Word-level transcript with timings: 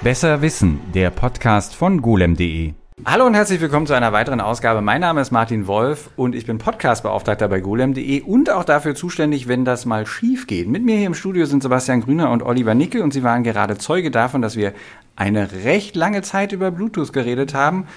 Besser 0.00 0.42
Wissen, 0.42 0.78
der 0.94 1.10
Podcast 1.10 1.74
von 1.74 2.00
golem.de. 2.00 2.72
Hallo 3.04 3.26
und 3.26 3.34
herzlich 3.34 3.60
willkommen 3.60 3.88
zu 3.88 3.94
einer 3.94 4.12
weiteren 4.12 4.40
Ausgabe. 4.40 4.80
Mein 4.80 5.00
Name 5.00 5.20
ist 5.20 5.32
Martin 5.32 5.66
Wolf 5.66 6.10
und 6.14 6.36
ich 6.36 6.46
bin 6.46 6.58
Podcastbeauftragter 6.58 7.48
bei 7.48 7.58
golem.de 7.58 8.22
und 8.22 8.48
auch 8.48 8.62
dafür 8.62 8.94
zuständig, 8.94 9.48
wenn 9.48 9.64
das 9.64 9.86
mal 9.86 10.06
schief 10.06 10.46
geht. 10.46 10.68
Mit 10.68 10.84
mir 10.84 10.96
hier 10.96 11.08
im 11.08 11.14
Studio 11.14 11.46
sind 11.46 11.64
Sebastian 11.64 12.02
Grüner 12.02 12.30
und 12.30 12.44
Oliver 12.44 12.76
Nickel 12.76 13.02
und 13.02 13.12
sie 13.12 13.24
waren 13.24 13.42
gerade 13.42 13.76
Zeuge 13.76 14.12
davon, 14.12 14.40
dass 14.40 14.54
wir 14.54 14.72
eine 15.16 15.64
recht 15.64 15.96
lange 15.96 16.22
Zeit 16.22 16.52
über 16.52 16.70
Bluetooth 16.70 17.12
geredet 17.12 17.52
haben 17.52 17.88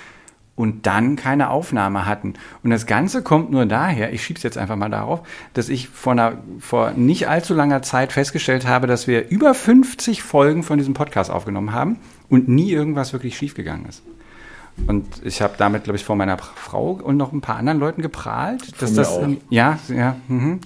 und 0.56 0.86
dann 0.86 1.16
keine 1.16 1.50
Aufnahme 1.50 2.06
hatten. 2.06 2.36
Und 2.64 2.70
das 2.70 2.86
Ganze 2.86 3.24
kommt 3.24 3.52
nur 3.52 3.66
daher, 3.66 4.14
ich 4.14 4.24
schiebe 4.24 4.38
es 4.38 4.44
jetzt 4.44 4.58
einfach 4.58 4.76
mal 4.76 4.90
darauf, 4.90 5.22
dass 5.54 5.70
ich 5.70 5.90
vor, 5.90 6.12
einer, 6.12 6.34
vor 6.60 6.92
nicht 6.92 7.28
allzu 7.28 7.54
langer 7.54 7.82
Zeit 7.82 8.12
festgestellt 8.12 8.68
habe, 8.68 8.88
dass 8.88 9.08
wir 9.08 9.30
über 9.30 9.54
50 9.54 10.22
Folgen 10.22 10.64
von 10.64 10.78
diesem 10.78 10.94
Podcast 10.94 11.32
aufgenommen 11.32 11.74
haben 11.74 12.00
und 12.30 12.48
nie 12.48 12.72
irgendwas 12.72 13.14
wirklich 13.14 13.38
schiefgegangen 13.38 13.86
ist. 13.88 14.04
Und 14.88 15.06
ich 15.24 15.42
habe 15.42 15.54
damit, 15.58 15.84
glaube 15.84 15.98
ich, 15.98 16.06
vor 16.06 16.16
meiner 16.16 16.38
Frau 16.38 16.92
und 16.92 17.18
noch 17.18 17.32
ein 17.32 17.42
paar 17.42 17.58
anderen 17.58 17.80
Leuten 17.80 18.02
geprahlt. 18.02 18.82
Dass 18.82 18.94
das, 18.94 19.10
auch. 19.10 19.28
Ja, 19.50 19.80
ja. 19.90 20.16
Mhm. 20.28 20.60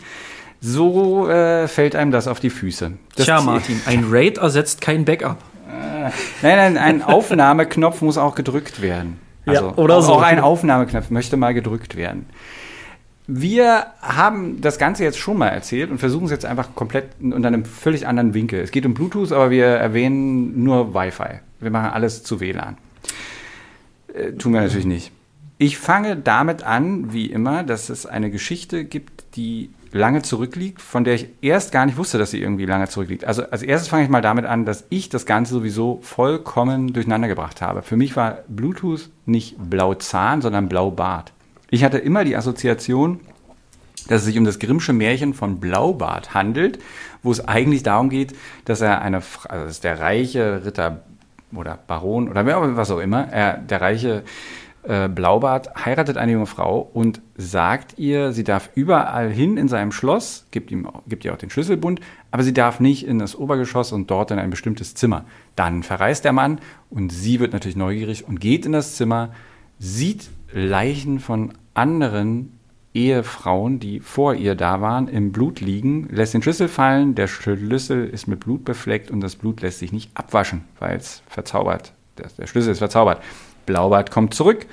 So 0.62 1.28
äh, 1.30 1.68
fällt 1.68 1.96
einem 1.96 2.12
das 2.12 2.28
auf 2.28 2.40
die 2.40 2.50
Füße. 2.50 2.94
Das 3.16 3.26
Tja, 3.26 3.42
Martin, 3.42 3.82
ein 3.86 4.06
Raid 4.10 4.38
ersetzt 4.38 4.82
kein 4.82 5.06
Backup. 5.06 5.38
Äh, 5.70 6.10
nein, 6.42 6.74
nein, 6.74 6.78
ein 6.78 7.02
Aufnahmeknopf 7.02 8.02
muss 8.02 8.18
auch 8.18 8.36
gedrückt 8.36 8.82
werden. 8.82 9.20
Also 9.46 9.66
ja, 9.66 9.76
oder 9.76 9.98
auch, 9.98 10.02
so. 10.02 10.14
Auch 10.14 10.22
ein 10.22 10.40
Aufnahmeknopf 10.40 11.10
möchte 11.10 11.38
mal 11.38 11.54
gedrückt 11.54 11.96
werden. 11.96 12.26
Wir 13.28 13.88
haben 14.02 14.62
das 14.62 14.78
Ganze 14.78 15.04
jetzt 15.04 15.18
schon 15.18 15.38
mal 15.38 15.48
erzählt 15.48 15.90
und 15.90 15.98
versuchen 15.98 16.26
es 16.26 16.32
jetzt 16.32 16.46
einfach 16.46 16.76
komplett 16.76 17.06
unter 17.20 17.48
einem 17.48 17.66
völlig 17.66 18.06
anderen 18.06 18.34
Winkel. 18.36 18.60
Es 18.60 18.72
geht 18.72 18.86
um 18.86 18.94
Bluetooth, 18.94 19.32
aber 19.32 19.50
wir 19.50 19.66
erwähnen 19.66 20.64
nur 20.64 20.94
Wi-Fi. 20.94 21.40
Wir 21.60 21.72
machen 21.72 21.90
alles 21.92 22.24
zu 22.24 22.40
WLAN. 22.40 22.78
Äh, 24.14 24.34
tun 24.34 24.54
wir 24.54 24.62
natürlich 24.62 24.86
nicht. 24.86 25.12
Ich 25.58 25.78
fange 25.78 26.18
damit 26.18 26.64
an, 26.64 27.14
wie 27.14 27.28
immer, 27.28 27.64
dass 27.64 27.90
es 27.90 28.06
eine 28.06 28.30
Geschichte 28.30 28.84
gibt, 28.84 29.24
die 29.36 29.70
lange 29.96 30.22
zurückliegt, 30.22 30.82
von 30.82 31.06
der 31.06 31.16
ich 31.16 31.30
erst 31.42 31.72
gar 31.72 31.86
nicht 31.86 31.98
wusste, 31.98 32.18
dass 32.18 32.32
sie 32.32 32.42
irgendwie 32.42 32.66
lange 32.66 32.90
zurückliegt. 32.90 33.24
Also 33.24 33.44
als 33.50 33.64
erstes 33.64 33.88
fange 33.88 34.04
ich 34.04 34.10
mal 34.10 34.22
damit 34.22 34.46
an, 34.46 34.66
dass 34.66 34.84
ich 34.90 35.08
das 35.08 35.26
Ganze 35.26 35.54
sowieso 35.54 36.00
vollkommen 36.02 36.92
durcheinander 36.92 37.30
gebracht 37.30 37.62
habe. 37.62 37.82
Für 37.82 37.96
mich 37.96 38.16
war 38.16 38.40
Bluetooth 38.50 39.10
nicht 39.26 39.56
Blauzahn, 39.58 40.42
sondern 40.42 40.68
Blaubart. 40.68 41.32
Ich 41.70 41.84
hatte 41.84 41.98
immer 41.98 42.26
die 42.26 42.36
Assoziation, 42.36 43.22
dass 44.10 44.22
es 44.22 44.26
sich 44.26 44.38
um 44.38 44.44
das 44.44 44.60
Grimmsche 44.60 44.92
Märchen 44.92 45.34
von 45.34 45.62
Blaubart 45.62 46.34
handelt, 46.34 46.80
wo 47.24 47.32
es 47.32 47.48
eigentlich 47.48 47.84
darum 47.84 48.10
geht, 48.10 48.36
dass 48.66 48.82
er 48.82 49.02
eine, 49.02 49.22
also 49.48 49.82
der 49.82 50.00
reiche 50.00 50.66
Ritter 50.66 51.04
oder 51.54 51.80
Baron 51.88 52.28
oder 52.30 52.46
was 52.76 52.92
auch 52.92 53.00
immer, 53.00 53.30
er, 53.30 53.58
der 53.58 53.80
reiche 53.80 54.24
äh, 54.88 55.10
Blaubart 55.10 55.86
heiratet 55.86 56.18
eine 56.18 56.34
junge 56.34 56.46
Frau 56.46 56.90
und 56.94 57.22
sagt 57.38 57.98
ihr, 57.98 58.34
sie 58.34 58.44
darf 58.44 58.70
überall 58.76 59.32
hin 59.32 59.58
in 59.58 59.68
seinem 59.68 59.92
Schloss, 59.92 60.46
gibt, 60.52 60.72
ihm, 60.72 60.88
gibt 61.08 61.26
ihr 61.26 61.34
auch 61.34 61.38
den 61.38 61.50
Schlüsselbund, 61.50 62.02
aber 62.32 62.44
sie 62.44 62.54
darf 62.54 62.80
nicht 62.80 63.06
in 63.06 63.20
das 63.20 63.36
Obergeschoss 63.36 63.92
und 63.92 64.12
dort 64.12 64.32
in 64.32 64.40
ein 64.40 64.50
bestimmtes 64.50 64.94
Zimmer. 64.96 65.26
Dann 65.56 65.84
verreist 65.84 66.24
der 66.24 66.34
Mann 66.34 66.60
und 66.90 67.12
sie 67.12 67.40
wird 67.40 67.54
natürlich 67.54 67.76
neugierig 67.76 68.28
und 68.28 68.40
geht 68.40 68.66
in 68.66 68.72
das 68.74 68.96
Zimmer, 68.96 69.32
sieht 69.80 70.30
Leichen 70.52 71.20
von 71.20 71.54
anderen 71.74 72.58
Ehefrauen, 72.94 73.80
die 73.80 74.00
vor 74.00 74.36
ihr 74.36 74.56
da 74.56 74.82
waren, 74.82 75.08
im 75.08 75.32
Blut 75.32 75.60
liegen, 75.60 76.08
lässt 76.10 76.34
den 76.34 76.42
Schlüssel 76.42 76.70
fallen, 76.70 77.14
der 77.14 77.28
Schlüssel 77.28 78.08
ist 78.08 78.28
mit 78.28 78.40
Blut 78.40 78.64
befleckt 78.64 79.12
und 79.12 79.20
das 79.20 79.36
Blut 79.36 79.62
lässt 79.62 79.80
sich 79.80 79.92
nicht 79.92 80.12
abwaschen, 80.14 80.64
weil 80.80 80.96
es 80.96 81.22
verzaubert, 81.28 81.94
der 82.18 82.48
Schlüssel 82.48 82.72
ist 82.72 82.80
verzaubert. 82.80 83.22
Blaubart 83.66 84.12
kommt 84.12 84.34
zurück 84.34 84.66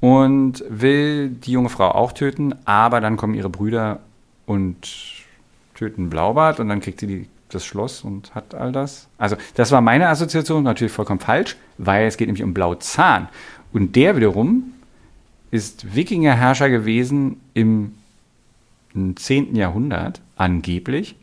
und 0.00 0.62
will 0.68 1.30
die 1.30 1.52
junge 1.52 1.70
Frau 1.70 1.90
auch 1.90 2.12
töten, 2.12 2.54
aber 2.66 3.00
dann 3.00 3.16
kommen 3.16 3.34
ihre 3.34 3.48
Brüder 3.48 4.00
und 4.44 4.76
töten 5.74 6.10
Blaubart 6.10 6.60
und 6.60 6.68
dann 6.68 6.80
kriegt 6.80 7.00
sie 7.00 7.06
die, 7.06 7.28
das 7.48 7.64
Schloss 7.64 8.02
und 8.02 8.34
hat 8.34 8.54
all 8.54 8.70
das. 8.70 9.08
Also 9.16 9.36
das 9.54 9.72
war 9.72 9.80
meine 9.80 10.08
Assoziation, 10.08 10.62
natürlich 10.62 10.92
vollkommen 10.92 11.20
falsch, 11.20 11.56
weil 11.78 12.06
es 12.06 12.16
geht 12.16 12.28
nämlich 12.28 12.42
um 12.42 12.52
Blauzahn. 12.52 13.28
Und 13.72 13.96
der 13.96 14.16
wiederum 14.16 14.74
ist 15.50 15.94
Wikingerherrscher 15.94 16.68
gewesen 16.68 17.40
im 17.54 17.94
10. 19.16 19.56
Jahrhundert, 19.56 20.20
angeblich. 20.36 21.16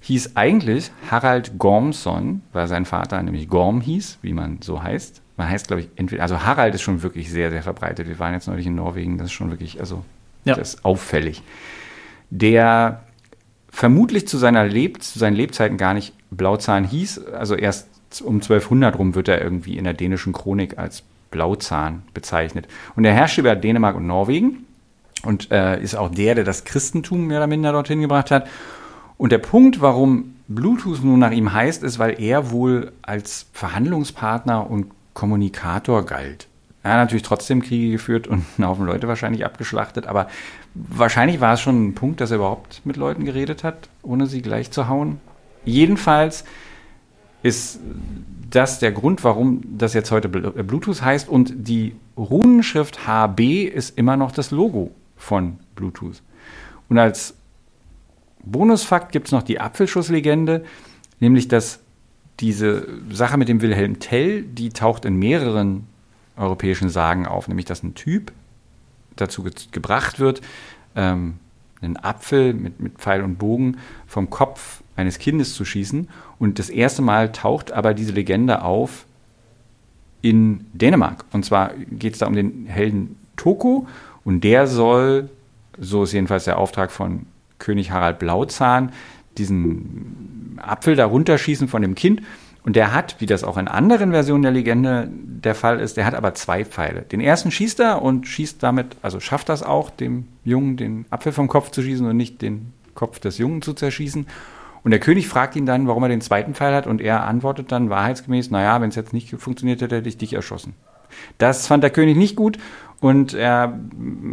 Hieß 0.00 0.36
eigentlich 0.36 0.90
Harald 1.10 1.58
Gormson, 1.58 2.40
weil 2.52 2.68
sein 2.68 2.86
Vater 2.86 3.22
nämlich 3.22 3.48
Gorm 3.48 3.80
hieß, 3.80 4.18
wie 4.22 4.32
man 4.32 4.62
so 4.62 4.82
heißt 4.82 5.20
man 5.38 5.48
heißt, 5.48 5.68
glaube 5.68 5.82
ich, 5.82 5.88
entweder, 5.96 6.22
also 6.22 6.42
Harald 6.42 6.74
ist 6.74 6.82
schon 6.82 7.02
wirklich 7.02 7.30
sehr, 7.30 7.50
sehr 7.50 7.62
verbreitet. 7.62 8.08
Wir 8.08 8.18
waren 8.18 8.34
jetzt 8.34 8.48
neulich 8.48 8.66
in 8.66 8.74
Norwegen, 8.74 9.18
das 9.18 9.28
ist 9.28 9.32
schon 9.32 9.50
wirklich, 9.50 9.80
also, 9.80 10.04
ja. 10.44 10.54
das 10.54 10.74
ist 10.74 10.84
auffällig. 10.84 11.42
Der 12.30 13.04
vermutlich 13.70 14.26
zu 14.26 14.36
seiner 14.36 14.66
Leb 14.66 15.02
zu 15.02 15.18
seinen 15.18 15.36
Lebzeiten 15.36 15.78
gar 15.78 15.94
nicht 15.94 16.12
Blauzahn 16.30 16.84
hieß, 16.84 17.24
also 17.26 17.54
erst 17.54 17.88
um 18.22 18.36
1200 18.36 18.98
rum 18.98 19.14
wird 19.14 19.28
er 19.28 19.40
irgendwie 19.40 19.78
in 19.78 19.84
der 19.84 19.94
dänischen 19.94 20.32
Chronik 20.32 20.76
als 20.76 21.04
Blauzahn 21.30 22.02
bezeichnet. 22.14 22.66
Und 22.96 23.04
er 23.04 23.14
herrschte 23.14 23.40
über 23.42 23.54
Dänemark 23.54 23.96
und 23.96 24.06
Norwegen 24.06 24.66
und 25.22 25.52
äh, 25.52 25.80
ist 25.80 25.94
auch 25.94 26.10
der, 26.10 26.34
der 26.34 26.44
das 26.44 26.64
Christentum 26.64 27.26
mehr 27.26 27.38
oder 27.38 27.46
minder 27.46 27.72
dorthin 27.72 28.00
gebracht 28.00 28.30
hat. 28.30 28.48
Und 29.18 29.30
der 29.30 29.38
Punkt, 29.38 29.80
warum 29.80 30.34
Bluetooth 30.48 31.04
nun 31.04 31.20
nach 31.20 31.32
ihm 31.32 31.52
heißt, 31.52 31.82
ist, 31.82 31.98
weil 31.98 32.20
er 32.20 32.50
wohl 32.50 32.92
als 33.02 33.46
Verhandlungspartner 33.52 34.68
und 34.68 34.86
Kommunikator 35.18 36.06
galt. 36.06 36.46
Er 36.84 36.92
hat 36.92 36.98
natürlich 37.00 37.24
trotzdem 37.24 37.60
Kriege 37.60 37.90
geführt 37.90 38.28
und 38.28 38.44
einen 38.56 38.68
Haufen 38.68 38.86
Leute 38.86 39.08
wahrscheinlich 39.08 39.44
abgeschlachtet, 39.44 40.06
aber 40.06 40.28
wahrscheinlich 40.74 41.40
war 41.40 41.54
es 41.54 41.60
schon 41.60 41.88
ein 41.88 41.94
Punkt, 41.96 42.20
dass 42.20 42.30
er 42.30 42.36
überhaupt 42.36 42.82
mit 42.84 42.96
Leuten 42.96 43.24
geredet 43.24 43.64
hat, 43.64 43.88
ohne 44.02 44.28
sie 44.28 44.42
gleich 44.42 44.70
zu 44.70 44.86
hauen. 44.86 45.20
Jedenfalls 45.64 46.44
ist 47.42 47.80
das 48.48 48.78
der 48.78 48.92
Grund, 48.92 49.24
warum 49.24 49.60
das 49.76 49.92
jetzt 49.92 50.12
heute 50.12 50.28
äh, 50.28 50.62
Bluetooth 50.62 51.02
heißt 51.02 51.28
und 51.28 51.52
die 51.56 51.96
Runenschrift 52.16 53.08
HB 53.08 53.64
ist 53.64 53.98
immer 53.98 54.16
noch 54.16 54.30
das 54.30 54.52
Logo 54.52 54.92
von 55.16 55.58
Bluetooth. 55.74 56.22
Und 56.88 56.98
als 56.98 57.34
Bonusfakt 58.44 59.10
gibt 59.10 59.26
es 59.26 59.32
noch 59.32 59.42
die 59.42 59.58
Apfelschusslegende, 59.58 60.64
nämlich 61.18 61.48
dass 61.48 61.80
diese 62.40 62.86
Sache 63.10 63.36
mit 63.36 63.48
dem 63.48 63.60
Wilhelm 63.60 63.98
Tell, 63.98 64.42
die 64.42 64.70
taucht 64.70 65.04
in 65.04 65.16
mehreren 65.16 65.86
europäischen 66.36 66.88
Sagen 66.88 67.26
auf, 67.26 67.48
nämlich 67.48 67.66
dass 67.66 67.82
ein 67.82 67.94
Typ 67.94 68.32
dazu 69.16 69.42
ge 69.42 69.52
gebracht 69.72 70.20
wird, 70.20 70.40
ähm, 70.94 71.34
einen 71.80 71.96
Apfel 71.96 72.54
mit, 72.54 72.80
mit 72.80 72.98
Pfeil 72.98 73.22
und 73.22 73.38
Bogen 73.38 73.78
vom 74.06 74.30
Kopf 74.30 74.82
eines 74.96 75.18
Kindes 75.18 75.54
zu 75.54 75.64
schießen. 75.64 76.08
Und 76.38 76.58
das 76.58 76.70
erste 76.70 77.02
Mal 77.02 77.32
taucht 77.32 77.72
aber 77.72 77.94
diese 77.94 78.12
Legende 78.12 78.62
auf 78.62 79.06
in 80.22 80.66
Dänemark. 80.72 81.24
Und 81.32 81.44
zwar 81.44 81.72
geht 81.74 82.14
es 82.14 82.18
da 82.18 82.26
um 82.26 82.34
den 82.34 82.66
Helden 82.66 83.16
Toko 83.36 83.86
und 84.24 84.42
der 84.42 84.66
soll, 84.66 85.30
so 85.78 86.02
ist 86.02 86.12
jedenfalls 86.12 86.44
der 86.44 86.58
Auftrag 86.58 86.90
von 86.90 87.26
König 87.58 87.90
Harald 87.90 88.18
Blauzahn, 88.18 88.92
diesen 89.36 90.37
Apfel 90.62 90.96
da 90.96 91.06
runterschießen 91.06 91.68
von 91.68 91.82
dem 91.82 91.94
Kind. 91.94 92.22
Und 92.64 92.76
der 92.76 92.92
hat, 92.92 93.16
wie 93.18 93.26
das 93.26 93.44
auch 93.44 93.56
in 93.56 93.68
anderen 93.68 94.10
Versionen 94.10 94.42
der 94.42 94.52
Legende 94.52 95.08
der 95.10 95.54
Fall 95.54 95.80
ist, 95.80 95.96
der 95.96 96.04
hat 96.04 96.14
aber 96.14 96.34
zwei 96.34 96.64
Pfeile. 96.64 97.02
Den 97.02 97.20
ersten 97.20 97.50
schießt 97.50 97.80
er 97.80 98.02
und 98.02 98.26
schießt 98.26 98.62
damit, 98.62 98.96
also 99.00 99.20
schafft 99.20 99.48
das 99.48 99.62
auch, 99.62 99.90
dem 99.90 100.26
Jungen 100.44 100.76
den 100.76 101.06
Apfel 101.08 101.32
vom 101.32 101.48
Kopf 101.48 101.70
zu 101.70 101.82
schießen 101.82 102.06
und 102.06 102.16
nicht 102.16 102.42
den 102.42 102.72
Kopf 102.94 103.20
des 103.20 103.38
Jungen 103.38 103.62
zu 103.62 103.72
zerschießen. 103.72 104.26
Und 104.82 104.90
der 104.90 105.00
König 105.00 105.28
fragt 105.28 105.56
ihn 105.56 105.66
dann, 105.66 105.86
warum 105.86 106.02
er 106.02 106.08
den 106.08 106.20
zweiten 106.20 106.54
Pfeil 106.54 106.74
hat, 106.74 106.86
und 106.86 107.00
er 107.00 107.24
antwortet 107.24 107.72
dann 107.72 107.90
wahrheitsgemäß, 107.90 108.50
naja, 108.50 108.80
wenn 108.80 108.90
es 108.90 108.96
jetzt 108.96 109.12
nicht 109.12 109.34
funktioniert 109.38 109.80
hätte, 109.80 109.96
hätte 109.96 110.08
ich 110.08 110.18
dich 110.18 110.34
erschossen. 110.34 110.74
Das 111.38 111.66
fand 111.66 111.82
der 111.82 111.90
König 111.90 112.16
nicht 112.16 112.36
gut 112.36 112.58
und 113.00 113.34
er 113.34 113.78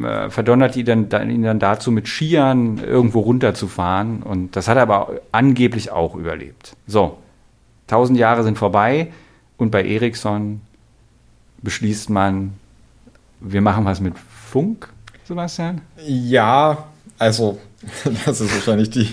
äh, 0.04 0.30
verdonnert 0.30 0.76
ihn 0.76 1.10
dann, 1.10 1.30
ihn 1.30 1.44
dann 1.44 1.60
dazu, 1.60 1.92
mit 1.92 2.08
Skiern 2.08 2.80
irgendwo 2.80 3.20
runterzufahren. 3.20 4.24
Und 4.24 4.56
das 4.56 4.68
hat 4.68 4.78
er 4.78 4.84
aber 4.84 5.12
angeblich 5.32 5.92
auch 5.92 6.16
überlebt. 6.16 6.76
So, 6.88 7.18
tausend 7.88 8.18
Jahre 8.18 8.44
sind 8.44 8.58
vorbei 8.58 9.12
und 9.58 9.72
bei 9.72 9.86
Ericsson 9.86 10.62
beschließt 11.62 12.10
man, 12.10 12.54
wir 13.40 13.62
machen 13.62 13.86
was 13.86 14.00
mit 14.00 14.16
Funk, 14.18 14.90
Sebastian? 15.26 15.82
Ja, 16.06 16.86
also 17.18 17.58
das 18.26 18.42
ist 18.42 18.54
wahrscheinlich 18.54 18.90
die, 18.92 19.10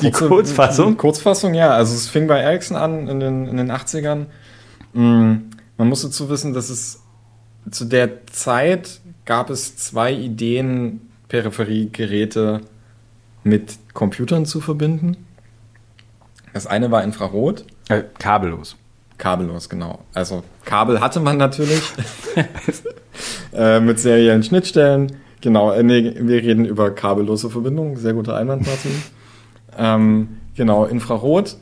die 0.00 0.10
Kurzfassung. 0.10 0.96
Kurzfassung, 0.96 1.54
ja. 1.54 1.70
Also 1.70 1.94
es 1.94 2.08
fing 2.08 2.26
bei 2.26 2.38
Ericsson 2.38 2.76
an 2.76 3.08
in 3.08 3.20
den, 3.20 3.46
in 3.46 3.56
den 3.56 3.70
80ern. 3.72 4.26
Mm, 4.92 5.50
man 5.76 5.88
muss 5.88 6.02
dazu 6.02 6.28
wissen, 6.28 6.52
dass 6.52 6.70
es 6.70 7.00
zu 7.70 7.84
der 7.84 8.26
Zeit 8.26 9.00
gab 9.24 9.50
es 9.50 9.76
zwei 9.76 10.12
Ideen, 10.12 11.00
Peripheriegeräte 11.28 12.62
mit 13.44 13.78
Computern 13.94 14.46
zu 14.46 14.60
verbinden. 14.60 15.16
Das 16.52 16.66
eine 16.66 16.90
war 16.90 17.04
Infrarot. 17.04 17.64
Äh, 17.88 18.04
kabellos. 18.18 18.76
Kabellos, 19.18 19.68
genau. 19.68 20.00
Also 20.14 20.44
Kabel 20.64 21.00
hatte 21.00 21.20
man 21.20 21.36
natürlich 21.36 21.82
äh, 23.52 23.80
mit 23.80 23.98
seriellen 23.98 24.42
Schnittstellen. 24.42 25.16
Genau, 25.40 25.72
äh, 25.72 25.82
nee, 25.82 26.14
wir 26.18 26.42
reden 26.42 26.64
über 26.64 26.90
kabellose 26.90 27.50
Verbindungen. 27.50 27.96
Sehr 27.96 28.14
guter 28.14 28.36
Einwand, 28.36 28.66
Martin. 28.66 29.02
ähm, 29.78 30.28
genau, 30.54 30.84
Infrarot 30.84 31.56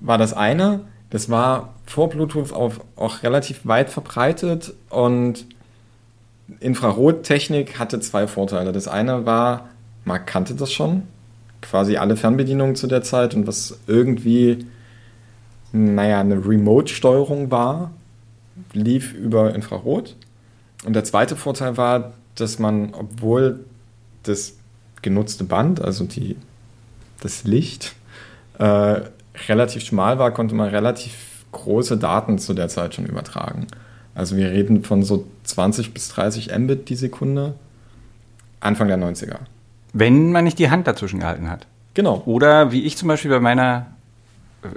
war 0.00 0.18
das 0.18 0.34
eine. 0.34 0.80
Das 1.10 1.30
war 1.30 1.74
vor 1.88 2.10
Bluetooth 2.10 2.52
auf, 2.52 2.80
auch 2.96 3.22
relativ 3.22 3.60
weit 3.64 3.90
verbreitet 3.90 4.74
und 4.90 5.46
Infrarottechnik 6.60 7.78
hatte 7.78 8.00
zwei 8.00 8.26
Vorteile. 8.26 8.72
Das 8.72 8.88
eine 8.88 9.26
war, 9.26 9.68
man 10.04 10.24
kannte 10.26 10.54
das 10.54 10.72
schon, 10.72 11.04
quasi 11.62 11.96
alle 11.96 12.16
Fernbedienungen 12.16 12.76
zu 12.76 12.86
der 12.86 13.02
Zeit 13.02 13.34
und 13.34 13.46
was 13.46 13.78
irgendwie, 13.86 14.66
naja, 15.72 16.20
eine 16.20 16.46
Remote-Steuerung 16.46 17.50
war, 17.50 17.90
lief 18.72 19.14
über 19.14 19.54
Infrarot. 19.54 20.14
Und 20.84 20.94
der 20.94 21.04
zweite 21.04 21.36
Vorteil 21.36 21.76
war, 21.76 22.12
dass 22.34 22.58
man, 22.58 22.94
obwohl 22.94 23.64
das 24.24 24.56
genutzte 25.02 25.44
Band, 25.44 25.80
also 25.80 26.04
die, 26.04 26.36
das 27.20 27.44
Licht, 27.44 27.94
äh, 28.58 29.00
relativ 29.48 29.84
schmal 29.84 30.18
war, 30.18 30.32
konnte 30.32 30.54
man 30.54 30.68
relativ 30.68 31.37
große 31.58 31.96
Daten 31.96 32.38
zu 32.38 32.54
der 32.54 32.68
Zeit 32.68 32.94
schon 32.94 33.06
übertragen. 33.06 33.66
Also 34.14 34.36
wir 34.36 34.50
reden 34.50 34.82
von 34.84 35.02
so 35.02 35.26
20 35.44 35.94
bis 35.94 36.08
30 36.08 36.50
Mbit 36.58 36.88
die 36.88 36.96
Sekunde, 36.96 37.54
Anfang 38.60 38.88
der 38.88 38.98
90er. 38.98 39.36
Wenn 39.92 40.32
man 40.32 40.44
nicht 40.44 40.58
die 40.58 40.70
Hand 40.70 40.86
dazwischen 40.86 41.20
gehalten 41.20 41.48
hat. 41.50 41.66
Genau. 41.94 42.22
Oder 42.26 42.72
wie 42.72 42.82
ich 42.84 42.96
zum 42.96 43.08
Beispiel 43.08 43.30
bei 43.30 43.40
meiner 43.40 43.86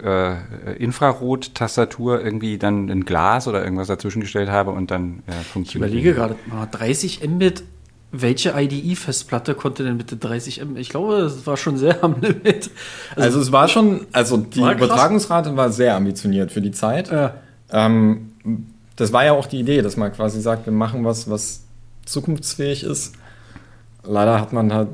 äh, 0.04 0.36
Infrarot-Tastatur 0.78 2.24
irgendwie 2.24 2.57
dann 2.57 2.89
ein 2.89 3.06
Glas 3.06 3.48
oder 3.48 3.63
irgendwas 3.63 3.88
dazwischen 3.88 4.22
gestellt 4.22 4.50
habe 4.50 4.72
und 4.72 4.92
dann 4.92 5.24
äh, 5.28 5.31
Ich 5.42 5.48
funktioniert. 5.48 5.89
überlege 5.92 6.13
gerade, 6.13 6.36
ah, 6.51 6.66
30 6.68 7.28
Mbit, 7.28 7.63
welche 8.11 8.53
IDE-Festplatte 8.55 9.55
konnte 9.55 9.83
denn 9.83 9.97
bitte 9.97 10.17
30 10.17 10.63
Mbit? 10.65 10.79
Ich 10.79 10.89
glaube, 10.89 11.21
das 11.21 11.45
war 11.47 11.55
schon 11.57 11.77
sehr 11.77 12.03
am 12.03 12.19
Limit. 12.21 12.69
Also, 13.15 13.39
es 13.39 13.51
war 13.51 13.67
schon, 13.67 14.05
also 14.11 14.37
die 14.37 14.61
War. 14.61 14.73
Übertragungsrate 14.73 15.55
war 15.55 15.71
sehr 15.71 15.95
ambitioniert 15.95 16.51
für 16.51 16.61
die 16.61 16.71
Zeit. 16.71 17.09
Ja. 17.09 17.35
Ähm, 17.71 18.31
das 18.95 19.13
war 19.13 19.23
ja 19.23 19.31
auch 19.31 19.45
die 19.45 19.59
Idee, 19.59 19.81
dass 19.81 19.97
man 19.97 20.11
quasi 20.11 20.41
sagt, 20.41 20.65
wir 20.65 20.73
machen 20.73 21.05
was, 21.05 21.29
was 21.29 21.63
zukunftsfähig 22.05 22.83
ist. 22.83 23.15
Leider 24.03 24.39
hat 24.41 24.51
man 24.51 24.73
halt 24.73 24.89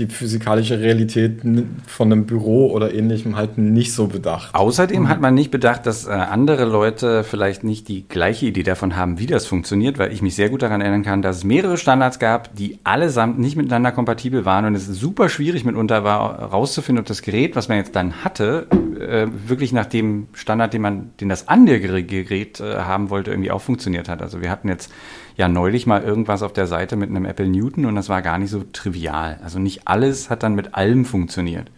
die 0.00 0.06
physikalische 0.06 0.80
Realität 0.80 1.42
von 1.86 2.12
einem 2.12 2.26
Büro 2.26 2.72
oder 2.72 2.92
ähnlichem 2.92 3.36
halt 3.36 3.58
nicht 3.58 3.92
so 3.92 4.08
bedacht. 4.08 4.54
Außerdem 4.54 5.08
hat 5.08 5.20
man 5.20 5.34
nicht 5.34 5.50
bedacht, 5.50 5.86
dass 5.86 6.06
äh, 6.06 6.10
andere 6.10 6.64
Leute 6.64 7.22
vielleicht 7.22 7.62
nicht 7.62 7.86
die 7.86 8.08
gleiche 8.08 8.46
Idee 8.46 8.64
davon 8.64 8.96
haben, 8.96 9.18
wie 9.18 9.26
das 9.26 9.46
funktioniert, 9.46 9.98
weil 9.98 10.12
ich 10.12 10.22
mich 10.22 10.34
sehr 10.34 10.48
gut 10.48 10.62
daran 10.62 10.80
erinnern 10.80 11.02
kann, 11.02 11.22
dass 11.22 11.36
es 11.36 11.44
mehrere 11.44 11.76
Standards 11.76 12.18
gab, 12.18 12.54
die 12.56 12.78
allesamt 12.82 13.38
nicht 13.38 13.56
miteinander 13.56 13.92
kompatibel 13.92 14.44
waren 14.44 14.64
und 14.64 14.74
es 14.74 14.86
super 14.86 15.28
schwierig 15.28 15.64
mitunter 15.64 16.02
war, 16.02 16.38
herauszufinden, 16.38 17.00
ob 17.00 17.06
das 17.06 17.22
Gerät, 17.22 17.54
was 17.54 17.68
man 17.68 17.78
jetzt 17.78 17.94
dann 17.94 18.24
hatte, 18.24 18.66
äh, 18.98 19.26
wirklich 19.46 19.72
nach 19.72 19.86
dem 19.86 20.26
Standard, 20.32 20.72
den 20.74 20.82
man, 20.82 21.10
den 21.20 21.28
das 21.28 21.46
andere 21.46 21.76
Gerät- 21.76 22.08
Gerät 22.08 22.60
äh, 22.60 22.76
haben 22.76 23.10
wollte, 23.10 23.30
irgendwie 23.30 23.50
auch 23.50 23.60
funktioniert 23.60 24.08
hat. 24.08 24.22
Also 24.22 24.40
wir 24.40 24.50
hatten 24.50 24.68
jetzt 24.68 24.90
ja 25.40 25.48
neulich 25.48 25.86
mal 25.86 26.02
irgendwas 26.02 26.42
auf 26.42 26.52
der 26.52 26.66
Seite 26.66 26.96
mit 26.96 27.08
einem 27.08 27.24
Apple 27.24 27.48
Newton 27.48 27.86
und 27.86 27.94
das 27.94 28.10
war 28.10 28.20
gar 28.20 28.36
nicht 28.36 28.50
so 28.50 28.62
trivial. 28.74 29.40
Also 29.42 29.58
nicht 29.58 29.88
alles 29.88 30.28
hat 30.28 30.42
dann 30.42 30.54
mit 30.54 30.74
allem 30.74 31.06
funktioniert. 31.06 31.70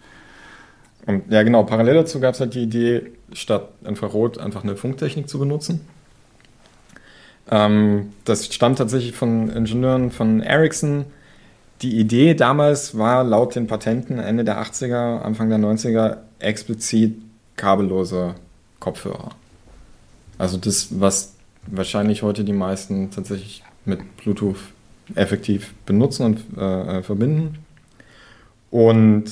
Und 1.06 1.30
ja, 1.30 1.44
genau, 1.44 1.62
parallel 1.62 1.94
dazu 1.94 2.18
gab 2.18 2.34
es 2.34 2.40
halt 2.40 2.54
die 2.54 2.62
Idee, 2.64 3.12
statt 3.32 3.68
Infrarot 3.84 4.38
einfach 4.38 4.64
eine 4.64 4.74
Funktechnik 4.74 5.28
zu 5.28 5.38
benutzen. 5.38 5.80
Ähm, 7.52 8.12
das 8.24 8.52
stammt 8.52 8.78
tatsächlich 8.78 9.14
von 9.14 9.48
Ingenieuren 9.48 10.10
von 10.10 10.40
Ericsson. 10.40 11.04
Die 11.82 12.00
Idee 12.00 12.34
damals 12.34 12.98
war 12.98 13.22
laut 13.22 13.54
den 13.54 13.68
Patenten 13.68 14.18
Ende 14.18 14.42
der 14.42 14.60
80er, 14.60 15.20
Anfang 15.20 15.48
der 15.50 15.58
90er 15.58 16.16
explizit 16.40 17.14
kabellose 17.54 18.34
Kopfhörer. 18.80 19.30
Also 20.36 20.56
das, 20.56 20.88
was 20.98 21.31
wahrscheinlich 21.66 22.22
heute 22.22 22.44
die 22.44 22.52
meisten 22.52 23.10
tatsächlich 23.10 23.62
mit 23.84 24.16
Bluetooth 24.16 24.58
effektiv 25.14 25.74
benutzen 25.86 26.24
und 26.24 26.40
äh, 26.56 26.98
äh, 26.98 27.02
verbinden. 27.02 27.58
Und 28.70 29.24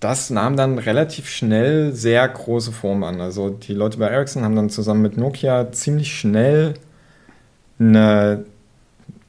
das 0.00 0.28
nahm 0.28 0.56
dann 0.56 0.78
relativ 0.78 1.28
schnell 1.28 1.92
sehr 1.92 2.28
große 2.28 2.72
Form 2.72 3.04
an. 3.04 3.20
Also 3.20 3.48
die 3.48 3.72
Leute 3.72 3.98
bei 3.98 4.08
Ericsson 4.08 4.44
haben 4.44 4.56
dann 4.56 4.68
zusammen 4.68 5.02
mit 5.02 5.16
Nokia 5.16 5.72
ziemlich 5.72 6.12
schnell 6.12 6.74
eine 7.78 8.44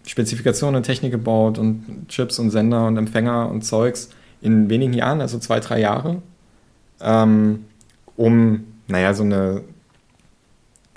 Spezifikation 0.06 0.76
und 0.76 0.84
Technik 0.84 1.12
gebaut 1.12 1.58
und 1.58 2.08
Chips 2.10 2.40
und 2.40 2.52
Sender 2.52 2.88
und 2.88 2.98
Empfänger 2.98 3.50
und 3.50 3.64
Zeugs 3.64 4.10
in 4.42 4.70
wenigen 4.70 4.94
Jahren, 4.94 5.22
also 5.22 5.40
zwei, 5.40 5.60
drei 5.60 5.80
Jahre, 5.80 6.22
ähm, 7.02 7.66
um, 8.16 8.66
naja, 8.88 9.14
so 9.14 9.24
eine 9.24 9.64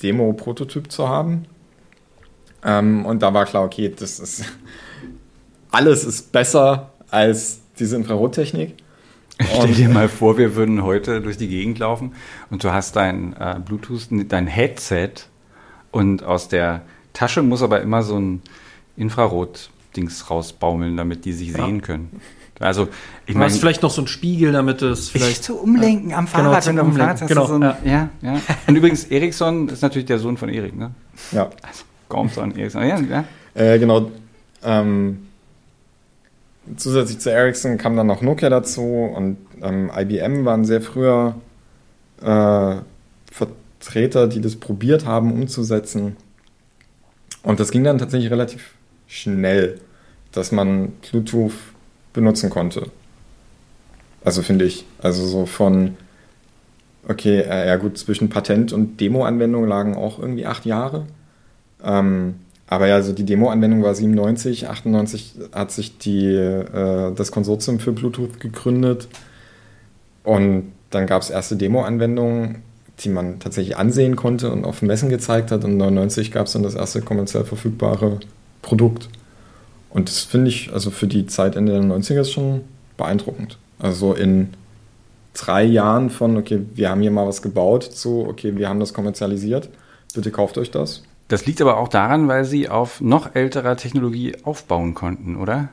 Demo-Prototyp 0.02 0.90
zu 0.90 1.08
haben. 1.08 1.46
Ähm, 2.64 3.04
und 3.06 3.22
da 3.22 3.32
war 3.34 3.44
klar, 3.46 3.64
okay, 3.64 3.92
das 3.96 4.18
ist 4.18 4.44
alles 5.70 6.04
ist 6.04 6.32
besser 6.32 6.92
als 7.10 7.60
diese 7.78 7.96
Infrarottechnik. 7.96 8.74
Stell 9.40 9.72
dir 9.74 9.88
mal 9.88 10.08
vor, 10.08 10.36
wir 10.36 10.56
würden 10.56 10.82
heute 10.82 11.20
durch 11.20 11.36
die 11.36 11.46
Gegend 11.46 11.78
laufen 11.78 12.12
und 12.50 12.64
du 12.64 12.72
hast 12.72 12.96
dein 12.96 13.34
äh, 13.34 13.60
Bluetooth, 13.64 14.08
dein 14.10 14.48
Headset 14.48 15.10
und 15.92 16.24
aus 16.24 16.48
der 16.48 16.82
Tasche 17.12 17.42
muss 17.42 17.62
aber 17.62 17.80
immer 17.80 18.02
so 18.02 18.18
ein 18.18 18.42
Infrarot-Dings 18.96 20.28
rausbaumeln, 20.30 20.96
damit 20.96 21.24
die 21.24 21.32
sich 21.32 21.50
Ja. 21.50 21.64
sehen 21.64 21.82
können. 21.82 22.20
Also, 22.60 22.88
ich 23.26 23.34
meine, 23.34 23.50
vielleicht 23.50 23.82
noch 23.82 23.90
so 23.90 24.00
einen 24.00 24.08
Spiegel, 24.08 24.52
damit 24.52 24.82
es 24.82 25.10
vielleicht 25.10 25.44
zu 25.44 25.56
umlenken 25.58 26.12
am 26.12 26.26
Genau, 26.26 26.50
Fahrrad, 26.50 26.64
zum 26.64 26.70
wenn 26.70 26.76
du 26.76 26.82
am 26.82 26.88
Umlenken. 26.88 27.16
Fahrrad 27.18 27.22
hast. 27.22 27.28
Genau, 27.28 27.46
so 27.46 27.54
ein, 27.54 27.62
ja. 27.62 27.78
ja. 27.84 28.10
Ja, 28.20 28.40
Und 28.66 28.76
übrigens, 28.76 29.04
Ericsson 29.04 29.68
ist 29.68 29.82
natürlich 29.82 30.06
der 30.06 30.18
Sohn 30.18 30.36
von 30.36 30.48
Erik, 30.48 30.76
ne? 30.76 30.90
Ja. 31.32 31.50
Also, 31.62 31.84
Gormson, 32.08 32.56
Ericsson. 32.56 32.82
Ja, 32.86 32.98
ja. 33.00 33.24
Äh, 33.54 33.78
genau. 33.78 34.10
Ähm, 34.64 35.28
zusätzlich 36.76 37.20
zu 37.20 37.30
Ericsson 37.30 37.78
kam 37.78 37.96
dann 37.96 38.06
noch 38.06 38.22
Nokia 38.22 38.50
dazu 38.50 38.82
und 38.82 39.36
ähm, 39.62 39.90
IBM 39.96 40.44
waren 40.44 40.64
sehr 40.64 40.80
früher 40.80 41.36
äh, 42.20 42.76
Vertreter, 43.30 44.26
die 44.26 44.40
das 44.40 44.56
probiert 44.56 45.06
haben 45.06 45.32
umzusetzen. 45.32 46.16
Und 47.42 47.60
das 47.60 47.70
ging 47.70 47.84
dann 47.84 47.98
tatsächlich 47.98 48.30
relativ 48.30 48.74
schnell, 49.06 49.80
dass 50.32 50.52
man 50.52 50.92
Bluetooth 51.10 51.52
benutzen 52.12 52.50
konnte. 52.50 52.90
Also 54.24 54.42
finde 54.42 54.64
ich. 54.64 54.84
Also 55.00 55.26
so 55.26 55.46
von, 55.46 55.96
okay, 57.08 57.40
äh, 57.40 57.68
ja 57.68 57.76
gut, 57.76 57.98
zwischen 57.98 58.28
Patent 58.28 58.72
und 58.72 59.00
Demo-Anwendung 59.00 59.66
lagen 59.66 59.96
auch 59.96 60.18
irgendwie 60.18 60.46
acht 60.46 60.66
Jahre. 60.66 61.06
Ähm, 61.82 62.34
aber 62.66 62.86
ja, 62.86 62.96
also 62.96 63.12
die 63.12 63.24
Demo-Anwendung 63.24 63.82
war 63.82 63.94
97, 63.94 64.68
98 64.68 65.34
hat 65.52 65.72
sich 65.72 65.98
die, 65.98 66.26
äh, 66.26 67.14
das 67.14 67.32
Konsortium 67.32 67.80
für 67.80 67.92
Bluetooth 67.92 68.40
gegründet 68.40 69.08
und 70.22 70.72
dann 70.90 71.06
gab 71.06 71.22
es 71.22 71.30
erste 71.30 71.56
Demo-Anwendungen, 71.56 72.62
die 73.00 73.08
man 73.08 73.40
tatsächlich 73.40 73.76
ansehen 73.76 74.16
konnte 74.16 74.50
und 74.50 74.64
auf 74.64 74.82
Messen 74.82 75.08
gezeigt 75.08 75.50
hat 75.50 75.64
und 75.64 75.76
99 75.76 76.32
gab 76.32 76.46
es 76.46 76.52
dann 76.52 76.62
das 76.62 76.74
erste 76.74 77.00
kommerziell 77.00 77.44
verfügbare 77.44 78.20
Produkt. 78.60 79.08
Und 79.90 80.08
das 80.08 80.20
finde 80.20 80.50
ich, 80.50 80.72
also 80.72 80.90
für 80.90 81.06
die 81.06 81.26
Zeit 81.26 81.56
Ende 81.56 81.72
der 81.72 81.82
90er 81.82 82.20
ist 82.20 82.32
schon 82.32 82.62
beeindruckend. 82.96 83.58
Also 83.78 84.12
in 84.14 84.48
drei 85.34 85.64
Jahren 85.64 86.10
von, 86.10 86.36
okay, 86.36 86.60
wir 86.74 86.90
haben 86.90 87.00
hier 87.00 87.10
mal 87.10 87.26
was 87.26 87.42
gebaut, 87.42 87.84
zu, 87.84 88.26
okay, 88.28 88.56
wir 88.56 88.68
haben 88.68 88.80
das 88.80 88.92
kommerzialisiert, 88.92 89.68
bitte 90.14 90.30
kauft 90.30 90.58
euch 90.58 90.70
das. 90.70 91.02
Das 91.28 91.46
liegt 91.46 91.60
aber 91.60 91.78
auch 91.78 91.88
daran, 91.88 92.28
weil 92.28 92.44
sie 92.44 92.68
auf 92.68 93.00
noch 93.00 93.34
älterer 93.34 93.76
Technologie 93.76 94.36
aufbauen 94.44 94.94
konnten, 94.94 95.36
oder? 95.36 95.68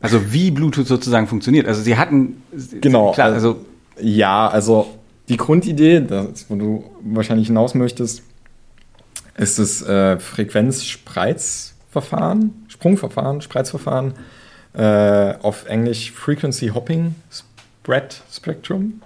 Also 0.00 0.32
wie 0.32 0.50
Bluetooth 0.50 0.86
sozusagen 0.86 1.26
funktioniert. 1.26 1.66
Also 1.66 1.82
sie 1.82 1.96
hatten 1.96 2.42
Genau, 2.80 3.12
klar, 3.12 3.32
also- 3.32 3.48
also 3.50 3.64
Ja, 4.00 4.48
also 4.48 4.86
die 5.28 5.36
Grundidee, 5.36 6.00
das, 6.00 6.46
wo 6.48 6.56
du 6.56 6.84
wahrscheinlich 7.02 7.46
hinaus 7.48 7.74
möchtest, 7.74 8.22
ist 9.36 9.58
das 9.58 9.82
äh, 9.82 10.18
Frequenz-Spreizverfahren, 10.18 12.63
Sprungverfahren, 12.74 13.40
Spreizverfahren, 13.40 14.14
äh, 14.74 15.34
auf 15.40 15.66
Englisch 15.66 16.10
Frequency 16.12 16.68
Hopping 16.68 17.14
Spread 17.30 18.20
Spectrum. 18.30 19.00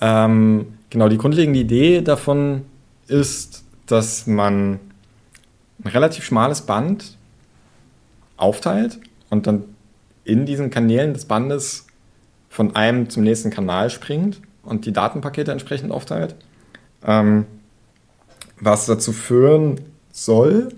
Ähm, 0.00 0.78
genau, 0.90 1.08
die 1.08 1.18
grundlegende 1.18 1.60
Idee 1.60 2.00
davon 2.00 2.64
ist, 3.06 3.64
dass 3.86 4.26
man 4.26 4.80
ein 5.84 5.90
relativ 5.90 6.24
schmales 6.24 6.62
Band 6.62 7.16
aufteilt 8.36 8.98
und 9.30 9.46
dann 9.46 9.64
in 10.24 10.46
diesen 10.46 10.70
Kanälen 10.70 11.12
des 11.12 11.26
Bandes 11.26 11.86
von 12.48 12.74
einem 12.74 13.10
zum 13.10 13.22
nächsten 13.22 13.50
Kanal 13.50 13.90
springt 13.90 14.40
und 14.62 14.86
die 14.86 14.92
Datenpakete 14.92 15.52
entsprechend 15.52 15.92
aufteilt. 15.92 16.36
Ähm, 17.04 17.46
was 18.60 18.86
dazu 18.86 19.12
führen 19.12 19.80
soll, 20.10 20.70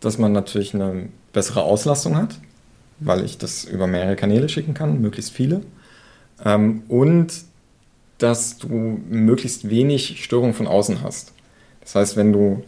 dass 0.00 0.18
man 0.18 0.32
natürlich 0.32 0.74
eine 0.74 1.08
bessere 1.34 1.62
Auslastung 1.62 2.16
hat, 2.16 2.38
weil 3.00 3.24
ich 3.24 3.36
das 3.36 3.64
über 3.64 3.86
mehrere 3.86 4.16
Kanäle 4.16 4.48
schicken 4.48 4.72
kann, 4.72 5.02
möglichst 5.02 5.32
viele. 5.32 5.60
Ähm, 6.42 6.84
und 6.88 7.44
dass 8.18 8.56
du 8.56 8.68
möglichst 9.10 9.68
wenig 9.68 10.24
Störung 10.24 10.54
von 10.54 10.66
außen 10.66 11.02
hast. 11.02 11.32
Das 11.82 11.94
heißt, 11.96 12.16
wenn 12.16 12.32
du 12.32 12.64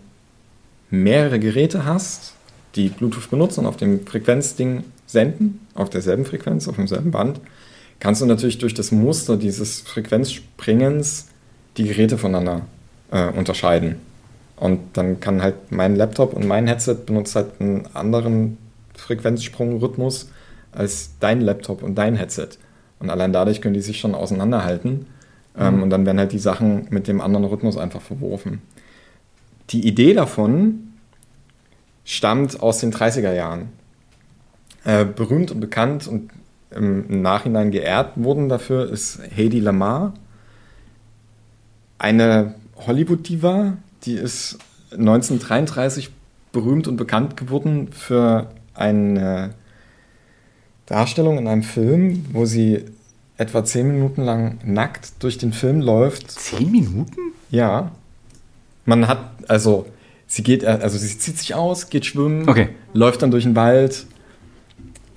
mehrere 0.90 1.38
Geräte 1.38 1.86
hast, 1.86 2.34
die 2.74 2.88
Bluetooth 2.88 3.30
benutzen 3.30 3.60
und 3.60 3.66
auf 3.66 3.76
dem 3.76 4.06
Frequenzding 4.06 4.84
senden, 5.06 5.60
auf 5.74 5.88
derselben 5.88 6.26
Frequenz, 6.26 6.68
auf 6.68 6.76
demselben 6.76 7.10
Band, 7.10 7.40
kannst 8.00 8.20
du 8.20 8.26
natürlich 8.26 8.58
durch 8.58 8.74
das 8.74 8.92
Muster 8.92 9.36
dieses 9.36 9.80
Frequenzspringens 9.80 11.28
die 11.76 11.84
Geräte 11.84 12.18
voneinander 12.18 12.66
äh, 13.10 13.28
unterscheiden. 13.28 13.96
Und 14.56 14.96
dann 14.96 15.20
kann 15.20 15.42
halt 15.42 15.70
mein 15.70 15.96
Laptop 15.96 16.32
und 16.32 16.46
mein 16.46 16.66
Headset 16.66 16.96
benutzt 17.06 17.36
halt 17.36 17.60
einen 17.60 17.86
anderen 17.94 18.58
Frequenzsprungrhythmus 18.94 20.30
als 20.72 21.10
dein 21.20 21.40
Laptop 21.40 21.82
und 21.82 21.96
dein 21.96 22.16
Headset. 22.16 22.48
Und 22.98 23.10
allein 23.10 23.32
dadurch 23.32 23.60
können 23.60 23.74
die 23.74 23.82
sich 23.82 24.00
schon 24.00 24.14
auseinanderhalten. 24.14 25.06
Ähm, 25.58 25.76
mhm. 25.76 25.82
und 25.84 25.90
dann 25.90 26.04
werden 26.04 26.18
halt 26.18 26.32
die 26.32 26.38
Sachen 26.38 26.86
mit 26.90 27.08
dem 27.08 27.20
anderen 27.20 27.46
Rhythmus 27.46 27.78
einfach 27.78 28.02
verworfen. 28.02 28.60
Die 29.70 29.86
Idee 29.86 30.12
davon 30.12 30.92
stammt 32.04 32.60
aus 32.60 32.78
den 32.78 32.92
30er 32.92 33.32
Jahren. 33.32 33.70
Äh, 34.84 35.04
berühmt 35.04 35.50
und 35.50 35.60
bekannt 35.60 36.06
und 36.06 36.30
im 36.70 37.22
Nachhinein 37.22 37.70
geehrt 37.70 38.12
wurden 38.16 38.48
dafür 38.48 38.90
ist 38.90 39.20
Hedy 39.30 39.60
Lamar, 39.60 40.14
eine 41.98 42.54
Hollywood-Diva, 42.86 43.78
die 44.06 44.14
ist 44.14 44.58
1933 44.92 46.10
berühmt 46.52 46.88
und 46.88 46.96
bekannt 46.96 47.36
geworden 47.36 47.88
für 47.92 48.48
eine 48.74 49.50
Darstellung 50.86 51.38
in 51.38 51.48
einem 51.48 51.62
Film, 51.62 52.24
wo 52.32 52.46
sie 52.46 52.84
etwa 53.36 53.64
zehn 53.64 53.88
Minuten 53.88 54.22
lang 54.22 54.58
nackt 54.64 55.22
durch 55.22 55.36
den 55.36 55.52
Film 55.52 55.80
läuft. 55.80 56.30
Zehn 56.30 56.70
Minuten? 56.70 57.32
Ja. 57.50 57.90
Man 58.84 59.08
hat, 59.08 59.18
also, 59.48 59.86
sie 60.26 60.42
geht, 60.42 60.64
also 60.64 60.96
sie 60.96 61.18
zieht 61.18 61.38
sich 61.38 61.54
aus, 61.54 61.90
geht 61.90 62.06
schwimmen, 62.06 62.48
okay. 62.48 62.70
läuft 62.94 63.22
dann 63.22 63.30
durch 63.30 63.44
den 63.44 63.56
Wald. 63.56 64.06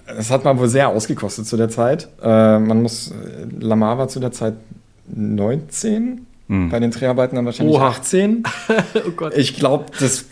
Das 0.05 0.31
hat 0.31 0.43
man 0.43 0.57
wohl 0.57 0.67
sehr 0.67 0.89
ausgekostet 0.89 1.45
zu 1.45 1.55
der 1.55 1.69
Zeit. 1.69 2.09
Äh, 2.21 2.57
man 2.59 2.81
muss, 2.81 3.13
Lamar 3.59 3.99
war 3.99 4.07
zu 4.07 4.19
der 4.19 4.31
Zeit 4.31 4.55
19 5.07 6.25
hm. 6.49 6.69
Bei 6.69 6.79
den 6.79 6.89
Dreharbeiten 6.89 7.35
dann 7.35 7.45
wahrscheinlich 7.45 7.75
Oha. 7.75 7.89
18. 7.89 8.43
oh 9.07 9.11
Gott. 9.11 9.37
Ich 9.37 9.55
glaube, 9.55 9.85
das 9.99 10.25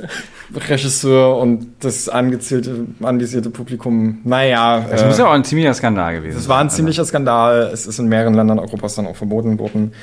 Regisseur 0.52 1.38
und 1.38 1.68
das 1.82 2.10
angezählte, 2.10 2.88
anvisierte 3.04 3.52
Publikum, 3.52 4.18
naja. 4.24 4.84
Das 4.90 5.04
äh, 5.04 5.08
muss 5.08 5.20
ja 5.20 5.28
auch 5.28 5.34
ein 5.34 5.44
ziemlicher 5.44 5.76
Skandal 5.76 6.16
gewesen 6.16 6.34
sein. 6.34 6.42
Es 6.42 6.50
war 6.50 6.60
ein 6.60 6.72
ziemlicher 6.72 7.06
Skandal. 7.06 7.70
Es 7.72 7.86
ist 7.86 8.00
in 8.00 8.08
mehreren 8.08 8.34
Ländern 8.34 8.58
Europas 8.58 8.96
dann 8.96 9.06
auch 9.06 9.16
verboten 9.16 9.60
worden. 9.60 9.94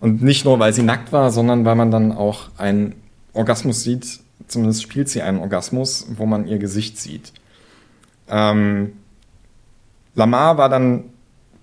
Und 0.00 0.22
nicht 0.22 0.46
nur, 0.46 0.58
weil 0.60 0.72
sie 0.72 0.82
nackt 0.82 1.12
war, 1.12 1.30
sondern 1.30 1.66
weil 1.66 1.74
man 1.74 1.90
dann 1.90 2.12
auch 2.12 2.48
einen 2.56 2.94
Orgasmus 3.34 3.82
sieht. 3.82 4.20
Zumindest 4.48 4.82
spielt 4.82 5.10
sie 5.10 5.20
einen 5.20 5.40
Orgasmus, 5.40 6.06
wo 6.16 6.24
man 6.24 6.46
ihr 6.46 6.58
Gesicht 6.58 6.98
sieht. 6.98 7.34
Ähm, 8.30 8.94
Lamar 10.14 10.56
war 10.56 10.70
dann 10.70 11.04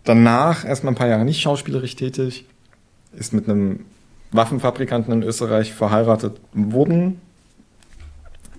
danach 0.04 0.66
erstmal 0.66 0.94
ein 0.94 0.98
paar 0.98 1.08
Jahre 1.08 1.26
nicht 1.26 1.42
schauspielerisch 1.42 1.96
tätig 1.96 2.46
ist 3.18 3.34
mit 3.34 3.50
einem 3.50 3.86
Waffenfabrikanten 4.32 5.14
in 5.14 5.24
Österreich 5.24 5.74
verheiratet 5.74 6.40
worden. 6.54 7.20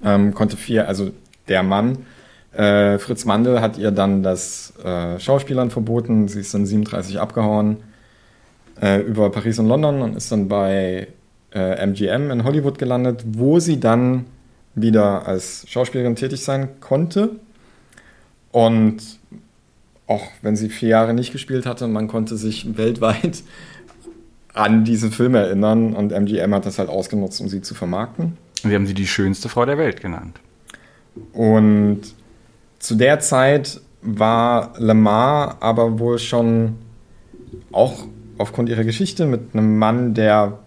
Ähm, 0.04 0.34
konnte 0.34 0.56
vier, 0.56 0.88
also 0.88 1.10
der 1.48 1.62
Mann, 1.62 1.98
äh, 2.52 2.98
Fritz 2.98 3.24
Mandel 3.24 3.60
hat 3.60 3.78
ihr 3.78 3.90
dann 3.90 4.22
das 4.22 4.74
äh, 4.84 5.18
Schauspielern 5.18 5.70
verboten. 5.70 6.28
Sie 6.28 6.40
ist 6.40 6.52
dann 6.52 6.66
37 6.66 7.18
abgehauen 7.20 7.78
äh, 8.80 9.00
über 9.00 9.30
Paris 9.30 9.58
und 9.58 9.68
London 9.68 10.02
und 10.02 10.16
ist 10.16 10.30
dann 10.30 10.48
bei 10.48 11.08
MGM 11.54 12.30
äh, 12.30 12.32
in 12.32 12.44
Hollywood 12.44 12.78
gelandet, 12.78 13.24
wo 13.26 13.58
sie 13.58 13.78
dann 13.78 14.24
wieder 14.74 15.26
als 15.26 15.66
Schauspielerin 15.68 16.16
tätig 16.16 16.42
sein 16.42 16.80
konnte. 16.80 17.30
Und 18.50 19.02
auch 20.06 20.26
wenn 20.42 20.56
sie 20.56 20.68
vier 20.68 20.90
Jahre 20.90 21.14
nicht 21.14 21.32
gespielt 21.32 21.66
hatte, 21.66 21.88
man 21.88 22.08
konnte 22.08 22.36
sich 22.36 22.76
weltweit 22.76 23.42
an 24.54 24.84
diesen 24.84 25.12
Film 25.12 25.34
erinnern 25.34 25.94
und 25.94 26.12
MGM 26.12 26.54
hat 26.54 26.66
das 26.66 26.78
halt 26.78 26.88
ausgenutzt, 26.88 27.40
um 27.40 27.48
sie 27.48 27.62
zu 27.62 27.74
vermarkten. 27.74 28.36
Wir 28.62 28.76
haben 28.76 28.86
sie 28.86 28.94
die 28.94 29.06
schönste 29.06 29.48
Frau 29.48 29.64
der 29.64 29.78
Welt 29.78 30.00
genannt. 30.00 30.38
Und 31.32 32.00
zu 32.78 32.94
der 32.94 33.20
Zeit 33.20 33.80
war 34.02 34.74
Lamar 34.78 35.56
aber 35.60 35.98
wohl 35.98 36.18
schon 36.18 36.76
auch 37.70 38.04
aufgrund 38.38 38.68
ihrer 38.68 38.84
Geschichte 38.84 39.26
mit 39.26 39.54
einem 39.54 39.78
Mann, 39.78 40.14
der 40.14 40.58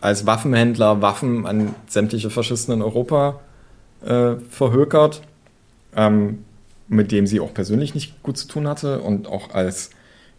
als 0.00 0.26
Waffenhändler 0.26 1.02
Waffen 1.02 1.46
an 1.46 1.74
sämtliche 1.86 2.30
Faschisten 2.30 2.74
in 2.74 2.82
Europa 2.82 3.40
äh, 4.04 4.36
verhökert, 4.48 5.22
ähm, 5.94 6.44
mit 6.88 7.12
dem 7.12 7.26
sie 7.26 7.40
auch 7.40 7.52
persönlich 7.52 7.94
nicht 7.94 8.22
gut 8.22 8.38
zu 8.38 8.48
tun 8.48 8.66
hatte 8.66 9.00
und 9.00 9.26
auch 9.26 9.50
als 9.50 9.90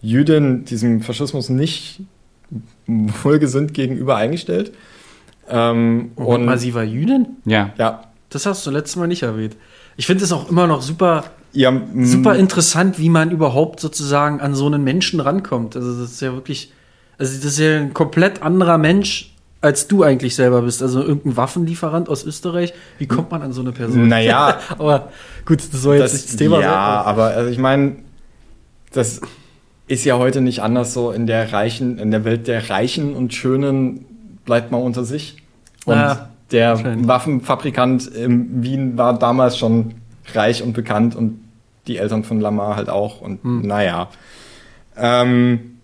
Jüdin 0.02 0.66
diesem 0.66 1.02
Faschismus 1.02 1.50
nicht 1.50 2.02
wohlgesinnt 2.88 3.74
gegenüber 3.74 4.16
eingestellt. 4.16 4.74
Ähm, 5.50 6.12
und, 6.16 6.26
und 6.26 6.46
mal, 6.46 6.58
sie 6.58 6.74
war 6.74 6.84
Jüdin? 6.84 7.38
Ja. 7.46 7.72
Ja. 7.78 8.04
Das 8.30 8.46
hast 8.46 8.66
du 8.66 8.72
letztes 8.72 8.96
Mal 8.96 9.08
nicht 9.08 9.24
erwähnt. 9.24 9.58
Ich 9.98 10.06
finde 10.06 10.24
es 10.24 10.32
auch 10.32 10.50
immer 10.50 10.68
noch 10.68 10.82
super, 10.82 11.26
ja, 11.52 11.70
mm. 11.70 12.06
super 12.06 12.36
interessant, 12.36 12.98
wie 12.98 13.10
man 13.10 13.30
überhaupt 13.32 13.80
sozusagen 13.82 14.40
an 14.40 14.56
so 14.56 14.66
einen 14.66 14.84
Menschen 14.84 15.20
rankommt. 15.20 15.76
Also 15.76 16.00
das 16.00 16.12
ist 16.12 16.22
ja 16.22 16.34
wirklich, 16.34 16.72
also 17.18 17.36
das 17.36 17.46
ist 17.46 17.60
ja 17.60 17.78
ein 17.78 17.94
komplett 17.94 18.42
anderer 18.42 18.78
Mensch, 18.78 19.36
als 19.60 19.88
du 19.88 20.04
eigentlich 20.04 20.36
selber 20.36 20.62
bist. 20.62 20.82
Also 20.82 21.02
irgendein 21.02 21.36
Waffenlieferant 21.36 22.08
aus 22.08 22.24
Österreich. 22.24 22.74
Wie 22.98 23.06
kommt 23.06 23.32
man 23.32 23.42
an 23.42 23.52
so 23.52 23.62
eine 23.62 23.74
Person? 23.74 24.08
Naja. 24.08 24.60
aber 24.70 25.10
gut, 25.46 25.60
das 25.60 25.82
soll 25.82 25.98
jetzt 25.98 26.06
das, 26.06 26.14
nicht 26.14 26.30
das 26.30 26.36
Thema 26.38 26.62
ja, 26.62 26.62
sein. 26.62 26.72
Ja, 26.72 27.02
aber 27.04 27.24
also 27.26 27.52
ich 27.52 27.60
meine, 27.60 27.98
das 28.94 29.22
ist 29.92 30.06
ja 30.06 30.18
heute 30.18 30.40
nicht 30.40 30.62
anders 30.62 30.94
so 30.94 31.12
in 31.12 31.28
der 31.28 31.52
reichen, 31.52 32.00
in 32.00 32.12
der 32.12 32.24
Welt 32.24 32.48
der 32.48 32.70
Reichen 32.70 33.14
und 33.14 33.34
Schönen 33.34 34.06
bleibt 34.46 34.72
man 34.72 34.82
unter 34.82 35.04
sich. 35.04 35.36
Und 35.84 35.96
ja, 35.96 36.30
der 36.50 37.08
Waffenfabrikant 37.08 38.08
in 38.08 38.64
Wien 38.64 38.98
war 38.98 39.20
damals 39.20 39.58
schon 39.58 39.96
reich 40.34 40.64
und 40.64 40.72
bekannt 40.72 41.14
und 41.14 41.42
die 41.88 41.98
Eltern 41.98 42.24
von 42.24 42.40
Lamar 42.40 42.78
halt 42.78 42.90
auch. 42.90 43.20
Und 43.20 43.44
hm. 43.44 43.68
naja. 43.68 44.08
Ähm, 44.96 45.80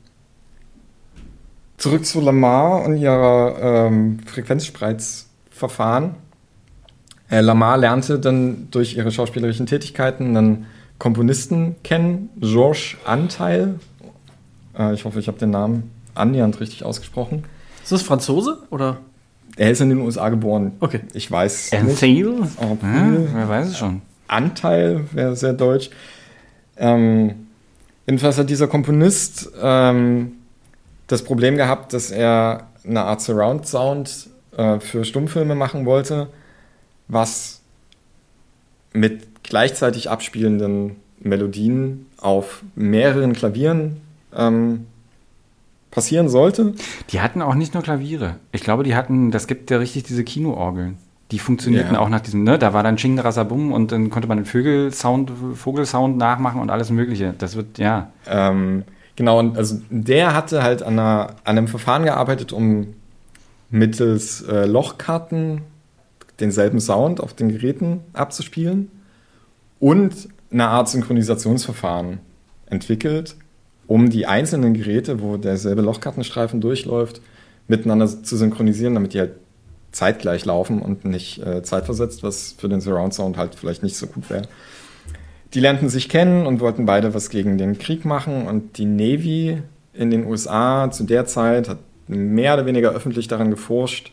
zurück 1.76 2.06
zu 2.06 2.22
Lamar 2.22 2.86
und 2.86 2.96
ihrer 2.96 3.88
ähm, 3.88 4.20
Frequenzspreizverfahren. 4.26 6.16
Äh, 7.30 7.42
Lamar 7.42 7.78
lernte 7.78 8.20
dann 8.20 8.70
durch 8.72 8.96
ihre 8.96 9.12
schauspielerischen 9.12 9.66
Tätigkeiten 9.66 10.38
einen 10.38 10.66
Komponisten 10.98 11.76
kennen, 11.84 12.30
Georges 12.40 12.96
Anteil, 13.06 13.80
äh, 14.78 14.94
ich 14.94 15.06
hoffe, 15.06 15.20
ich 15.20 15.28
habe 15.28 15.38
den 15.38 15.50
Namen 15.50 15.92
annähernd 16.16 16.60
richtig 16.60 16.84
ausgesprochen. 16.84 17.44
Ist 17.84 17.92
das 17.92 18.02
Franzose 18.02 18.60
oder? 18.70 18.98
Er 19.56 19.72
ist 19.72 19.82
in 19.82 19.90
den 19.90 20.00
USA 20.00 20.30
geboren. 20.30 20.74
Okay. 20.80 21.02
Ich 21.14 21.32
weiß 21.32 21.72
nicht. 21.72 21.96
Ja, 23.32 23.34
wer 23.34 23.50
weiß 23.50 23.68
es 23.70 23.78
schon. 23.78 24.02
Anteil 24.28 25.06
wäre 25.14 25.36
sehr 25.36 25.54
deutsch. 25.54 25.90
Ähm, 26.78 27.48
jedenfalls 28.06 28.38
hat 28.38 28.50
dieser 28.50 28.68
Komponist 28.68 29.50
ähm, 29.60 30.34
das 31.08 31.24
Problem 31.24 31.56
gehabt, 31.56 31.94
dass 31.94 32.12
er 32.12 32.68
eine 32.86 33.04
Art 33.04 33.22
Surround 33.22 33.66
Sound 33.66 34.30
äh, 34.56 34.80
für 34.80 35.06
Stummfilme 35.06 35.56
machen 35.56 35.86
wollte, 35.86 36.28
was 37.08 37.62
mit 38.94 39.44
gleichzeitig 39.44 40.10
abspielenden 40.10 40.98
Melodien 41.20 42.06
auf 42.18 42.64
mehreren 42.76 43.34
Klavieren 43.34 44.02
ähm, 44.36 44.88
passieren 45.92 46.30
sollte. 46.30 46.74
Die 47.10 47.22
hatten 47.22 47.42
auch 47.42 47.56
nicht 47.56 47.74
nur 47.74 47.84
Klaviere. 47.84 48.36
Ich 48.52 48.62
glaube, 48.62 48.84
die 48.84 48.96
hatten, 48.96 49.32
das 49.32 49.48
gibt 49.48 49.72
ja 49.72 49.78
richtig 49.78 50.04
diese 50.04 50.24
Kinoorgeln. 50.24 50.98
Die 51.32 51.40
funktionierten 51.40 51.96
ja. 51.96 52.00
auch 52.00 52.08
nach 52.08 52.22
diesem, 52.22 52.44
ne, 52.44 52.58
da 52.58 52.74
war 52.74 52.84
dann 52.84 52.96
Ching 52.96 53.20
Rasabum 53.20 53.74
und 53.74 53.92
dann 53.92 54.10
konnte 54.10 54.28
man 54.28 54.38
den 54.38 54.46
Vögelsound, 54.46 55.32
Vogelsound 55.56 56.18
nachmachen 56.18 56.62
und 56.62 56.70
alles 56.70 56.90
Mögliche. 56.90 57.34
Das 57.38 57.56
wird, 57.56 57.80
ja. 57.80 58.12
Ähm, 58.28 58.84
genau, 59.16 59.40
und 59.40 59.58
also 59.58 59.82
der 59.90 60.34
hatte 60.34 60.64
halt 60.64 60.84
an, 60.84 60.94
einer, 60.94 61.36
an 61.44 61.58
einem 61.58 61.68
Verfahren 61.68 62.04
gearbeitet, 62.04 62.54
um 62.54 62.94
mittels 63.70 64.42
äh, 64.44 64.66
Lochkarten 64.66 65.62
denselben 66.40 66.80
Sound 66.80 67.20
auf 67.20 67.34
den 67.34 67.50
Geräten 67.50 68.02
abzuspielen 68.14 68.90
und 69.80 70.30
eine 70.52 70.68
Art 70.68 70.90
Synchronisationsverfahren 70.90 72.20
entwickelt, 72.68 73.36
um 73.88 74.10
die 74.10 74.28
einzelnen 74.28 74.74
Geräte, 74.74 75.22
wo 75.22 75.38
derselbe 75.38 75.82
Lochkartenstreifen 75.82 76.62
durchläuft, 76.62 77.22
miteinander 77.68 78.08
zu 78.08 78.38
synchronisieren, 78.38 78.94
damit 78.94 79.14
die 79.14 79.20
halt 79.20 79.32
zeitgleich 79.92 80.46
laufen 80.46 80.82
und 80.82 81.06
nicht 81.06 81.40
äh, 81.46 81.64
zeitversetzt, 81.64 82.22
was 82.22 82.56
für 82.58 82.70
den 82.70 82.82
Surround 82.82 83.14
Sound 83.14 83.38
halt 83.38 83.56
vielleicht 83.56 83.84
nicht 83.84 83.96
so 83.96 84.08
gut 84.08 84.30
wäre. 84.30 84.48
Die 85.54 85.60
lernten 85.60 85.90
sich 85.90 86.10
kennen 86.10 86.46
und 86.46 86.60
wollten 86.60 86.86
beide 86.86 87.14
was 87.14 87.30
gegen 87.30 87.58
den 87.58 87.80
Krieg 87.80 88.06
machen 88.06 88.48
und 88.48 88.78
die 88.78 88.86
Navy 88.86 89.62
in 89.94 90.12
den 90.12 90.26
USA 90.26 90.92
zu 90.92 91.04
der 91.06 91.26
Zeit 91.26 91.70
hat 91.70 91.80
mehr 92.08 92.54
oder 92.54 92.66
weniger 92.66 92.92
öffentlich 92.92 93.28
daran 93.28 93.50
geforscht, 93.50 94.12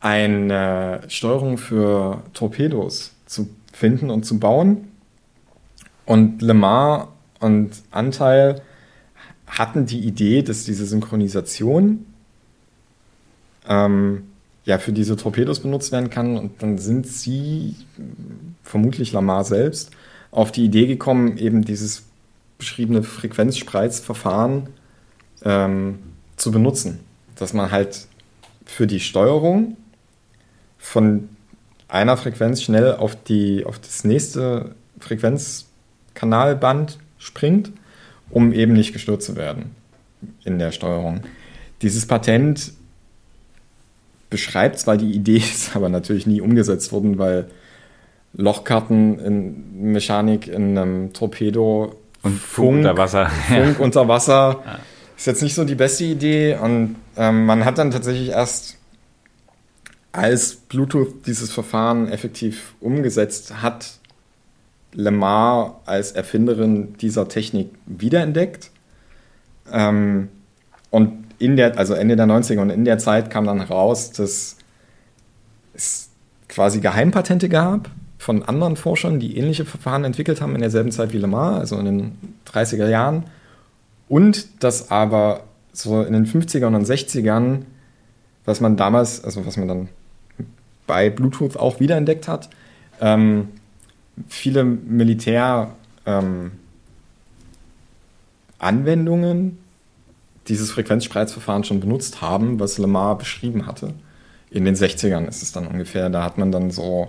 eine 0.00 1.00
Steuerung 1.08 1.58
für 1.58 2.22
Torpedos 2.34 3.14
zu 3.26 3.48
finden 3.72 4.10
und 4.10 4.24
zu 4.24 4.38
bauen. 4.38 4.88
Und 6.06 6.40
Lemar 6.40 7.08
und 7.40 7.70
Anteil 7.90 8.62
hatten 9.46 9.86
die 9.86 10.00
Idee, 10.00 10.42
dass 10.42 10.64
diese 10.64 10.86
Synchronisation 10.86 12.06
ähm, 13.66 14.24
ja 14.64 14.78
für 14.78 14.92
diese 14.92 15.16
Torpedos 15.16 15.60
benutzt 15.60 15.92
werden 15.92 16.10
kann. 16.10 16.36
Und 16.36 16.62
dann 16.62 16.78
sind 16.78 17.06
sie, 17.06 17.74
vermutlich 18.62 19.12
Lamar 19.12 19.44
selbst, 19.44 19.90
auf 20.30 20.52
die 20.52 20.64
Idee 20.64 20.86
gekommen, 20.86 21.38
eben 21.38 21.64
dieses 21.64 22.04
beschriebene 22.58 23.02
Frequenzspreizverfahren 23.02 24.68
ähm, 25.42 25.98
zu 26.36 26.50
benutzen. 26.50 27.00
Dass 27.36 27.54
man 27.54 27.70
halt 27.70 28.06
für 28.66 28.86
die 28.86 29.00
Steuerung 29.00 29.76
von 30.76 31.30
einer 31.88 32.16
Frequenz 32.18 32.60
schnell 32.62 32.96
auf, 32.96 33.16
die, 33.22 33.64
auf 33.64 33.78
das 33.78 34.04
nächste 34.04 34.74
Frequenzkanalband 35.00 36.98
springt, 37.18 37.72
um 38.30 38.52
eben 38.52 38.72
nicht 38.72 38.92
gestört 38.92 39.22
zu 39.22 39.36
werden 39.36 39.74
in 40.44 40.58
der 40.58 40.72
Steuerung. 40.72 41.20
Dieses 41.82 42.06
Patent 42.06 42.72
beschreibt 44.30 44.78
zwar 44.78 44.96
die 44.96 45.12
Idee, 45.12 45.38
ist 45.38 45.74
aber 45.76 45.88
natürlich 45.88 46.26
nie 46.26 46.40
umgesetzt 46.40 46.92
worden, 46.92 47.18
weil 47.18 47.48
Lochkarten 48.34 49.18
in 49.18 49.92
Mechanik 49.92 50.48
in 50.48 50.76
einem 50.76 51.12
Torpedo 51.12 51.96
und 52.22 52.38
Funk, 52.38 52.66
Funk 52.66 52.76
unter 52.78 52.96
Wasser. 52.96 53.26
Funk 53.48 53.80
unter 53.80 54.08
Wasser 54.08 54.62
ja. 54.64 54.78
ist 55.16 55.26
jetzt 55.26 55.42
nicht 55.42 55.54
so 55.54 55.64
die 55.64 55.74
beste 55.74 56.04
Idee 56.04 56.56
und 56.56 56.96
ähm, 57.16 57.46
man 57.46 57.64
hat 57.64 57.78
dann 57.78 57.90
tatsächlich 57.90 58.30
erst 58.30 58.76
als 60.12 60.56
Bluetooth 60.56 61.26
dieses 61.26 61.52
Verfahren 61.52 62.08
effektiv 62.08 62.74
umgesetzt 62.80 63.62
hat, 63.62 63.97
Lemar 64.92 65.80
als 65.86 66.12
Erfinderin 66.12 66.94
dieser 66.98 67.28
Technik 67.28 67.70
wiederentdeckt. 67.86 68.70
Ähm, 69.72 70.28
und 70.90 71.24
in 71.38 71.56
der, 71.56 71.78
also 71.78 71.94
Ende 71.94 72.16
der 72.16 72.26
90er 72.26 72.60
und 72.60 72.70
in 72.70 72.84
der 72.84 72.98
Zeit 72.98 73.30
kam 73.30 73.44
dann 73.44 73.60
heraus, 73.60 74.12
dass 74.12 74.56
es 75.74 76.10
quasi 76.48 76.80
Geheimpatente 76.80 77.48
gab 77.48 77.90
von 78.18 78.42
anderen 78.42 78.76
Forschern, 78.76 79.20
die 79.20 79.36
ähnliche 79.36 79.64
Verfahren 79.64 80.04
entwickelt 80.04 80.40
haben 80.40 80.54
in 80.54 80.60
derselben 80.60 80.90
Zeit 80.90 81.12
wie 81.12 81.18
Lemar, 81.18 81.58
also 81.58 81.78
in 81.78 81.84
den 81.84 82.18
30er 82.52 82.88
Jahren. 82.88 83.24
Und 84.08 84.64
dass 84.64 84.90
aber 84.90 85.44
so 85.72 86.02
in 86.02 86.12
den 86.12 86.26
50ern 86.26 86.74
und 86.74 86.86
60ern, 86.86 87.60
was 88.44 88.60
man 88.60 88.76
damals, 88.76 89.22
also 89.22 89.46
was 89.46 89.56
man 89.56 89.68
dann 89.68 89.88
bei 90.86 91.10
Bluetooth 91.10 91.56
auch 91.56 91.78
wiederentdeckt 91.78 92.26
hat, 92.26 92.48
ähm, 93.00 93.48
viele 94.28 94.64
Militäranwendungen 94.64 96.50
ähm, 99.40 99.58
dieses 100.48 100.70
Frequenzspreizverfahren 100.70 101.64
schon 101.64 101.80
benutzt 101.80 102.22
haben, 102.22 102.58
was 102.58 102.78
Lamar 102.78 103.18
beschrieben 103.18 103.66
hatte. 103.66 103.94
In 104.50 104.64
den 104.64 104.74
60ern 104.74 105.28
ist 105.28 105.42
es 105.42 105.52
dann 105.52 105.66
ungefähr. 105.66 106.08
Da 106.08 106.24
hat 106.24 106.38
man 106.38 106.50
dann 106.50 106.70
so 106.70 107.06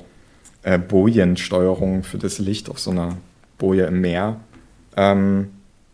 äh, 0.64 0.78
Bojensteuerung 0.78 2.04
für 2.04 2.18
das 2.18 2.40
Licht 2.40 2.70
auf 2.70 2.80
so 2.80 2.92
einer 2.92 3.18
Boje 3.58 3.86
im 3.86 4.02
Meer 4.02 4.42
ähm, 4.98 5.50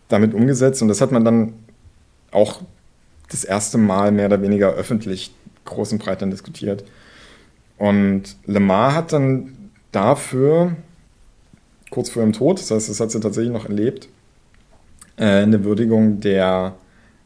damit 0.07 0.33
umgesetzt. 0.33 0.81
Und 0.81 0.87
das 0.87 1.01
hat 1.01 1.11
man 1.11 1.23
dann 1.23 1.53
auch 2.31 2.61
das 3.29 3.43
erste 3.43 3.77
Mal 3.77 4.11
mehr 4.11 4.27
oder 4.27 4.41
weniger 4.41 4.71
öffentlich 4.73 5.33
großen 5.65 5.99
Breitern 5.99 6.31
diskutiert. 6.31 6.83
Und 7.77 8.37
Lamar 8.45 8.93
hat 8.95 9.13
dann 9.13 9.71
dafür, 9.91 10.75
kurz 11.89 12.09
vor 12.09 12.21
ihrem 12.23 12.33
Tod, 12.33 12.59
das 12.59 12.71
heißt, 12.71 12.89
das 12.89 12.99
hat 12.99 13.11
sie 13.11 13.19
tatsächlich 13.19 13.53
noch 13.53 13.65
erlebt, 13.65 14.09
äh, 15.17 15.25
eine 15.25 15.63
Würdigung 15.63 16.19
der 16.19 16.73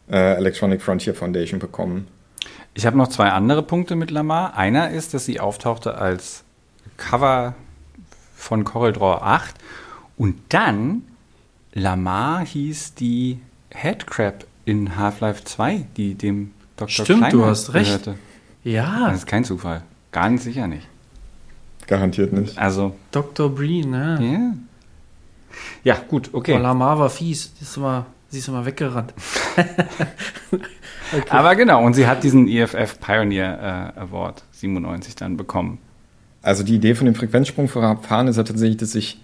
äh, 0.10 0.36
Electronic 0.36 0.82
Frontier 0.82 1.14
Foundation 1.14 1.60
bekommen. 1.60 2.08
Ich 2.74 2.86
habe 2.86 2.98
noch 2.98 3.08
zwei 3.08 3.30
andere 3.30 3.64
Punkte 3.64 3.96
mit 3.96 4.12
Lamar. 4.12 4.56
Einer 4.56 4.92
ist, 4.92 5.14
dass 5.14 5.26
sie 5.26 5.40
auftauchte 5.40 5.96
als 5.96 6.44
Cover 6.98 7.56
von 8.36 8.64
CorelDRAW 8.64 9.22
8 9.22 9.56
und 10.18 10.36
dann 10.50 11.04
Lamar 11.74 12.46
hieß 12.46 12.96
die 12.96 13.40
Headcrab 13.70 14.46
in 14.66 14.98
Half-Life 14.98 15.44
2, 15.44 15.86
die 15.98 16.16
dem 16.16 16.52
Dr. 16.78 16.90
Stimmt, 16.90 17.20
Kleiner 17.20 17.32
du 17.32 17.46
hast 17.46 17.74
recht. 17.74 17.88
Gehörte. 17.88 18.16
Ja. 18.64 19.08
Das 19.10 19.20
ist 19.20 19.28
kein 19.28 19.44
Zufall. 19.44 19.84
Ganz 20.12 20.44
sicher 20.44 20.68
nicht. 20.68 20.88
Garantiert 21.90 22.32
nicht. 22.32 22.56
Also. 22.56 22.96
Dr. 23.12 23.50
Breen, 23.50 23.90
ne? 23.90 24.20
Ja. 24.22 25.96
Ja, 25.96 26.02
gut, 26.08 26.30
okay. 26.34 26.54
Oh, 26.54 26.60
Lamar 26.60 27.00
war 27.00 27.10
fies. 27.10 27.52
Immer, 27.76 28.06
sie 28.30 28.38
ist 28.38 28.48
immer 28.48 28.64
weggerannt. 28.64 29.12
okay. 30.52 31.24
Aber 31.30 31.56
genau, 31.56 31.84
und 31.84 31.96
sie 31.96 32.06
hat 32.06 32.24
diesen 32.24 32.48
EFF 32.48 33.00
Pioneer 33.00 33.94
äh, 33.98 34.00
Award 34.02 34.44
97 34.52 35.16
dann 35.16 35.36
bekommen. 35.36 35.80
Also 36.44 36.64
die 36.64 36.76
Idee 36.76 36.94
von 36.94 37.06
dem 37.06 37.16
Frequenzsprungverfahren 37.16 38.28
ist 38.28 38.38
ja 38.38 38.44
tatsächlich, 38.44 38.78
dass 38.78 38.94
ich 38.94 39.20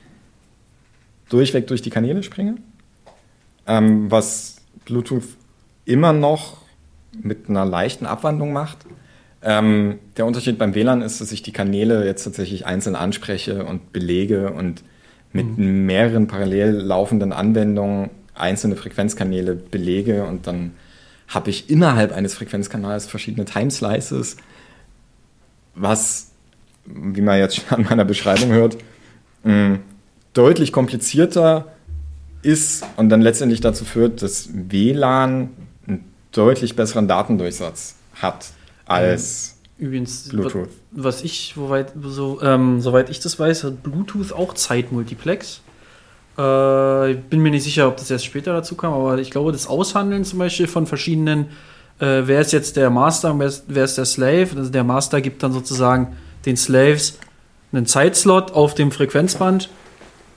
durchweg 1.29 1.67
durch 1.67 1.83
die 1.83 1.91
Kanäle 1.91 2.23
springe. 2.23 2.55
Ähm, 3.67 4.09
was 4.09 4.55
Bluetooth 4.85 5.37
immer 5.85 6.13
noch 6.13 6.57
mit 7.13 7.47
einer 7.47 7.63
leichten 7.63 8.07
Abwandlung 8.07 8.53
macht. 8.53 8.79
Ähm, 9.47 9.99
der 10.17 10.25
Unterschied 10.25 10.57
beim 10.57 10.73
WLAN 10.73 11.03
ist, 11.03 11.21
dass 11.21 11.31
ich 11.31 11.43
die 11.43 11.51
Kanäle 11.51 12.03
jetzt 12.03 12.23
tatsächlich 12.23 12.65
einzeln 12.65 12.95
anspreche 12.95 13.63
und 13.63 13.93
belege 13.93 14.51
und 14.51 14.83
mit 15.33 15.59
mhm. 15.59 15.85
mehreren 15.85 16.25
parallel 16.25 16.71
laufenden 16.71 17.31
Anwendungen 17.31 18.09
einzelne 18.33 18.75
Frequenzkanäle 18.75 19.53
belege 19.53 20.25
und 20.25 20.47
dann 20.47 20.71
habe 21.27 21.51
ich 21.51 21.69
innerhalb 21.69 22.11
eines 22.11 22.33
Frequenzkanals 22.33 23.05
verschiedene 23.05 23.45
Timeslices, 23.45 24.37
was, 25.75 26.31
wie 26.85 27.21
man 27.21 27.37
jetzt 27.37 27.57
schon 27.57 27.69
an 27.77 27.83
meiner 27.83 28.05
Beschreibung 28.05 28.49
hört, 28.49 28.77
mh, 29.43 29.77
deutlich 30.33 30.71
komplizierter 30.71 31.67
ist 32.41 32.83
und 32.97 33.09
dann 33.09 33.21
letztendlich 33.21 33.61
dazu 33.61 33.85
führt, 33.85 34.23
dass 34.23 34.49
WLAN 34.51 35.51
einen 35.87 36.03
deutlich 36.31 36.75
besseren 36.75 37.07
Datendurchsatz 37.07 37.95
hat 38.15 38.54
als 38.85 39.55
Übrigens, 39.77 40.29
Bluetooth. 40.29 40.69
Was 40.91 41.23
ich, 41.23 41.57
woweit, 41.57 41.91
so, 42.01 42.41
ähm, 42.41 42.79
soweit 42.79 43.09
ich 43.09 43.19
das 43.19 43.37
weiß, 43.37 43.65
hat 43.65 43.83
Bluetooth 43.83 44.31
auch 44.31 44.53
Zeitmultiplex. 44.53 45.61
Äh, 46.37 47.11
ich 47.11 47.19
bin 47.23 47.41
mir 47.41 47.51
nicht 47.51 47.63
sicher, 47.63 47.87
ob 47.87 47.97
das 47.97 48.09
erst 48.09 48.25
später 48.25 48.53
dazu 48.53 48.75
kam, 48.75 48.93
aber 48.93 49.17
ich 49.17 49.31
glaube, 49.31 49.51
das 49.51 49.67
Aushandeln 49.67 50.23
zum 50.23 50.39
Beispiel 50.39 50.67
von 50.67 50.87
verschiedenen, 50.87 51.47
äh, 51.99 52.23
wer 52.25 52.39
ist 52.39 52.53
jetzt 52.53 52.77
der 52.77 52.89
Master 52.89 53.31
und 53.31 53.39
wer 53.39 53.47
ist, 53.47 53.65
wer 53.67 53.83
ist 53.83 53.97
der 53.97 54.05
Slave? 54.05 54.49
Also 54.55 54.69
der 54.69 54.85
Master 54.85 55.19
gibt 55.19 55.43
dann 55.43 55.51
sozusagen 55.51 56.15
den 56.45 56.55
Slaves 56.55 57.19
einen 57.73 57.85
Zeitslot 57.85 58.51
auf 58.51 58.75
dem 58.75 58.91
Frequenzband, 58.91 59.69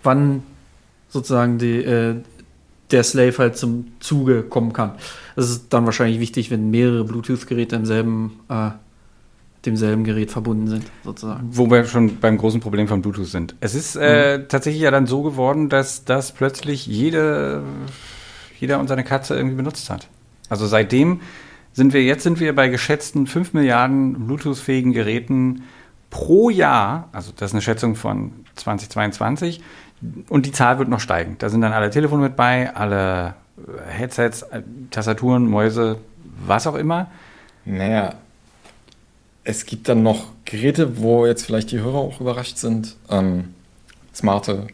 wann 0.02 0.42
sozusagen 1.10 1.58
die, 1.58 1.84
äh, 1.84 2.16
der 2.90 3.04
Slave 3.04 3.38
halt 3.38 3.56
zum 3.56 3.92
Zuge 4.00 4.42
kommen 4.42 4.72
kann. 4.72 4.92
Das 5.38 5.50
ist 5.50 5.72
dann 5.72 5.86
wahrscheinlich 5.86 6.18
wichtig, 6.18 6.50
wenn 6.50 6.68
mehrere 6.68 7.04
Bluetooth-Geräte 7.04 7.76
im 7.76 7.86
selben, 7.86 8.40
äh, 8.48 8.70
demselben 9.64 10.02
Gerät 10.02 10.32
verbunden 10.32 10.66
sind, 10.66 10.86
sozusagen. 11.04 11.48
Wo 11.52 11.70
wir 11.70 11.84
schon 11.84 12.18
beim 12.18 12.38
großen 12.38 12.60
Problem 12.60 12.88
von 12.88 13.02
Bluetooth 13.02 13.28
sind. 13.28 13.54
Es 13.60 13.76
ist 13.76 13.94
äh, 13.94 14.38
mhm. 14.38 14.48
tatsächlich 14.48 14.82
ja 14.82 14.90
dann 14.90 15.06
so 15.06 15.22
geworden, 15.22 15.68
dass 15.68 16.04
das 16.04 16.32
plötzlich 16.32 16.88
jede, 16.88 17.62
jeder 18.58 18.80
und 18.80 18.88
seine 18.88 19.04
Katze 19.04 19.36
irgendwie 19.36 19.54
benutzt 19.54 19.90
hat. 19.90 20.08
Also 20.48 20.66
seitdem 20.66 21.20
sind 21.72 21.92
wir, 21.92 22.02
jetzt 22.02 22.24
sind 22.24 22.40
wir 22.40 22.52
bei 22.52 22.66
geschätzten 22.66 23.28
5 23.28 23.52
Milliarden 23.52 24.26
Bluetooth-fähigen 24.26 24.92
Geräten 24.92 25.62
pro 26.10 26.50
Jahr, 26.50 27.10
also 27.12 27.30
das 27.30 27.50
ist 27.50 27.54
eine 27.54 27.62
Schätzung 27.62 27.94
von 27.94 28.32
2022, 28.56 29.60
und 30.28 30.46
die 30.46 30.52
Zahl 30.52 30.80
wird 30.80 30.88
noch 30.88 30.98
steigen. 30.98 31.36
Da 31.38 31.48
sind 31.48 31.60
dann 31.60 31.72
alle 31.72 31.90
Telefone 31.90 32.22
mit 32.22 32.34
bei, 32.34 32.74
alle 32.74 33.36
Headsets, 33.88 34.46
Tastaturen, 34.90 35.46
Mäuse, 35.46 35.98
was 36.46 36.66
auch 36.66 36.74
immer. 36.74 37.10
Naja, 37.64 38.14
es 39.44 39.66
gibt 39.66 39.88
dann 39.88 40.02
noch 40.02 40.26
Geräte, 40.44 40.98
wo 40.98 41.26
jetzt 41.26 41.44
vielleicht 41.44 41.70
die 41.70 41.80
Hörer 41.80 41.98
auch 41.98 42.20
überrascht 42.20 42.58
sind. 42.58 42.96
Ähm, 43.10 43.54
smarte 44.14 44.66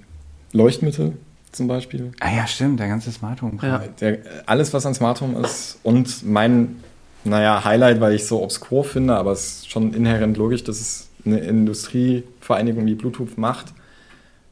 Leuchtmittel 0.52 1.16
zum 1.52 1.68
Beispiel. 1.68 2.12
Ah 2.20 2.34
ja, 2.34 2.46
stimmt, 2.46 2.80
der 2.80 2.88
ganze 2.88 3.12
Smart 3.12 3.42
Home. 3.42 3.58
Ja. 3.62 3.82
Der, 4.00 4.18
alles, 4.46 4.72
was 4.72 4.86
ein 4.86 4.94
Smart 4.94 5.20
Home 5.20 5.38
ist 5.40 5.78
und 5.82 6.24
mein 6.24 6.76
naja, 7.24 7.64
Highlight, 7.64 8.00
weil 8.00 8.14
ich 8.14 8.26
so 8.26 8.42
obskur 8.42 8.84
finde, 8.84 9.16
aber 9.16 9.32
es 9.32 9.46
ist 9.46 9.70
schon 9.70 9.94
inhärent 9.94 10.36
logisch, 10.36 10.62
dass 10.62 10.80
es 10.80 11.08
eine 11.24 11.38
Industrievereinigung 11.38 12.84
wie 12.84 12.94
Bluetooth 12.94 13.38
macht. 13.38 13.72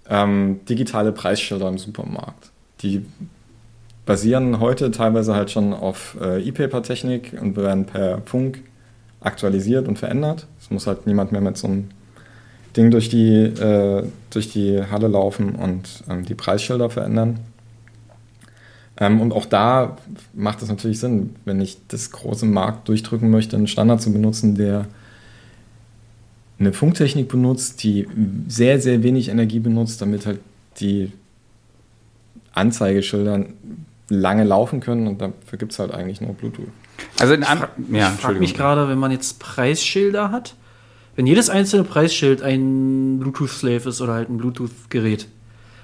Ähm, 0.08 0.60
digitale 0.68 1.12
Preisschilder 1.12 1.68
im 1.68 1.78
Supermarkt. 1.78 2.50
Die 2.80 3.04
basieren 4.04 4.60
heute 4.60 4.90
teilweise 4.90 5.34
halt 5.34 5.50
schon 5.50 5.72
auf 5.72 6.16
äh, 6.20 6.42
E-Paper-Technik 6.42 7.36
und 7.40 7.56
werden 7.56 7.86
per 7.86 8.20
Funk 8.24 8.62
aktualisiert 9.20 9.86
und 9.86 9.98
verändert. 9.98 10.46
Es 10.60 10.70
muss 10.70 10.86
halt 10.86 11.06
niemand 11.06 11.32
mehr 11.32 11.40
mit 11.40 11.56
so 11.56 11.68
einem 11.68 11.90
Ding 12.76 12.90
durch 12.90 13.08
die, 13.08 13.34
äh, 13.36 14.04
durch 14.30 14.52
die 14.52 14.82
Halle 14.90 15.08
laufen 15.08 15.54
und 15.54 16.04
ähm, 16.08 16.24
die 16.24 16.34
Preisschilder 16.34 16.90
verändern. 16.90 17.38
Ähm, 18.98 19.20
und 19.20 19.32
auch 19.32 19.46
da 19.46 19.96
macht 20.32 20.62
es 20.62 20.68
natürlich 20.68 20.98
Sinn, 20.98 21.36
wenn 21.44 21.60
ich 21.60 21.78
das 21.88 22.10
große 22.10 22.46
Markt 22.46 22.88
durchdrücken 22.88 23.30
möchte, 23.30 23.56
einen 23.56 23.66
Standard 23.66 24.02
zu 24.02 24.12
benutzen, 24.12 24.54
der 24.54 24.86
eine 26.58 26.72
Funktechnik 26.72 27.28
benutzt, 27.28 27.82
die 27.82 28.06
sehr, 28.48 28.80
sehr 28.80 29.02
wenig 29.02 29.28
Energie 29.28 29.58
benutzt, 29.58 30.00
damit 30.00 30.26
halt 30.26 30.40
die 30.80 31.12
Anzeigeschilder 32.52 33.46
lange 34.08 34.44
laufen 34.44 34.80
können 34.80 35.06
und 35.06 35.20
dafür 35.20 35.58
gibt 35.58 35.72
es 35.72 35.78
halt 35.78 35.92
eigentlich 35.92 36.20
nur 36.20 36.34
Bluetooth. 36.34 36.68
Also 37.18 37.34
in 37.34 37.42
ich 37.42 37.48
fra 37.48 37.68
ja, 37.90 38.10
frage 38.10 38.38
mich 38.38 38.54
gerade, 38.54 38.88
wenn 38.88 38.98
man 38.98 39.10
jetzt 39.10 39.38
Preisschilder 39.38 40.30
hat, 40.30 40.54
wenn 41.16 41.26
jedes 41.26 41.50
einzelne 41.50 41.84
Preisschild 41.84 42.42
ein 42.42 43.18
Bluetooth-Slave 43.20 43.88
ist 43.88 44.00
oder 44.00 44.14
halt 44.14 44.30
ein 44.30 44.38
Bluetooth-Gerät. 44.38 45.28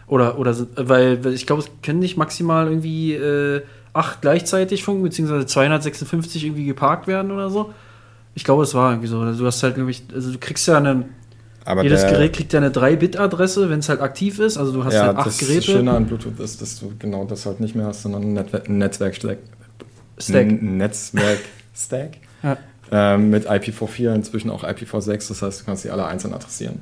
Oder, 0.07 0.39
oder 0.39 0.57
weil, 0.77 1.25
ich 1.27 1.47
glaube, 1.47 1.63
es 1.63 1.71
können 1.83 1.99
nicht 1.99 2.17
maximal 2.17 2.67
irgendwie 2.67 3.13
äh, 3.13 3.63
acht 3.93 4.23
gleichzeitig 4.23 4.83
funken, 4.83 5.03
beziehungsweise 5.03 5.45
256 5.45 6.45
irgendwie 6.45 6.65
geparkt 6.65 7.07
werden 7.07 7.31
oder 7.31 7.51
so. 7.51 7.75
Ich 8.35 8.45
glaube, 8.45 8.63
es 8.63 8.75
war 8.75 8.93
irgendwie 8.93 9.09
so. 9.09 9.21
Also 9.21 9.41
du 9.41 9.47
hast 9.47 9.63
halt, 9.63 9.75
glaube 9.75 9.91
ich, 9.91 10.05
also 10.15 10.33
du 10.33 10.39
kriegst 10.39 10.67
ja 10.67 10.79
eine. 10.79 11.09
Aber 11.69 11.83
jedes 11.83 12.07
Gerät 12.07 12.33
kriegt 12.33 12.55
ja 12.55 12.61
eine 12.61 12.71
3-Bit-Adresse, 12.71 13.69
wenn 13.69 13.81
es 13.81 13.91
halt 13.91 14.01
aktiv 14.01 14.39
ist. 14.39 14.57
Also 14.57 14.73
du 14.73 14.85
hast 14.85 14.95
ja, 14.95 15.09
halt 15.09 15.19
acht 15.19 15.27
das 15.27 15.37
Geräte. 15.37 15.57
Das 15.57 15.65
Schöne 15.67 15.93
an 15.93 16.07
Bluetooth 16.07 16.41
ist, 16.41 16.63
dass 16.63 16.81
du 16.81 16.95
genau 16.99 17.27
das 17.27 17.45
halt 17.45 17.61
nicht 17.61 17.75
mehr 17.75 17.85
hast, 17.85 18.01
sondern 18.05 18.23
ein, 18.23 18.39
ein 18.39 18.79
Netzwerk-Stack. 18.79 19.37
Stack. 20.17 20.63
Netzwerk-Stack. 20.63 22.17
ja. 22.43 22.57
ähm, 22.91 23.29
mit 23.29 23.51
IPv4, 23.51 24.15
inzwischen 24.15 24.49
auch 24.49 24.65
IPv6. 24.65 25.29
Das 25.29 25.43
heißt, 25.43 25.61
du 25.61 25.65
kannst 25.67 25.85
die 25.85 25.91
alle 25.91 26.07
einzeln 26.07 26.33
adressieren. 26.33 26.81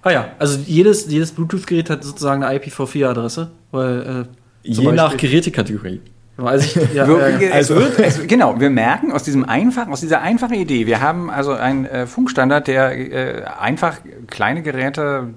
Ah 0.00 0.10
ja, 0.12 0.28
also 0.38 0.60
jedes, 0.64 1.10
jedes 1.10 1.32
Bluetooth-Gerät 1.32 1.90
hat 1.90 2.02
sozusagen 2.02 2.42
eine 2.42 2.58
IPv4-Adresse. 2.58 3.50
Weil, 3.70 4.24
äh, 4.24 4.24
Je 4.62 4.92
nach 4.92 5.18
Gerätekategorie. 5.18 6.00
Also, 6.38 6.80
ich, 6.82 6.92
ja, 6.92 7.06
ja, 7.06 7.52
also, 7.52 7.76
wird, 7.76 7.98
es, 7.98 8.26
genau, 8.26 8.60
wir 8.60 8.68
merken 8.68 9.10
aus 9.10 9.22
diesem 9.22 9.44
einfachen, 9.44 9.90
aus 9.90 10.00
dieser 10.02 10.20
einfachen 10.20 10.54
Idee, 10.54 10.86
wir 10.86 11.00
haben 11.00 11.30
also 11.30 11.52
einen 11.52 11.86
äh, 11.86 12.06
Funkstandard, 12.06 12.68
der 12.68 12.92
äh, 12.92 13.44
einfach 13.58 13.98
kleine 14.26 14.62
Geräte 14.62 15.30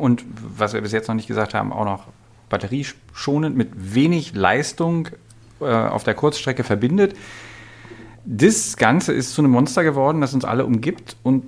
und 0.00 0.24
was 0.56 0.72
wir 0.72 0.80
bis 0.80 0.90
jetzt 0.90 1.06
noch 1.06 1.14
nicht 1.14 1.28
gesagt 1.28 1.54
haben, 1.54 1.72
auch 1.72 1.84
noch 1.84 2.06
batterieschonend 2.48 3.56
mit 3.56 3.70
wenig 3.76 4.34
Leistung 4.34 5.08
äh, 5.60 5.64
auf 5.64 6.02
der 6.02 6.14
Kurzstrecke 6.14 6.64
verbindet. 6.64 7.14
Das 8.24 8.76
Ganze 8.76 9.12
ist 9.12 9.34
zu 9.34 9.42
einem 9.42 9.52
Monster 9.52 9.84
geworden, 9.84 10.20
das 10.20 10.34
uns 10.34 10.44
alle 10.44 10.66
umgibt 10.66 11.16
und 11.22 11.44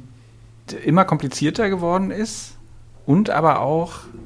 immer 0.85 1.05
komplizierter 1.05 1.69
geworden 1.69 2.11
ist 2.11 2.57
und 3.07 3.29
aber 3.31 3.61
auch 3.61 3.93
äh, 3.93 4.24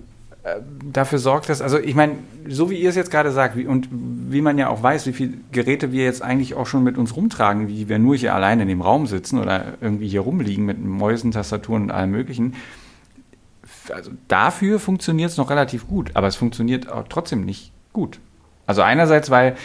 dafür 0.93 1.19
sorgt, 1.19 1.49
dass, 1.49 1.61
also 1.63 1.79
ich 1.79 1.95
meine, 1.95 2.15
so 2.49 2.71
wie 2.71 2.77
ihr 2.77 2.89
es 2.91 2.97
jetzt 2.97 3.11
gerade 3.11 3.31
sagt, 3.31 3.57
wie, 3.57 3.67
und 3.67 3.89
wie 3.91 4.41
man 4.41 4.59
ja 4.59 4.69
auch 4.69 4.83
weiß, 4.83 5.07
wie 5.07 5.13
viele 5.13 5.35
Geräte 5.53 5.93
wir 5.93 6.05
jetzt 6.05 6.23
eigentlich 6.23 6.55
auch 6.55 6.67
schon 6.67 6.85
mit 6.85 6.99
uns 6.99 7.17
rumtragen, 7.17 7.69
wie 7.69 7.89
wir 7.89 7.99
nur 7.99 8.17
hier 8.17 8.35
alleine 8.35 8.63
in 8.63 8.69
dem 8.69 8.81
Raum 8.81 9.07
sitzen 9.07 9.39
oder 9.39 9.75
irgendwie 9.81 10.09
hier 10.09 10.21
rumliegen 10.21 10.65
mit 10.65 10.83
Mäusen, 10.83 11.31
Tastaturen 11.31 11.85
und 11.85 11.91
allem 11.91 12.11
möglichen. 12.11 12.55
Also 13.93 14.11
dafür 14.29 14.79
funktioniert 14.79 15.31
es 15.31 15.37
noch 15.37 15.51
relativ 15.51 15.89
gut, 15.89 16.11
aber 16.15 16.27
es 16.27 16.37
funktioniert 16.37 16.91
auch 16.91 17.09
trotzdem 17.09 17.45
nicht 17.45 17.73
gut. 17.93 18.21
Also 18.67 18.83
einerseits, 18.83 19.31
weil 19.31 19.57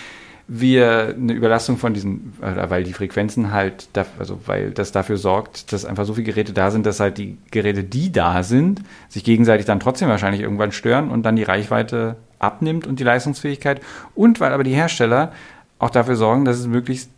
wir 0.56 1.16
eine 1.18 1.34
Überlastung 1.34 1.78
von 1.78 1.96
diesen, 1.96 2.34
weil 2.39 2.84
die 2.84 2.94
Frequenzen 2.94 3.52
halt, 3.52 3.89
also 4.20 4.39
weil 4.46 4.70
das 4.70 4.92
dafür 4.92 5.18
sorgt, 5.18 5.74
dass 5.74 5.84
einfach 5.84 6.06
so 6.06 6.13
viele 6.13 6.26
Geräte 6.26 6.54
da 6.54 6.70
sind, 6.70 6.86
dass 6.86 7.00
halt 7.00 7.18
die 7.18 7.39
Geräte, 7.50 7.84
die 7.84 8.12
da 8.12 8.44
sind, 8.44 8.82
sich 9.10 9.24
gegenseitig 9.24 9.66
dann 9.66 9.80
trotzdem 9.80 10.10
wahrscheinlich 10.10 10.42
irgendwann 10.42 10.72
stören 10.72 11.10
und 11.10 11.24
dann 11.24 11.36
die 11.36 11.44
Reichweite 11.44 12.18
abnimmt 12.38 12.86
und 12.86 13.00
die 13.00 13.04
Leistungsfähigkeit. 13.04 13.82
Und 14.13 14.39
weil 14.39 14.54
aber 14.54 14.63
die 14.63 14.76
Hersteller 14.76 15.32
auch 15.80 15.89
dafür 15.89 16.16
sorgen, 16.16 16.46
dass 16.46 16.60
es 16.60 16.68
möglichst 16.68 17.10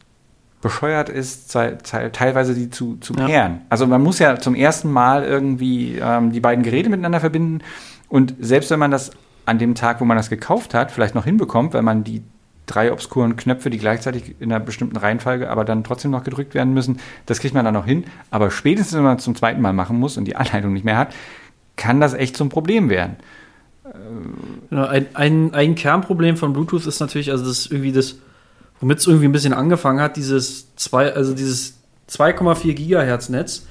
bescheuert 0.62 1.10
ist, 1.10 1.52
teilweise 1.52 2.56
die 2.56 2.70
zu, 2.70 2.96
zu 3.02 3.14
pairen. 3.14 3.54
Ja. 3.54 3.62
Also 3.68 3.86
man 3.86 4.02
muss 4.02 4.20
ja 4.20 4.40
zum 4.40 4.56
ersten 4.56 4.90
Mal 4.90 5.26
irgendwie 5.26 6.00
ähm, 6.02 6.32
die 6.32 6.40
beiden 6.40 6.64
Geräte 6.64 6.90
miteinander 6.90 7.20
verbinden. 7.20 7.60
Und 8.08 8.34
selbst 8.40 8.72
wenn 8.72 8.80
man 8.80 8.92
das 8.92 9.12
an 9.46 9.60
dem 9.60 9.76
Tag, 9.76 10.00
wo 10.00 10.06
man 10.06 10.16
das 10.16 10.30
gekauft 10.30 10.74
hat, 10.74 10.90
vielleicht 10.90 11.16
noch 11.16 11.26
hinbekommt, 11.26 11.74
weil 11.74 11.82
man 11.82 12.06
die 12.06 12.24
drei 12.66 12.92
obskuren 12.92 13.36
Knöpfe, 13.36 13.70
die 13.70 13.78
gleichzeitig 13.78 14.36
in 14.40 14.52
einer 14.52 14.64
bestimmten 14.64 14.98
Reihenfolge 14.98 15.50
aber 15.50 15.66
dann 15.66 15.84
trotzdem 15.84 16.12
noch 16.12 16.24
gedrückt 16.24 16.54
werden 16.54 16.74
müssen. 16.74 17.00
Das 17.26 17.40
kriegt 17.40 17.54
man 17.54 17.66
dann 17.66 17.74
noch 17.74 17.86
hin. 17.86 18.06
Aber 18.32 18.52
spätestens, 18.52 18.98
wenn 18.98 19.04
man 19.04 19.18
es 19.18 19.24
zum 19.24 19.36
zweiten 19.36 19.62
Mal 19.62 19.74
machen 19.74 20.00
muss 20.00 20.18
und 20.18 20.26
die 20.26 20.36
Anleitung 20.36 20.74
nicht 20.74 20.86
mehr 20.86 20.98
hat, 20.98 21.14
kann 21.76 22.00
das 22.00 22.14
echt 22.14 22.38
zum 22.38 22.50
Problem 22.50 22.90
werden. 22.90 23.18
Ja, 24.72 24.88
ein, 24.88 25.08
ein, 25.14 25.54
ein 25.54 25.76
Kernproblem 25.76 26.38
von 26.38 26.54
Bluetooth 26.54 26.88
ist 26.88 27.00
natürlich, 27.00 27.32
also 27.32 27.46
das 27.46 27.68
irgendwie 27.68 27.92
das, 27.92 28.16
womit 28.80 29.00
es 29.00 29.08
irgendwie 29.08 29.28
ein 29.28 29.32
bisschen 29.32 29.54
angefangen 29.54 30.00
hat, 30.00 30.18
dieses 30.18 30.76
zwei, 30.76 31.14
also 31.14 31.36
dieses 31.36 31.78
2,4 32.10 32.74
Gigahertz 32.74 33.30
Netz 33.30 33.68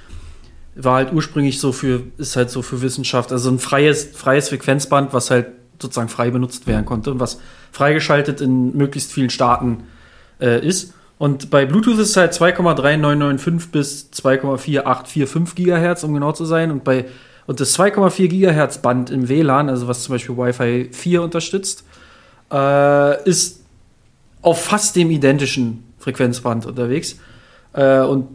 war 0.76 0.96
halt 0.96 1.12
ursprünglich 1.12 1.61
so 1.61 1.72
für, 1.72 2.02
ist 2.18 2.37
halt 2.37 2.50
so 2.50 2.62
für 2.62 2.83
Wissenschaft, 2.83 3.33
also 3.33 3.50
ein 3.50 3.59
freies, 3.59 4.04
freies 4.04 4.48
Frequenzband, 4.48 5.12
was 5.12 5.30
halt 5.30 5.46
sozusagen 5.80 6.08
frei 6.08 6.30
benutzt 6.30 6.66
werden 6.66 6.84
konnte 6.84 7.10
und 7.10 7.20
was 7.20 7.40
freigeschaltet 7.72 8.40
in 8.40 8.76
möglichst 8.76 9.12
vielen 9.12 9.30
Staaten 9.30 9.84
äh, 10.40 10.64
ist. 10.66 10.94
Und 11.18 11.50
bei 11.50 11.64
Bluetooth 11.64 11.98
ist 11.98 12.10
es 12.10 12.16
halt 12.16 12.32
2,3995 12.32 13.70
bis 13.70 14.10
2,4845 14.12 15.54
Gigahertz, 15.54 16.04
um 16.04 16.12
genau 16.12 16.32
zu 16.32 16.44
sein. 16.44 16.70
Und 16.70 16.84
bei 16.84 17.06
und 17.46 17.60
das 17.60 17.78
2,4 17.78 18.28
Gigahertz 18.28 18.78
Band 18.78 19.10
im 19.10 19.28
WLAN, 19.28 19.68
also 19.68 19.87
was 19.87 20.02
zum 20.02 20.14
Beispiel 20.14 20.37
Wi-Fi 20.37 20.88
4 20.92 21.22
unterstützt, 21.22 21.84
äh, 22.50 23.28
ist 23.28 23.62
auf 24.40 24.62
fast 24.62 24.96
dem 24.96 25.10
identischen 25.10 25.84
Frequenzband 25.98 26.66
unterwegs. 26.66 27.18
Äh, 27.72 28.00
und 28.00 28.28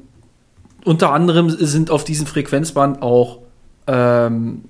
unter 0.86 1.12
anderem 1.12 1.49
sind 1.49 1.91
auf 1.91 2.04
diesem 2.04 2.28
Frequenzband 2.28 3.02
auch 3.02 3.39
ähm, 3.88 4.65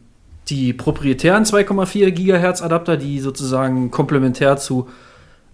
die 0.49 0.73
proprietären 0.73 1.43
2,4 1.43 2.11
Gigahertz 2.11 2.61
Adapter, 2.61 2.97
die 2.97 3.19
sozusagen 3.19 3.91
komplementär 3.91 4.57
zu, 4.57 4.87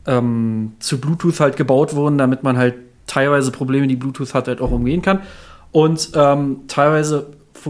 ähm, 0.05 0.73
zu 0.79 0.99
Bluetooth 0.99 1.39
halt 1.39 1.57
gebaut 1.57 1.95
wurden, 1.95 2.17
damit 2.17 2.43
man 2.43 2.57
halt 2.57 2.75
teilweise 3.07 3.51
Probleme, 3.51 3.87
die 3.87 3.95
Bluetooth 3.95 4.33
hat, 4.33 4.47
halt 4.47 4.61
auch 4.61 4.71
umgehen 4.71 5.01
kann. 5.01 5.21
Und 5.71 6.11
ähm, 6.15 6.61
teilweise 6.67 7.27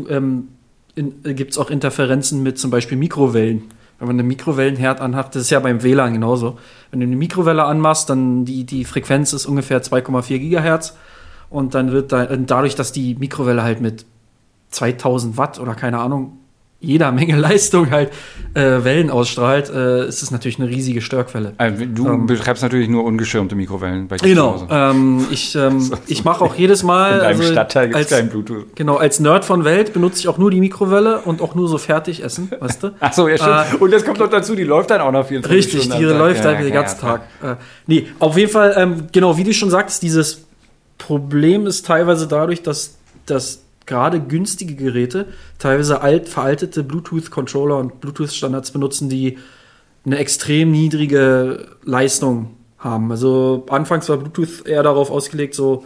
ähm, 0.10 0.50
gibt 0.96 1.52
es 1.52 1.58
auch 1.58 1.70
Interferenzen 1.70 2.44
mit 2.44 2.58
zum 2.60 2.72
Beispiel 2.72 2.98
Mikrowellen. 2.98 3.64
Wenn 3.98 4.08
man 4.08 4.20
einen 4.20 4.28
Mikrowellenherd 4.28 5.00
anhat, 5.02 5.36
das 5.36 5.44
ist 5.44 5.50
ja 5.50 5.60
beim 5.60 5.82
WLAN 5.82 6.14
genauso. 6.14 6.60
Wenn 6.92 7.00
du 7.00 7.06
eine 7.06 7.16
Mikrowelle 7.16 7.64
anmachst, 7.64 8.10
dann 8.10 8.46
die, 8.46 8.66
die 8.66 8.86
Frequenz 8.86 9.34
ist 9.34 9.46
ungefähr 9.46 9.82
2,4 9.82 10.38
Gigahertz. 10.38 10.98
Und 11.50 11.76
dann 11.76 11.92
wird 11.92 12.12
da, 12.12 12.26
dadurch, 12.26 12.76
dass 12.76 12.92
die 12.92 13.16
Mikrowelle 13.16 13.64
halt 13.64 13.82
mit 13.82 14.06
2000 14.72 15.38
Watt 15.38 15.60
oder 15.60 15.76
keine 15.76 16.00
Ahnung 16.00 16.38
jeder 16.86 17.12
Menge 17.12 17.36
Leistung 17.38 17.92
halt 17.92 18.12
äh, 18.54 18.84
Wellen 18.84 19.10
ausstrahlt, 19.10 19.70
äh, 19.70 20.08
ist 20.08 20.24
es 20.24 20.32
natürlich 20.32 20.60
eine 20.60 20.70
riesige 20.70 21.02
Störquelle. 21.02 21.54
Also 21.58 21.86
du 21.86 22.08
ähm, 22.08 22.26
betreibst 22.26 22.64
natürlich 22.64 22.88
nur 22.88 23.04
ungeschirmte 23.04 23.56
Mikrowellen 23.56 24.08
bei 24.08 24.18
dir 24.18 24.30
Genau. 24.30 24.68
Ähm, 24.70 25.26
ich 25.32 25.56
ähm, 25.56 25.92
ich 26.08 26.24
mache 26.24 26.44
auch 26.44 26.56
jedes 26.56 26.84
Mal. 26.84 27.14
In 27.14 27.20
deinem 27.20 27.40
also, 27.40 27.52
Stadtteil 27.52 27.90
gibt 27.90 28.00
es 28.00 28.10
kein 28.10 28.30
Bluetooth. 28.30 28.76
Genau, 28.76 28.96
als 28.96 29.20
Nerd 29.20 29.46
von 29.46 29.66
Welt 29.66 29.94
benutze 29.94 30.20
ich 30.20 30.28
auch 30.28 30.38
nur 30.38 30.52
die 30.52 30.60
Mikrowelle 30.60 31.20
und 31.22 31.42
auch 31.42 31.56
nur 31.56 31.68
so 31.68 31.78
fertig 31.78 32.24
essen, 32.24 32.52
weißt 32.58 32.84
du? 32.84 32.92
Ach 33.00 33.14
so, 33.14 33.28
ja 33.28 33.38
stimmt. 33.38 33.82
Äh, 33.82 33.84
und 33.84 33.92
das 33.92 34.06
kommt 34.06 34.20
noch 34.20 34.30
dazu, 34.30 34.56
die 34.56 34.64
läuft 34.64 34.90
dann 34.92 35.02
auch 35.02 35.12
noch 35.12 35.28
24 35.28 35.52
richtig, 35.52 35.84
Stunden. 35.84 35.98
Richtig, 35.98 36.14
die 36.14 36.18
läuft 36.18 36.44
ja, 36.46 36.52
ja, 36.52 36.62
den 36.62 36.74
ganzen 36.74 37.06
ja, 37.06 37.18
Tag. 37.18 37.22
Äh, 37.44 37.56
nee, 37.88 38.08
auf 38.20 38.38
jeden 38.38 38.52
Fall, 38.52 38.74
ähm, 38.78 39.08
genau, 39.12 39.38
wie 39.38 39.44
du 39.44 39.54
schon 39.54 39.70
sagst, 39.70 40.02
dieses 40.02 40.46
Problem 40.98 41.68
ist 41.68 41.86
teilweise 41.86 42.28
dadurch, 42.28 42.64
dass, 42.64 42.96
dass 43.26 43.65
gerade 43.86 44.20
günstige 44.20 44.76
Geräte 44.76 45.28
teilweise 45.60 46.02
alt, 46.02 46.28
veraltete 46.28 46.84
Bluetooth-Controller 46.84 47.78
und 47.78 48.02
Bluetooth-Standards 48.02 48.72
benutzen, 48.72 49.10
die 49.10 49.38
eine 50.06 50.18
extrem 50.18 50.72
niedrige 50.72 51.68
Leistung 51.84 52.56
haben. 52.78 53.12
Also 53.12 53.66
anfangs 53.70 54.10
war 54.10 54.18
Bluetooth 54.18 54.66
eher 54.66 54.84
darauf 54.84 55.12
ausgelegt, 55.12 55.56
so 55.56 55.86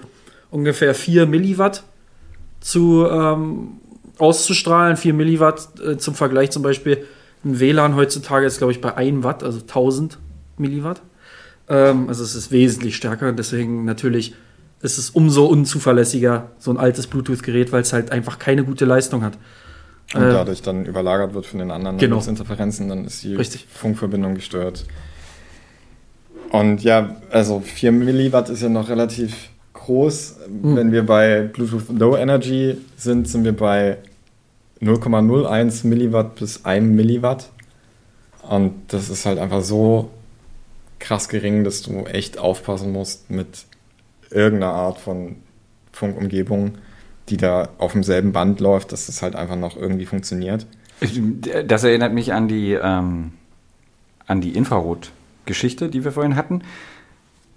ungefähr 0.51 0.93
4 0.93 1.25
Milliwatt 1.25 1.83
zu 2.59 3.07
ähm, 3.09 3.77
auszustrahlen. 4.17 4.97
4 4.97 5.13
Milliwatt 5.13 5.69
äh, 5.81 5.97
zum 5.97 6.15
Vergleich 6.15 6.51
zum 6.51 6.63
Beispiel 6.63 7.05
ein 7.45 7.59
WLAN 7.59 7.95
heutzutage 7.95 8.45
ist, 8.45 8.57
glaube 8.57 8.73
ich, 8.73 8.81
bei 8.81 8.95
1 8.95 9.23
Watt, 9.23 9.43
also 9.43 9.59
1000 9.59 10.17
Milliwatt. 10.57 11.01
Ähm, 11.69 12.09
also 12.09 12.23
es 12.23 12.35
ist 12.35 12.51
wesentlich 12.51 12.95
stärker, 12.97 13.31
deswegen 13.31 13.85
natürlich 13.85 14.35
ist 14.81 14.97
es 14.97 15.09
umso 15.09 15.45
unzuverlässiger, 15.45 16.51
so 16.57 16.71
ein 16.71 16.77
altes 16.77 17.07
Bluetooth-Gerät, 17.07 17.71
weil 17.71 17.81
es 17.81 17.93
halt 17.93 18.11
einfach 18.11 18.39
keine 18.39 18.63
gute 18.63 18.85
Leistung 18.85 19.23
hat. 19.23 19.37
Und 20.13 20.23
äh, 20.23 20.31
dadurch 20.31 20.61
dann 20.61 20.85
überlagert 20.85 21.33
wird 21.33 21.45
von 21.45 21.59
den 21.59 21.71
anderen 21.71 21.97
genau. 21.97 22.21
Interferenzen, 22.21 22.89
dann 22.89 23.05
ist 23.05 23.23
die 23.23 23.35
Richtig. 23.35 23.67
Funkverbindung 23.71 24.35
gestört. 24.35 24.85
Und 26.51 26.83
ja, 26.83 27.17
also 27.29 27.59
4 27.59 27.91
Milliwatt 27.91 28.49
ist 28.49 28.61
ja 28.61 28.69
noch 28.69 28.89
relativ 28.89 29.49
groß. 29.73 30.37
Mhm. 30.47 30.75
Wenn 30.75 30.91
wir 30.91 31.05
bei 31.05 31.41
Bluetooth 31.41 31.89
Low 31.89 32.15
Energy 32.15 32.77
sind, 32.97 33.27
sind 33.27 33.43
wir 33.43 33.55
bei 33.55 33.97
0,01 34.81 35.85
Milliwatt 35.85 36.35
bis 36.35 36.65
1 36.65 36.87
Milliwatt. 36.95 37.49
Und 38.47 38.73
das 38.87 39.09
ist 39.09 39.25
halt 39.25 39.37
einfach 39.37 39.61
so 39.61 40.09
krass 40.97 41.29
gering, 41.29 41.63
dass 41.63 41.81
du 41.81 42.05
echt 42.05 42.39
aufpassen 42.39 42.91
musst 42.91 43.29
mit 43.29 43.65
irgendeiner 44.31 44.73
Art 44.73 44.99
von 44.99 45.37
Funkumgebung, 45.91 46.73
die 47.29 47.37
da 47.37 47.69
auf 47.77 47.93
demselben 47.93 48.31
Band 48.31 48.59
läuft, 48.59 48.91
dass 48.91 49.05
das 49.07 49.21
halt 49.21 49.35
einfach 49.35 49.55
noch 49.55 49.77
irgendwie 49.77 50.05
funktioniert. 50.05 50.67
Das 51.65 51.83
erinnert 51.83 52.13
mich 52.13 52.33
an 52.33 52.47
die, 52.47 52.73
ähm, 52.73 53.31
an 54.27 54.41
die 54.41 54.55
Infrarot-Geschichte, 54.55 55.89
die 55.89 56.03
wir 56.03 56.11
vorhin 56.11 56.35
hatten. 56.35 56.61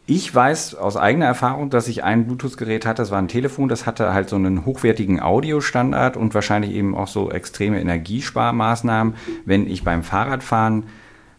Ich 0.04 0.34
weiß 0.34 0.74
aus 0.74 0.96
eigener 0.96 1.26
Erfahrung, 1.26 1.70
dass 1.70 1.86
ich 1.86 2.02
ein 2.02 2.26
Bluetooth-Gerät 2.26 2.86
hatte, 2.86 3.02
das 3.02 3.12
war 3.12 3.18
ein 3.18 3.28
Telefon, 3.28 3.68
das 3.68 3.86
hatte 3.86 4.12
halt 4.12 4.28
so 4.28 4.36
einen 4.36 4.66
hochwertigen 4.66 5.20
Audiostandard 5.20 6.16
und 6.16 6.34
wahrscheinlich 6.34 6.72
eben 6.72 6.96
auch 6.96 7.06
so 7.06 7.30
extreme 7.30 7.80
Energiesparmaßnahmen, 7.80 9.14
wenn 9.44 9.68
ich 9.68 9.84
beim 9.84 10.02
Fahrradfahren, 10.02 10.84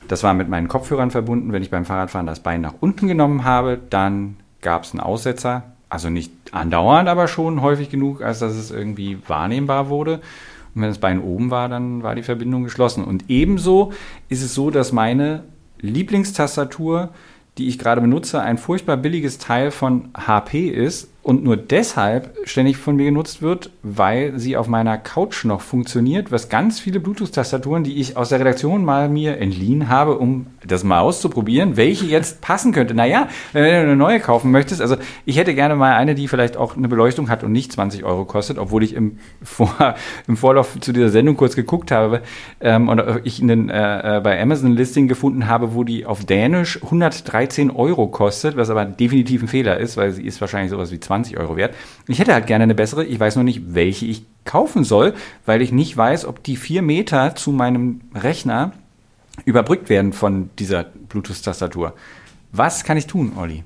das 0.08 0.24
war 0.24 0.34
mit 0.34 0.48
meinen 0.48 0.70
Kopfhörern 0.70 1.12
verbunden, 1.12 1.52
wenn 1.52 1.62
ich 1.62 1.72
beim 1.72 1.84
Fahrradfahren 1.84 2.26
das 2.26 2.40
Bein 2.40 2.62
nach 2.62 2.76
unten 2.80 3.08
genommen 3.08 3.44
habe, 3.44 3.80
dann 3.90 4.38
gab 4.64 4.84
es 4.84 4.92
einen 4.92 5.00
Aussetzer. 5.00 5.64
Also 5.90 6.10
nicht 6.10 6.32
andauernd, 6.52 7.08
aber 7.08 7.28
schon 7.28 7.62
häufig 7.62 7.92
genug, 7.92 8.24
als 8.24 8.40
dass 8.40 8.54
es 8.54 8.72
irgendwie 8.72 9.20
wahrnehmbar 9.28 9.90
wurde. 9.90 10.22
Und 10.74 10.82
wenn 10.82 10.90
das 10.90 10.98
Bein 10.98 11.22
oben 11.22 11.52
war, 11.52 11.70
dann 11.70 12.02
war 12.02 12.16
die 12.16 12.24
Verbindung 12.24 12.64
geschlossen. 12.64 13.04
Und 13.04 13.26
ebenso 13.28 13.94
ist 14.28 14.42
es 14.42 14.56
so, 14.56 14.72
dass 14.72 14.92
meine 14.92 15.44
Lieblingstastatur 15.80 17.12
die 17.58 17.68
ich 17.68 17.78
gerade 17.78 18.02
benutze, 18.02 18.42
ein 18.42 18.58
furchtbar 18.58 18.98
billiges 18.98 19.38
Teil 19.38 19.72
von 19.72 20.10
HP 20.16 20.68
ist 20.68 21.10
und 21.24 21.42
nur 21.42 21.56
deshalb 21.56 22.38
ständig 22.44 22.76
von 22.76 22.98
mir 22.98 23.06
genutzt 23.06 23.42
wird, 23.42 23.72
weil 23.82 24.38
sie 24.38 24.58
auf 24.58 24.68
meiner 24.68 24.98
Couch 24.98 25.46
noch 25.46 25.62
funktioniert, 25.62 26.34
was 26.34 26.50
ganz 26.50 26.82
viele 26.82 27.00
Bluetooth-Tastaturen, 27.00 27.86
die 27.86 27.98
ich 28.02 28.18
aus 28.18 28.28
der 28.28 28.42
Redaktion 28.42 28.84
mal 28.84 29.08
mir 29.08 29.38
entliehen 29.38 29.88
habe, 29.88 30.18
um 30.18 30.48
das 30.68 30.84
mal 30.84 31.00
auszuprobieren, 31.00 31.78
welche 31.78 32.06
jetzt 32.06 32.42
passen 32.42 32.74
könnte. 32.74 32.94
Naja, 32.94 33.30
wenn 33.54 33.64
du 33.64 33.70
eine 33.70 33.96
neue 33.96 34.20
kaufen 34.20 34.52
möchtest, 34.52 34.82
also 34.82 34.98
ich 35.24 35.38
hätte 35.38 35.56
gerne 35.56 35.78
mal 35.78 35.96
eine, 35.96 36.14
die 36.14 36.28
vielleicht 36.28 36.58
auch 36.58 36.76
eine 36.76 36.90
Beleuchtung 36.90 37.30
hat 37.30 37.46
und 37.46 37.54
nicht 37.54 37.72
20 37.72 38.04
Euro 38.04 38.26
kostet, 38.26 38.58
obwohl 38.58 38.84
ich 38.84 38.94
im, 38.94 39.18
Vor, 39.42 39.96
im 40.28 40.36
Vorlauf 40.36 40.78
zu 40.82 40.92
dieser 40.92 41.10
Sendung 41.10 41.38
kurz 41.38 41.56
geguckt 41.56 41.92
habe 41.92 42.22
ähm, 42.60 42.90
und 42.90 43.02
ich 43.24 43.42
einen, 43.42 43.70
äh, 43.70 44.18
äh, 44.18 44.20
bei 44.20 44.42
Amazon 44.42 44.72
ein 44.72 44.76
Listing 44.76 45.08
gefunden 45.08 45.48
habe, 45.48 45.74
wo 45.74 45.86
die 45.86 46.06
auf 46.06 46.26
Dänisch 46.26 46.84
113 46.84 47.72
Euro 47.72 48.08
kostet, 48.08 48.58
was 48.58 48.70
aber 48.70 48.84
definitiv 48.84 49.42
ein 49.44 49.48
Fehler 49.48 49.78
ist, 49.78 49.96
weil 49.96 50.12
sie 50.12 50.24
ist 50.24 50.42
wahrscheinlich 50.42 50.72
sowas 50.72 50.92
wie 50.92 51.00
20 51.00 51.13
20 51.14 51.38
Euro 51.38 51.56
wert. 51.56 51.76
Ich 52.08 52.20
hätte 52.20 52.34
halt 52.34 52.48
gerne 52.48 52.64
eine 52.64 52.76
bessere, 52.76 53.06
ich 53.06 53.20
weiß 53.20 53.36
nur 53.36 53.44
nicht, 53.44 53.76
welche 53.76 54.06
ich 54.06 54.24
kaufen 54.46 54.84
soll, 54.84 55.14
weil 55.46 55.62
ich 55.62 55.72
nicht 55.72 55.96
weiß, 55.96 56.26
ob 56.26 56.44
die 56.44 56.56
vier 56.56 56.82
Meter 56.82 57.36
zu 57.36 57.52
meinem 57.52 58.02
Rechner 58.16 58.72
überbrückt 59.46 59.90
werden 59.90 60.12
von 60.12 60.50
dieser 60.58 60.84
Bluetooth-Tastatur. 60.84 61.94
Was 62.52 62.84
kann 62.84 62.98
ich 62.98 63.08
tun, 63.08 63.34
Olli? 63.38 63.64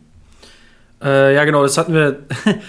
Äh, 1.02 1.36
ja, 1.36 1.46
genau, 1.46 1.62
das 1.62 1.78
hatten 1.78 1.94
wir. 1.94 2.20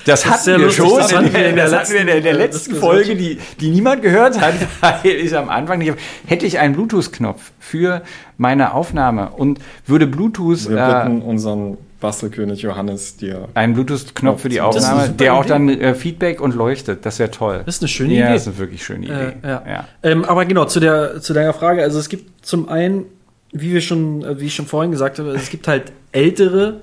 Das, 0.04 0.22
das 0.22 0.26
hatten 0.26 0.46
wir 0.46 0.58
lustig, 0.58 0.84
schon. 0.84 0.98
Das, 0.98 1.14
hatten 1.14 1.32
wir 1.32 1.48
in 1.48 1.56
der, 1.56 1.68
letzten, 1.68 2.08
in 2.08 2.22
der 2.22 2.34
letzten 2.34 2.74
Folge, 2.76 3.16
die, 3.16 3.38
die 3.58 3.70
niemand 3.70 4.02
gehört 4.02 4.40
hat, 4.40 4.54
weil 4.80 5.12
ich 5.12 5.34
am 5.36 5.48
Anfang 5.48 5.78
nicht. 5.78 5.94
Hätte 6.26 6.44
ich 6.44 6.58
einen 6.58 6.74
Bluetooth-Knopf 6.74 7.52
für 7.58 8.02
meine 8.36 8.74
Aufnahme 8.74 9.30
und 9.30 9.60
würde 9.86 10.06
Bluetooth. 10.06 10.68
Wir 10.68 10.76
bitten 10.76 11.22
äh, 11.22 11.24
unseren 11.24 11.78
Bastelkönig 12.00 12.62
Johannes 12.62 13.16
dir. 13.16 13.48
Einen 13.54 13.74
Bluetooth-Knopf 13.74 14.42
für 14.42 14.48
die 14.48 14.60
Aufnahme, 14.60 15.08
der 15.10 15.34
auch 15.34 15.44
dann 15.44 15.68
äh, 15.68 15.94
Feedback 15.94 16.40
und 16.40 16.54
leuchtet. 16.54 17.04
Das 17.04 17.18
wäre 17.18 17.30
toll. 17.30 17.62
Das 17.66 17.76
ist 17.76 17.82
eine 17.82 17.88
schöne 17.88 18.14
ja, 18.14 18.18
Idee. 18.18 18.26
Ja, 18.26 18.32
das 18.34 18.42
ist 18.42 18.48
eine 18.48 18.58
wirklich 18.58 18.84
schöne 18.84 19.06
Idee. 19.06 19.32
Äh, 19.42 19.48
ja. 19.48 19.62
ja. 19.66 19.88
Ähm, 20.02 20.24
aber 20.24 20.44
genau, 20.44 20.64
zu, 20.66 20.78
der, 20.78 21.20
zu 21.20 21.32
deiner 21.32 21.52
Frage. 21.52 21.82
Also 21.82 21.98
es 21.98 22.08
gibt 22.08 22.46
zum 22.46 22.68
einen, 22.68 23.06
wie 23.52 23.72
wir 23.72 23.80
schon, 23.80 24.22
äh, 24.22 24.40
wie 24.40 24.46
ich 24.46 24.54
schon 24.54 24.66
vorhin 24.66 24.92
gesagt 24.92 25.18
habe, 25.18 25.30
es 25.30 25.50
gibt 25.50 25.66
halt 25.66 25.92
ältere 26.12 26.80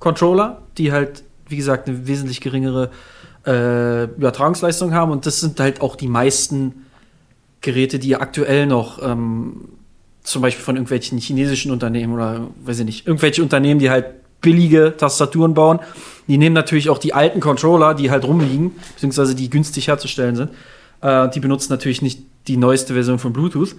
Controller, 0.00 0.62
die 0.78 0.92
halt, 0.92 1.22
wie 1.48 1.56
gesagt, 1.56 1.88
eine 1.88 2.08
wesentlich 2.08 2.40
geringere 2.40 2.90
äh, 3.46 4.04
Übertragungsleistung 4.04 4.92
haben. 4.92 5.12
Und 5.12 5.26
das 5.26 5.40
sind 5.40 5.60
halt 5.60 5.80
auch 5.80 5.94
die 5.94 6.08
meisten 6.08 6.86
Geräte, 7.60 8.00
die 8.00 8.16
aktuell 8.16 8.66
noch 8.66 9.00
ähm, 9.00 9.68
zum 10.22 10.42
Beispiel 10.42 10.64
von 10.64 10.74
irgendwelchen 10.74 11.18
chinesischen 11.18 11.70
Unternehmen 11.70 12.12
oder 12.12 12.48
weiß 12.64 12.80
ich 12.80 12.84
nicht, 12.84 13.06
irgendwelche 13.06 13.42
Unternehmen, 13.42 13.78
die 13.78 13.90
halt 13.90 14.06
billige 14.46 14.94
Tastaturen 14.96 15.54
bauen. 15.54 15.80
Die 16.28 16.38
nehmen 16.38 16.54
natürlich 16.54 16.88
auch 16.88 16.98
die 16.98 17.12
alten 17.12 17.40
Controller, 17.40 17.94
die 17.94 18.12
halt 18.12 18.24
rumliegen, 18.24 18.76
beziehungsweise 18.94 19.34
die 19.34 19.50
günstig 19.50 19.88
herzustellen 19.88 20.36
sind. 20.36 20.50
Äh, 21.02 21.28
die 21.30 21.40
benutzen 21.40 21.72
natürlich 21.72 22.00
nicht 22.00 22.20
die 22.46 22.56
neueste 22.56 22.94
Version 22.94 23.18
von 23.18 23.32
Bluetooth. 23.32 23.74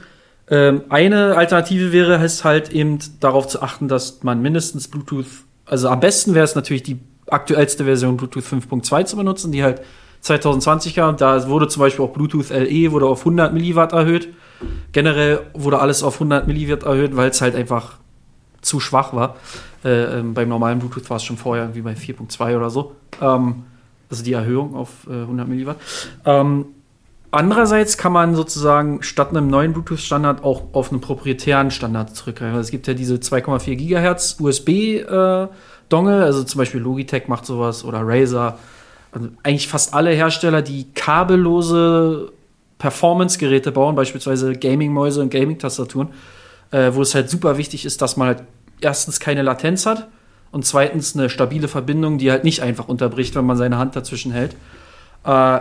Ähm, 0.49 0.81
eine 0.89 1.37
Alternative 1.37 1.93
wäre 1.93 2.21
es 2.21 2.43
halt 2.43 2.71
eben 2.73 2.99
darauf 3.21 3.47
zu 3.47 3.61
achten, 3.61 3.87
dass 3.87 4.23
man 4.23 4.41
mindestens 4.41 4.89
Bluetooth, 4.89 5.25
also 5.65 5.87
am 5.87 6.01
besten 6.01 6.33
wäre 6.35 6.43
es 6.43 6.55
natürlich 6.55 6.83
die 6.83 6.99
aktuellste 7.29 7.85
Version 7.85 8.17
Bluetooth 8.17 8.43
5.2 8.43 9.05
zu 9.05 9.15
benutzen, 9.15 9.53
die 9.53 9.63
halt 9.63 9.81
2020 10.21 10.95
kam. 10.95 11.15
Da 11.15 11.47
wurde 11.47 11.69
zum 11.69 11.79
Beispiel 11.81 12.03
auch 12.03 12.11
Bluetooth 12.11 12.49
LE 12.49 12.91
wurde 12.91 13.05
auf 13.05 13.19
100 13.19 13.53
Milliwatt 13.53 13.93
erhöht. 13.93 14.27
Generell 14.91 15.39
wurde 15.53 15.79
alles 15.79 16.03
auf 16.03 16.15
100 16.15 16.45
Milliwatt 16.45 16.83
erhöht, 16.83 17.15
weil 17.15 17.29
es 17.29 17.39
halt 17.39 17.55
einfach 17.55 17.99
zu 18.67 18.79
schwach 18.79 19.13
war. 19.13 19.37
Äh, 19.83 20.19
ähm, 20.19 20.33
beim 20.33 20.49
normalen 20.49 20.79
Bluetooth 20.79 21.09
war 21.09 21.17
es 21.17 21.23
schon 21.23 21.37
vorher 21.37 21.65
irgendwie 21.65 21.81
bei 21.81 21.93
4.2 21.93 22.57
oder 22.57 22.69
so. 22.69 22.95
Ähm, 23.21 23.63
also 24.09 24.23
die 24.23 24.33
Erhöhung 24.33 24.75
auf 24.75 25.07
äh, 25.07 25.13
100 25.13 25.47
Milliwatt. 25.47 25.77
Ähm, 26.25 26.65
andererseits 27.31 27.97
kann 27.97 28.13
man 28.13 28.35
sozusagen 28.35 29.03
statt 29.03 29.29
einem 29.29 29.47
neuen 29.47 29.73
Bluetooth-Standard 29.73 30.43
auch 30.43 30.63
auf 30.73 30.91
einen 30.91 31.01
proprietären 31.01 31.71
Standard 31.71 32.15
zurückgreifen. 32.15 32.55
Also 32.55 32.67
es 32.67 32.71
gibt 32.71 32.87
ja 32.87 32.93
diese 32.93 33.15
2,4 33.15 33.75
Gigahertz 33.75 34.37
USB-Dongle, 34.39 36.21
äh, 36.21 36.23
also 36.23 36.43
zum 36.43 36.59
Beispiel 36.59 36.81
Logitech 36.81 37.27
macht 37.27 37.45
sowas 37.45 37.83
oder 37.83 38.01
Razer. 38.03 38.57
Also 39.11 39.29
eigentlich 39.43 39.67
fast 39.67 39.93
alle 39.93 40.11
Hersteller, 40.11 40.61
die 40.61 40.91
kabellose 40.93 42.31
Performance-Geräte 42.77 43.71
bauen, 43.71 43.95
beispielsweise 43.95 44.53
Gaming-Mäuse 44.53 45.21
und 45.21 45.29
Gaming-Tastaturen, 45.29 46.09
äh, 46.71 46.91
wo 46.93 47.01
es 47.01 47.15
halt 47.15 47.29
super 47.29 47.57
wichtig 47.57 47.85
ist, 47.85 48.01
dass 48.01 48.17
man 48.17 48.27
halt 48.27 48.43
erstens 48.81 49.19
keine 49.19 49.41
Latenz 49.41 49.85
hat 49.85 50.07
und 50.51 50.65
zweitens 50.65 51.15
eine 51.15 51.29
stabile 51.29 51.67
Verbindung, 51.67 52.17
die 52.17 52.31
halt 52.31 52.43
nicht 52.43 52.61
einfach 52.61 52.87
unterbricht, 52.87 53.35
wenn 53.35 53.45
man 53.45 53.57
seine 53.57 53.77
Hand 53.77 53.95
dazwischen 53.95 54.31
hält. 54.31 54.55
Äh, 55.23 55.59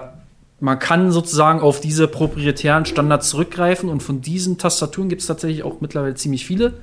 man 0.59 0.79
kann 0.79 1.11
sozusagen 1.11 1.61
auf 1.61 1.81
diese 1.81 2.09
proprietären 2.09 2.87
Standards 2.87 3.29
zurückgreifen 3.29 3.91
und 3.91 4.03
von 4.03 4.23
diesen 4.23 4.57
Tastaturen 4.57 5.09
gibt 5.09 5.21
es 5.21 5.27
tatsächlich 5.27 5.63
auch 5.63 5.81
mittlerweile 5.81 6.15
ziemlich 6.15 6.47
viele. 6.47 6.75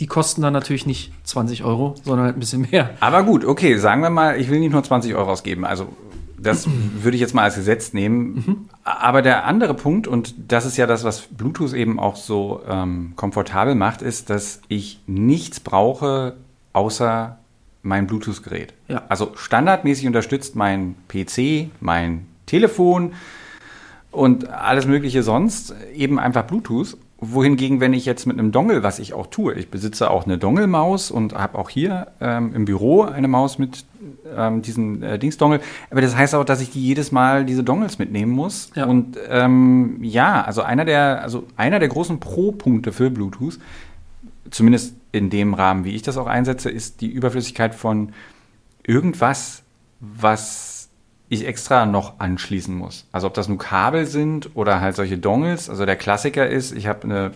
Die 0.00 0.06
kosten 0.06 0.42
dann 0.42 0.52
natürlich 0.52 0.86
nicht 0.86 1.12
20 1.24 1.62
Euro, 1.62 1.94
sondern 2.02 2.26
halt 2.26 2.36
ein 2.36 2.40
bisschen 2.40 2.66
mehr. 2.70 2.90
Aber 3.00 3.22
gut, 3.22 3.44
okay, 3.44 3.76
sagen 3.76 4.02
wir 4.02 4.10
mal, 4.10 4.40
ich 4.40 4.50
will 4.50 4.58
nicht 4.58 4.72
nur 4.72 4.82
20 4.82 5.14
Euro 5.14 5.30
ausgeben. 5.30 5.64
Also 5.64 5.88
das 6.42 6.66
würde 6.94 7.16
ich 7.16 7.20
jetzt 7.20 7.34
mal 7.34 7.42
als 7.42 7.56
Gesetz 7.56 7.92
nehmen. 7.92 8.34
Mhm. 8.34 8.68
Aber 8.84 9.22
der 9.22 9.44
andere 9.44 9.74
Punkt, 9.74 10.06
und 10.06 10.34
das 10.48 10.64
ist 10.64 10.76
ja 10.76 10.86
das, 10.86 11.04
was 11.04 11.22
Bluetooth 11.22 11.72
eben 11.74 12.00
auch 12.00 12.16
so 12.16 12.62
ähm, 12.68 13.12
komfortabel 13.16 13.74
macht, 13.74 14.02
ist, 14.02 14.30
dass 14.30 14.60
ich 14.68 15.00
nichts 15.06 15.60
brauche 15.60 16.36
außer 16.72 17.38
mein 17.82 18.06
Bluetooth-Gerät. 18.06 18.74
Ja. 18.88 19.04
Also 19.08 19.32
standardmäßig 19.36 20.06
unterstützt 20.06 20.56
mein 20.56 20.96
PC, 21.08 21.70
mein 21.80 22.26
Telefon 22.46 23.14
und 24.10 24.48
alles 24.48 24.86
Mögliche 24.86 25.22
sonst 25.22 25.74
eben 25.94 26.18
einfach 26.18 26.44
Bluetooth 26.44 26.96
wohingegen, 27.20 27.80
wenn 27.80 27.92
ich 27.92 28.06
jetzt 28.06 28.26
mit 28.26 28.38
einem 28.38 28.50
Dongle, 28.50 28.82
was 28.82 28.98
ich 28.98 29.12
auch 29.12 29.26
tue, 29.26 29.54
ich 29.54 29.70
besitze 29.70 30.10
auch 30.10 30.24
eine 30.24 30.38
Dongle-Maus 30.38 31.10
und 31.10 31.34
habe 31.34 31.58
auch 31.58 31.68
hier 31.68 32.08
ähm, 32.20 32.54
im 32.54 32.64
Büro 32.64 33.02
eine 33.02 33.28
Maus 33.28 33.58
mit 33.58 33.84
ähm, 34.34 34.62
diesem 34.62 35.02
äh, 35.02 35.18
Dings-Dongle, 35.18 35.60
aber 35.90 36.00
das 36.00 36.16
heißt 36.16 36.34
auch, 36.34 36.44
dass 36.44 36.62
ich 36.62 36.70
die 36.70 36.82
jedes 36.82 37.12
Mal 37.12 37.44
diese 37.44 37.62
Dongles 37.62 37.98
mitnehmen 37.98 38.32
muss. 38.32 38.70
Ja. 38.74 38.86
Und 38.86 39.18
ähm, 39.28 39.98
ja, 40.02 40.42
also 40.42 40.62
einer 40.62 40.86
der, 40.86 41.22
also 41.22 41.46
einer 41.56 41.78
der 41.78 41.88
großen 41.88 42.20
Pro-Punkte 42.20 42.92
für 42.92 43.10
Bluetooth, 43.10 43.58
zumindest 44.50 44.94
in 45.12 45.28
dem 45.28 45.54
Rahmen, 45.54 45.84
wie 45.84 45.94
ich 45.94 46.02
das 46.02 46.16
auch 46.16 46.26
einsetze, 46.26 46.70
ist 46.70 47.02
die 47.02 47.08
Überflüssigkeit 47.08 47.74
von 47.74 48.12
irgendwas, 48.82 49.62
was 50.00 50.69
ich 51.30 51.46
extra 51.46 51.86
noch 51.86 52.18
anschließen 52.18 52.74
muss. 52.74 53.06
Also 53.12 53.28
ob 53.28 53.34
das 53.34 53.48
nur 53.48 53.56
Kabel 53.56 54.04
sind 54.04 54.50
oder 54.54 54.80
halt 54.80 54.96
solche 54.96 55.16
Dongles. 55.16 55.70
Also 55.70 55.86
der 55.86 55.96
Klassiker 55.96 56.48
ist, 56.48 56.72
ich 56.72 56.88
habe 56.88 57.04
eine 57.04 57.30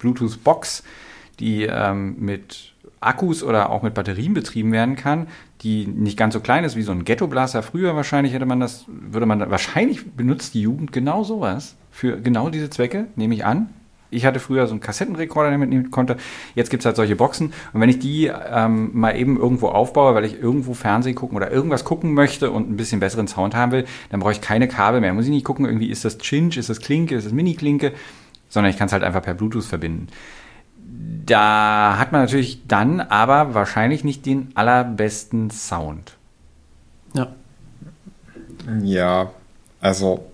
Bluetooth-Box, 0.00 0.82
die 1.38 1.62
ähm, 1.62 2.16
mit 2.18 2.72
Akkus 3.00 3.44
oder 3.44 3.70
auch 3.70 3.82
mit 3.82 3.94
Batterien 3.94 4.34
betrieben 4.34 4.72
werden 4.72 4.96
kann, 4.96 5.28
die 5.62 5.86
nicht 5.86 6.18
ganz 6.18 6.34
so 6.34 6.40
klein 6.40 6.64
ist 6.64 6.74
wie 6.74 6.82
so 6.82 6.90
ein 6.90 7.04
Ghetto-Blaster. 7.04 7.62
Früher 7.62 7.94
wahrscheinlich 7.94 8.32
hätte 8.32 8.44
man 8.44 8.58
das, 8.58 8.84
würde 8.88 9.26
man, 9.26 9.50
wahrscheinlich 9.50 10.04
benutzt 10.04 10.54
die 10.54 10.62
Jugend 10.62 10.90
genau 10.90 11.22
sowas 11.22 11.76
für 11.92 12.20
genau 12.20 12.50
diese 12.50 12.70
Zwecke, 12.70 13.06
nehme 13.14 13.34
ich 13.34 13.44
an. 13.44 13.70
Ich 14.12 14.26
hatte 14.26 14.40
früher 14.40 14.66
so 14.66 14.72
einen 14.72 14.80
Kassettenrekorder, 14.80 15.50
der 15.50 15.58
mitnehmen 15.58 15.90
konnte. 15.90 16.16
Jetzt 16.54 16.70
gibt 16.70 16.82
es 16.82 16.86
halt 16.86 16.96
solche 16.96 17.16
Boxen. 17.16 17.52
Und 17.72 17.80
wenn 17.80 17.88
ich 17.88 17.98
die 17.98 18.26
ähm, 18.26 18.90
mal 18.92 19.16
eben 19.16 19.38
irgendwo 19.38 19.68
aufbaue, 19.68 20.14
weil 20.14 20.24
ich 20.24 20.40
irgendwo 20.40 20.74
Fernsehen 20.74 21.14
gucken 21.14 21.36
oder 21.36 21.50
irgendwas 21.50 21.84
gucken 21.84 22.14
möchte 22.14 22.50
und 22.50 22.70
ein 22.70 22.76
bisschen 22.76 23.00
besseren 23.00 23.28
Sound 23.28 23.54
haben 23.54 23.72
will, 23.72 23.84
dann 24.10 24.20
brauche 24.20 24.32
ich 24.32 24.40
keine 24.40 24.68
Kabel 24.68 25.00
mehr. 25.00 25.14
Muss 25.14 25.24
ich 25.24 25.30
nicht 25.30 25.44
gucken, 25.44 25.64
irgendwie 25.64 25.90
ist 25.90 26.04
das 26.04 26.18
Chinch, 26.18 26.56
ist 26.56 26.68
das 26.68 26.80
Klinke, 26.80 27.14
ist 27.14 27.24
das 27.24 27.32
Mini-Klinke, 27.32 27.92
sondern 28.48 28.70
ich 28.70 28.78
kann 28.78 28.86
es 28.86 28.92
halt 28.92 29.02
einfach 29.02 29.22
per 29.22 29.34
Bluetooth 29.34 29.64
verbinden. 29.64 30.08
Da 31.24 31.96
hat 31.98 32.12
man 32.12 32.20
natürlich 32.22 32.66
dann 32.66 33.00
aber 33.00 33.54
wahrscheinlich 33.54 34.04
nicht 34.04 34.26
den 34.26 34.48
allerbesten 34.54 35.50
Sound. 35.50 36.16
Ja. 37.14 37.28
Ja, 38.82 39.30
also 39.80 40.24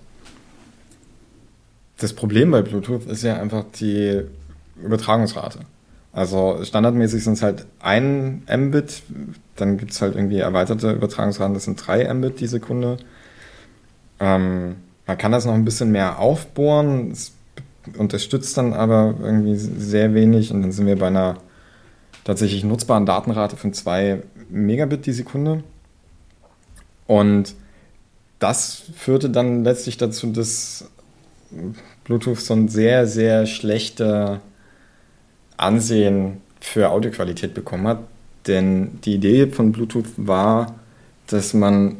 das 1.99 2.13
Problem 2.13 2.51
bei 2.51 2.61
Bluetooth 2.61 3.05
ist 3.05 3.23
ja 3.23 3.39
einfach 3.39 3.65
die 3.79 4.21
Übertragungsrate. 4.81 5.59
Also 6.11 6.59
standardmäßig 6.63 7.23
sind 7.23 7.33
es 7.33 7.43
halt 7.43 7.65
ein 7.79 8.43
Mbit, 8.49 9.03
dann 9.55 9.77
gibt 9.77 9.91
es 9.91 10.01
halt 10.01 10.15
irgendwie 10.15 10.39
erweiterte 10.39 10.91
Übertragungsraten, 10.91 11.53
das 11.53 11.65
sind 11.65 11.75
drei 11.85 12.11
Mbit 12.11 12.39
die 12.39 12.47
Sekunde. 12.47 12.97
Ähm, 14.19 14.77
man 15.05 15.17
kann 15.17 15.31
das 15.31 15.45
noch 15.45 15.53
ein 15.53 15.65
bisschen 15.65 15.91
mehr 15.91 16.19
aufbohren, 16.19 17.11
es 17.11 17.33
unterstützt 17.97 18.57
dann 18.57 18.73
aber 18.73 19.15
irgendwie 19.21 19.55
sehr 19.55 20.13
wenig 20.13 20.51
und 20.51 20.61
dann 20.61 20.71
sind 20.71 20.87
wir 20.87 20.97
bei 20.97 21.07
einer 21.07 21.37
tatsächlich 22.23 22.63
nutzbaren 22.63 23.05
Datenrate 23.05 23.55
von 23.55 23.73
zwei 23.73 24.23
Megabit 24.49 25.05
die 25.05 25.13
Sekunde. 25.13 25.63
Und 27.07 27.55
das 28.39 28.83
führte 28.95 29.29
dann 29.29 29.63
letztlich 29.63 29.97
dazu, 29.97 30.27
dass 30.27 30.89
Bluetooth 32.09 32.39
so 32.39 32.55
ein 32.55 32.69
sehr, 32.69 33.05
sehr 33.05 33.45
schlechter 33.45 34.41
Ansehen 35.57 36.41
für 36.59 36.89
Audioqualität 36.89 37.53
bekommen 37.53 37.87
hat. 37.87 37.99
Denn 38.47 38.99
die 39.05 39.13
Idee 39.13 39.45
von 39.45 39.71
Bluetooth 39.71 40.07
war, 40.17 40.79
dass 41.27 41.53
man 41.53 41.97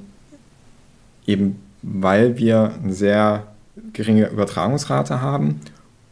eben, 1.27 1.61
weil 1.83 2.39
wir 2.39 2.73
eine 2.83 2.93
sehr 2.93 3.45
geringe 3.93 4.29
Übertragungsrate 4.29 5.21
haben 5.21 5.61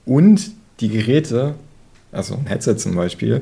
und 0.05 0.51
die 0.79 0.89
Geräte, 0.89 1.55
also 2.11 2.35
ein 2.35 2.45
Headset 2.45 2.75
zum 2.75 2.93
Beispiel, 2.93 3.41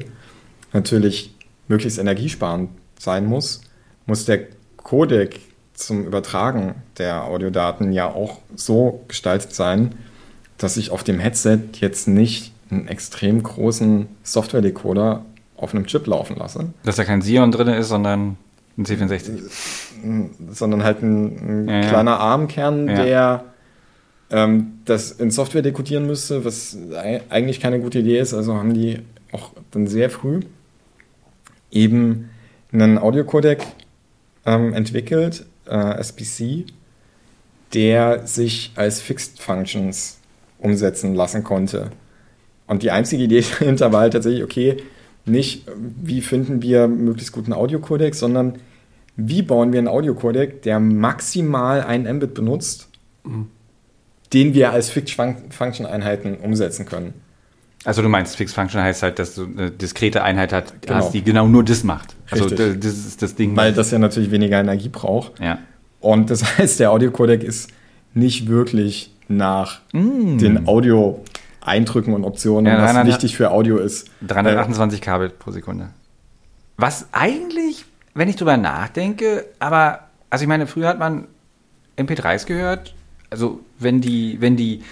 natürlich 0.72 1.36
möglichst 1.68 2.00
energiesparend 2.00 2.70
sein 2.98 3.26
muss, 3.26 3.60
muss 4.06 4.24
der 4.24 4.39
Codec 4.78 5.41
zum 5.74 6.06
Übertragen 6.06 6.76
der 6.98 7.26
Audiodaten 7.26 7.91
ja 7.91 8.08
auch 8.08 8.39
so 8.56 9.04
gestaltet 9.10 9.54
sein, 9.54 9.96
dass 10.58 10.78
ich 10.78 10.91
auf 10.91 11.04
dem 11.04 11.20
Headset 11.20 11.60
jetzt 11.80 12.08
nicht 12.08 12.54
einen 12.70 12.88
extrem 12.88 13.44
großen 13.44 14.08
Software-Decoder 14.24 15.26
auf 15.58 15.74
einem 15.74 15.86
Chip 15.86 16.08
laufen 16.08 16.36
lasse. 16.38 16.74
Dass 16.84 16.96
da 16.96 17.04
kein 17.04 17.20
Xeon 17.22 17.52
drin 17.52 17.68
ist, 17.70 17.89
sondern 17.89 18.38
ein 18.78 18.86
C64. 18.86 19.41
Sondern 20.52 20.84
halt 20.84 21.02
ein, 21.02 21.65
ein 21.65 21.70
ja, 21.70 21.89
kleiner 21.89 22.12
ja. 22.12 22.18
ARM-Kern, 22.18 22.88
ja. 22.88 23.04
der 23.04 23.44
ähm, 24.32 24.80
das 24.86 25.12
in 25.12 25.32
Software 25.32 25.62
dekodieren 25.62 26.08
müsste, 26.08 26.44
was 26.44 26.78
eigentlich 27.30 27.60
keine 27.60 27.80
gute 27.80 28.00
Idee 28.00 28.20
ist. 28.20 28.34
Also 28.34 28.56
haben 28.56 28.74
die 28.74 29.00
auch 29.32 29.52
dann 29.72 29.88
sehr 29.88 30.10
früh 30.10 30.41
eben 31.72 32.30
einen 32.72 32.98
Audio-Codec 32.98 33.63
ähm, 34.46 34.74
entwickelt, 34.74 35.46
äh, 35.68 36.00
SBC, 36.00 36.65
der 37.74 38.26
sich 38.26 38.72
als 38.76 39.02
Fixed 39.02 39.41
Functions 39.41 40.20
umsetzen 40.60 41.15
lassen 41.15 41.44
konnte. 41.44 41.91
Und 42.68 42.84
die 42.84 42.91
einzige 42.91 43.24
Idee 43.24 43.44
dahinter 43.60 43.91
war 43.91 44.02
halt 44.02 44.13
tatsächlich, 44.13 44.44
okay, 44.44 44.78
nicht 45.26 45.65
wie 46.02 46.22
finden 46.22 46.62
wir 46.62 46.88
möglichst 46.88 47.32
guten 47.32 47.54
Audio-Codec, 47.54 48.15
sondern 48.15 48.60
wie 49.15 49.41
bauen 49.41 49.72
wir 49.72 49.80
einen 49.80 49.88
Audio-Codec, 49.88 50.62
der 50.63 50.80
maximal 50.80 51.82
ein 51.82 52.04
Mbit 52.04 52.34
benutzt, 52.34 52.89
mhm. 53.24 53.48
den 54.34 54.54
wir 54.54 54.72
als 54.72 54.89
Fixed-Function-Einheiten 54.89 56.38
umsetzen 56.38 56.86
können. 56.86 57.13
Also 57.86 58.02
du 58.02 58.10
meinst, 58.10 58.36
Fixed 58.36 58.56
Function 58.56 58.82
heißt 58.82 59.04
halt, 59.04 59.20
dass 59.20 59.36
du 59.36 59.46
eine 59.46 59.70
diskrete 59.70 60.24
Einheit 60.24 60.52
hast, 60.52 60.82
genau. 60.82 61.10
die 61.12 61.24
genau 61.24 61.48
nur 61.48 61.63
das 61.63 61.84
macht. 61.84 62.15
Also 62.32 62.46
Richtig. 62.46 62.82
das 62.82 62.94
ist 62.94 63.22
das 63.22 63.36
Ding. 63.36 63.56
Weil 63.56 63.74
das 63.74 63.91
ja 63.91 64.00
natürlich 64.00 64.32
weniger 64.32 64.60
Energie 64.60 64.89
braucht. 64.89 65.39
Ja. 65.39 65.60
Und 66.00 66.32
das 66.32 66.44
heißt, 66.58 66.80
der 66.80 66.91
Audio-Codec 66.91 67.44
ist 67.44 67.70
nicht 68.15 68.48
wirklich 68.48 69.14
nach 69.28 69.80
mm. 69.94 70.38
den 70.38 70.68
Audio-Eindrücken 70.68 72.14
und 72.14 72.24
Optionen, 72.24 72.72
ja, 72.72 72.82
was 72.82 73.08
wichtig 73.08 73.36
für 73.36 73.52
Audio 73.52 73.78
ist. 73.78 74.10
328 74.28 75.02
Kabel 75.02 75.30
pro 75.30 75.52
Sekunde. 75.52 75.90
Was 76.78 77.08
eigentlich, 77.12 77.86
wenn 78.14 78.30
ich 78.30 78.36
drüber 78.36 78.58
nachdenke, 78.58 79.46
aber, 79.60 80.08
also 80.30 80.44
ich 80.44 80.50
meine, 80.50 80.68
früher 80.68 80.88
hat 80.88 81.00
man 81.00 81.28
MP3s 81.98 82.46
gehört, 82.46 82.94
also 83.30 83.62
wenn 83.80 84.02
die, 84.02 84.38
wenn 84.42 84.56
die, 84.56 84.84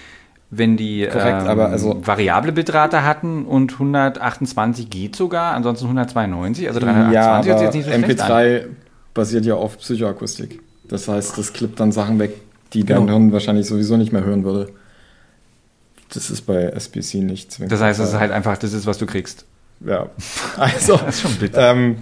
wenn 0.49 0.77
die 0.77 1.07
Korrekt, 1.11 1.47
ähm, 1.47 1.59
also 1.59 2.01
variable 2.05 2.51
Bitrate 2.51 3.03
hatten 3.03 3.45
und 3.45 3.73
128 3.73 4.89
geht 4.89 5.15
sogar, 5.15 5.53
ansonsten 5.53 5.85
192, 5.85 6.67
also 6.67 6.79
328 6.79 7.13
ja, 7.13 7.53
aber 7.53 7.63
jetzt 7.63 7.75
nicht 7.75 7.85
so 7.85 7.91
MP3 7.91 8.67
basiert 9.13 9.45
ja 9.45 9.55
auf 9.55 9.77
Psychoakustik. 9.77 10.61
Das 10.87 11.07
heißt, 11.07 11.37
das 11.37 11.53
klippt 11.53 11.79
dann 11.79 11.91
Sachen 11.91 12.19
weg, 12.19 12.35
die 12.73 12.83
dein 12.83 13.01
genau. 13.01 13.13
Hirn 13.13 13.31
wahrscheinlich 13.31 13.67
sowieso 13.67 13.97
nicht 13.97 14.11
mehr 14.11 14.23
hören 14.23 14.43
würde. 14.43 14.71
Das 16.13 16.29
ist 16.29 16.43
bei 16.43 16.63
SBC 16.63 17.15
nicht 17.15 17.51
zwingend. 17.51 17.71
Das 17.71 17.81
heißt, 17.81 17.99
es 17.99 18.09
ist 18.09 18.19
halt 18.19 18.31
einfach, 18.31 18.57
das 18.57 18.73
ist, 18.73 18.85
was 18.85 18.97
du 18.97 19.05
kriegst. 19.05 19.45
Ja. 19.85 20.09
Also. 20.57 20.97
das 21.05 21.15
ist 21.15 21.21
schon 21.21 21.35
bitter. 21.35 21.71
Ähm, 21.71 21.97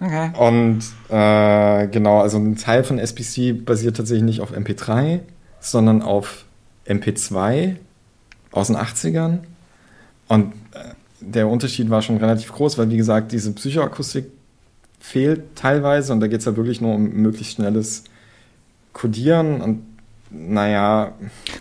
okay. 0.00 0.30
Und 0.38 0.82
äh, 1.08 1.88
genau, 1.88 2.20
also 2.20 2.38
ein 2.38 2.56
Teil 2.56 2.84
von 2.84 2.98
SBC 2.98 3.64
basiert 3.64 3.96
tatsächlich 3.96 4.24
nicht 4.24 4.40
auf 4.40 4.56
MP3, 4.56 5.20
sondern 5.60 6.02
auf 6.02 6.44
MP2 6.86 7.76
aus 8.52 8.68
den 8.68 8.76
80ern. 8.76 9.38
Und 10.28 10.52
äh, 10.72 10.94
der 11.20 11.48
Unterschied 11.48 11.90
war 11.90 12.02
schon 12.02 12.16
relativ 12.16 12.52
groß, 12.52 12.78
weil 12.78 12.90
wie 12.90 12.96
gesagt, 12.96 13.32
diese 13.32 13.52
Psychoakustik 13.52 14.26
fehlt 14.98 15.56
teilweise 15.56 16.12
und 16.12 16.20
da 16.20 16.26
geht 16.26 16.40
es 16.40 16.46
ja 16.46 16.56
wirklich 16.56 16.80
nur 16.80 16.94
um 16.94 17.10
möglichst 17.10 17.54
schnelles 17.54 18.04
Codieren 18.92 19.60
und 19.60 19.89
naja. 20.30 21.12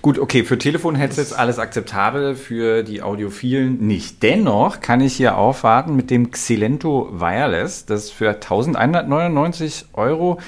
Gut, 0.02 0.20
okay, 0.20 0.44
für 0.44 0.58
Telefon-Headsets 0.58 1.34
alles 1.34 1.58
akzeptabel, 1.58 2.36
für 2.36 2.84
die 2.84 3.02
Audiophilen 3.02 3.86
nicht. 3.86 4.22
Dennoch 4.22 4.80
kann 4.80 5.02
ich 5.02 5.16
hier 5.16 5.38
aufwarten 5.38 5.96
mit 5.96 6.12
dem 6.12 6.30
Xilento 6.32 7.10
Wireless, 7.12 7.86
das 7.86 8.12
für 8.12 8.30
1199 8.30 9.88
Euro 9.94 10.40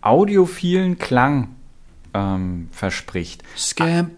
audiophilen 0.00 0.98
Klang 0.98 1.48
ähm, 2.14 2.68
verspricht. 2.72 3.42
Scam. 3.56 4.12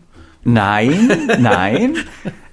Nein, 0.45 1.11
nein. 1.41 1.97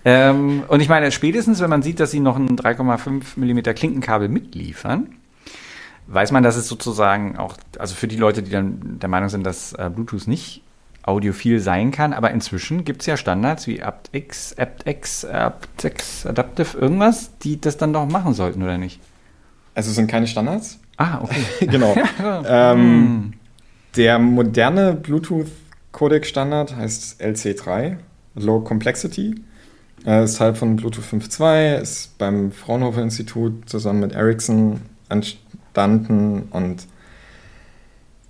ähm, 0.03 0.63
und 0.67 0.81
ich 0.81 0.89
meine, 0.89 1.11
spätestens, 1.11 1.61
wenn 1.61 1.69
man 1.69 1.83
sieht, 1.83 1.99
dass 1.99 2.11
sie 2.11 2.19
noch 2.19 2.35
ein 2.35 2.57
3,5 2.57 3.37
mm 3.37 3.75
Klinkenkabel 3.75 4.27
mitliefern, 4.27 5.15
weiß 6.07 6.31
man, 6.31 6.41
dass 6.41 6.55
es 6.55 6.67
sozusagen 6.67 7.37
auch, 7.37 7.57
also 7.77 7.93
für 7.93 8.07
die 8.07 8.17
Leute, 8.17 8.41
die 8.41 8.51
dann 8.51 8.99
der 8.99 9.09
Meinung 9.09 9.29
sind, 9.29 9.45
dass 9.45 9.73
äh, 9.73 9.91
Bluetooth 9.93 10.27
nicht 10.27 10.64
audiophil 11.05 11.59
sein 11.59 11.91
kann, 11.91 12.13
aber 12.13 12.31
inzwischen 12.31 12.83
gibt 12.83 13.01
es 13.01 13.07
ja 13.07 13.15
Standards 13.15 13.67
wie 13.67 13.81
aptX, 13.81 14.57
aptX, 14.57 15.23
aptX, 15.25 16.25
Adaptive, 16.25 16.77
irgendwas, 16.77 17.37
die 17.39 17.61
das 17.61 17.77
dann 17.77 17.93
doch 17.93 18.07
machen 18.07 18.33
sollten, 18.33 18.63
oder 18.63 18.77
nicht? 18.77 18.99
Also 19.75 19.91
es 19.91 19.95
sind 19.95 20.07
keine 20.07 20.27
Standards. 20.27 20.79
Ah, 20.97 21.19
okay. 21.21 21.43
genau. 21.67 21.95
ähm, 22.47 22.79
hm. 22.79 23.33
Der 23.95 24.19
moderne 24.19 24.93
Bluetooth-Codec-Standard 24.93 26.75
heißt 26.75 27.21
LC3, 27.21 27.97
Low 28.35 28.61
Complexity. 28.61 29.35
Er 30.03 30.23
ist 30.23 30.37
Teil 30.37 30.55
von 30.55 30.75
Bluetooth 30.75 31.03
5.2, 31.03 31.77
ist 31.81 32.17
beim 32.17 32.51
Fraunhofer 32.51 33.01
Institut 33.01 33.69
zusammen 33.69 34.01
mit 34.01 34.11
Ericsson 34.11 34.81
entstanden 35.09 36.47
und 36.51 36.87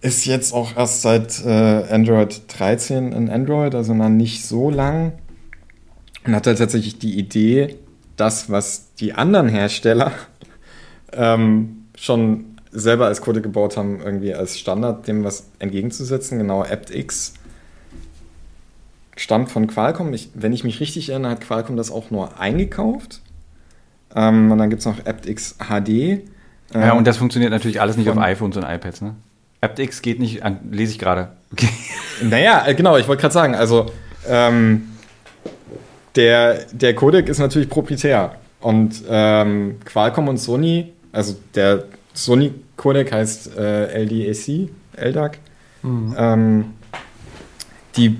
ist 0.05 0.25
jetzt 0.25 0.53
auch 0.53 0.77
erst 0.77 1.01
seit 1.01 1.43
äh, 1.43 1.83
Android 1.89 2.43
13 2.47 3.11
in 3.11 3.29
Android, 3.29 3.73
also 3.73 3.95
noch 3.95 4.09
nicht 4.09 4.45
so 4.45 4.69
lang. 4.69 5.13
Und 6.25 6.35
hat 6.35 6.45
halt 6.45 6.59
tatsächlich 6.59 6.99
die 6.99 7.17
Idee, 7.17 7.75
das, 8.15 8.51
was 8.51 8.93
die 8.95 9.13
anderen 9.13 9.49
Hersteller 9.49 10.11
ähm, 11.11 11.87
schon 11.97 12.45
selber 12.71 13.07
als 13.07 13.21
Code 13.21 13.41
gebaut 13.41 13.77
haben, 13.77 13.99
irgendwie 13.99 14.35
als 14.35 14.59
Standard 14.59 15.07
dem 15.07 15.23
was 15.23 15.47
entgegenzusetzen. 15.57 16.37
Genau, 16.37 16.61
aptX 16.61 17.33
stammt 19.15 19.49
von 19.49 19.65
Qualcomm. 19.65 20.13
Ich, 20.13 20.29
wenn 20.35 20.53
ich 20.53 20.63
mich 20.63 20.79
richtig 20.79 21.09
erinnere, 21.09 21.31
hat 21.31 21.41
Qualcomm 21.41 21.77
das 21.77 21.89
auch 21.89 22.11
nur 22.11 22.39
eingekauft. 22.39 23.21
Ähm, 24.15 24.51
und 24.51 24.59
dann 24.59 24.69
gibt 24.69 24.81
es 24.81 24.85
noch 24.85 25.03
aptX 25.03 25.55
HD. 25.57 25.89
Ähm, 25.89 26.21
ja, 26.73 26.93
und 26.93 27.07
das 27.07 27.17
funktioniert 27.17 27.51
natürlich 27.51 27.81
alles 27.81 27.97
nicht 27.97 28.09
auf 28.09 28.17
iPhones 28.19 28.57
und 28.57 28.63
iPads, 28.63 29.01
ne? 29.01 29.15
aptX 29.65 30.01
geht 30.01 30.19
nicht 30.19 30.43
an, 30.43 30.59
lese 30.71 30.93
ich 30.93 30.99
gerade. 30.99 31.29
Okay. 31.51 31.69
Naja, 32.21 32.65
äh, 32.65 32.73
genau, 32.75 32.95
ich 32.95 33.09
wollte 33.09 33.19
gerade 33.19 33.33
sagen, 33.33 33.55
also 33.55 33.87
ähm, 34.25 34.87
der, 36.15 36.65
der 36.71 36.95
Codec 36.95 37.27
ist 37.27 37.39
natürlich 37.39 37.69
proprietär. 37.69 38.37
Und 38.61 39.03
ähm, 39.09 39.79
Qualcomm 39.83 40.29
und 40.29 40.37
Sony, 40.37 40.93
also 41.11 41.35
der 41.53 41.83
Sony-Codec 42.13 43.11
heißt 43.11 43.57
äh, 43.57 44.03
LDAC, 44.03 44.69
LDAC. 44.95 45.39
Mhm. 45.83 46.15
Ähm, 46.17 46.65
die, 47.97 48.17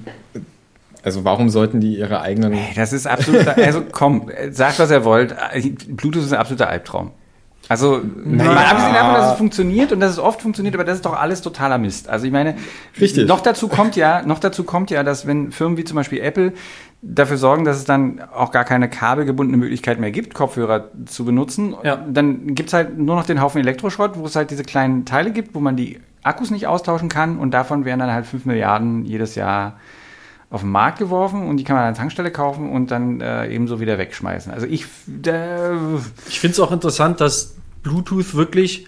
also 1.04 1.24
warum 1.24 1.50
sollten 1.50 1.80
die 1.80 1.98
ihre 1.98 2.22
eigenen. 2.22 2.54
Hey, 2.54 2.76
das 2.76 2.94
ist 2.94 3.08
absolut, 3.08 3.48
also 3.48 3.84
komm, 3.92 4.30
sagt 4.52 4.80
was 4.80 4.92
ihr 4.92 5.06
wollt. 5.06 5.36
Bluetooth 5.88 6.24
ist 6.24 6.34
ein 6.34 6.40
absoluter 6.40 6.70
Albtraum. 6.70 7.12
Also, 7.68 8.02
naja. 8.24 8.54
mal 8.54 8.66
abgesehen 8.66 8.94
davon, 8.94 9.14
dass 9.16 9.32
es 9.32 9.38
funktioniert 9.38 9.92
und 9.92 10.00
dass 10.00 10.12
es 10.12 10.20
oft 10.20 10.42
funktioniert, 10.42 10.76
aber 10.76 10.84
das 10.84 10.98
ist 10.98 11.06
doch 11.06 11.20
alles 11.20 11.42
totaler 11.42 11.78
Mist. 11.78 12.10
Also, 12.10 12.26
ich 12.26 12.32
meine, 12.32 12.56
Richtig. 13.00 13.28
noch 13.28 13.42
dazu 13.42 13.68
kommt 13.68 13.96
ja, 13.96 14.22
noch 14.22 14.40
dazu 14.40 14.64
kommt 14.64 14.92
ja, 14.92 15.04
dass 15.04 15.26
wenn 15.26 15.52
Firmen 15.52 15.78
wie 15.78 15.84
zum 15.84 15.96
Beispiel 15.96 16.20
Apple 16.20 16.54
dafür 17.02 17.38
sorgen, 17.38 17.66
dass 17.66 17.78
es 17.78 17.86
dann 17.86 18.22
auch 18.36 18.52
gar 18.52 18.66
keine 18.66 18.90
kabelgebundene 18.90 19.58
Möglichkeit 19.58 20.00
mehr 20.00 20.12
gibt, 20.12 20.34
Kopfhörer 20.34 20.90
zu 21.06 21.26
benutzen, 21.26 21.76
ja. 21.84 21.98
dann 22.08 22.56
gibt's 22.56 22.74
halt 22.74 22.98
nur 22.98 23.16
noch 23.16 23.26
den 23.26 23.42
Haufen 23.42 23.62
Elektroschrott, 23.62 24.18
wo 24.18 24.26
es 24.26 24.36
halt 24.36 24.50
diese 24.52 24.64
kleinen 24.64 25.06
Teile 25.06 25.32
gibt, 25.32 25.54
wo 25.54 25.60
man 25.60 25.76
die 25.76 26.00
Akkus 26.24 26.50
nicht 26.50 26.66
austauschen 26.66 27.10
kann 27.10 27.38
und 27.38 27.52
davon 27.52 27.86
werden 27.86 28.00
dann 28.00 28.12
halt 28.12 28.26
fünf 28.26 28.46
Milliarden 28.46 29.06
jedes 29.06 29.36
Jahr 29.36 29.80
auf 30.50 30.62
den 30.62 30.70
Markt 30.70 31.00
geworfen 31.00 31.48
und 31.48 31.58
die 31.58 31.64
kann 31.64 31.76
man 31.76 31.86
an 31.86 31.94
der 31.94 32.00
Tankstelle 32.00 32.32
kaufen 32.32 32.72
und 32.72 32.92
dann 32.92 33.20
äh, 33.22 33.48
ebenso 33.48 33.80
wieder 33.80 33.98
wegschmeißen. 33.98 34.52
Also 34.54 34.68
ich. 34.68 34.86
Äh, 35.26 35.76
ich 36.30 36.40
finde 36.40 36.54
es 36.54 36.60
auch 36.60 36.72
interessant, 36.72 37.20
dass 37.20 37.56
Bluetooth 37.84 38.36
wirklich 38.36 38.88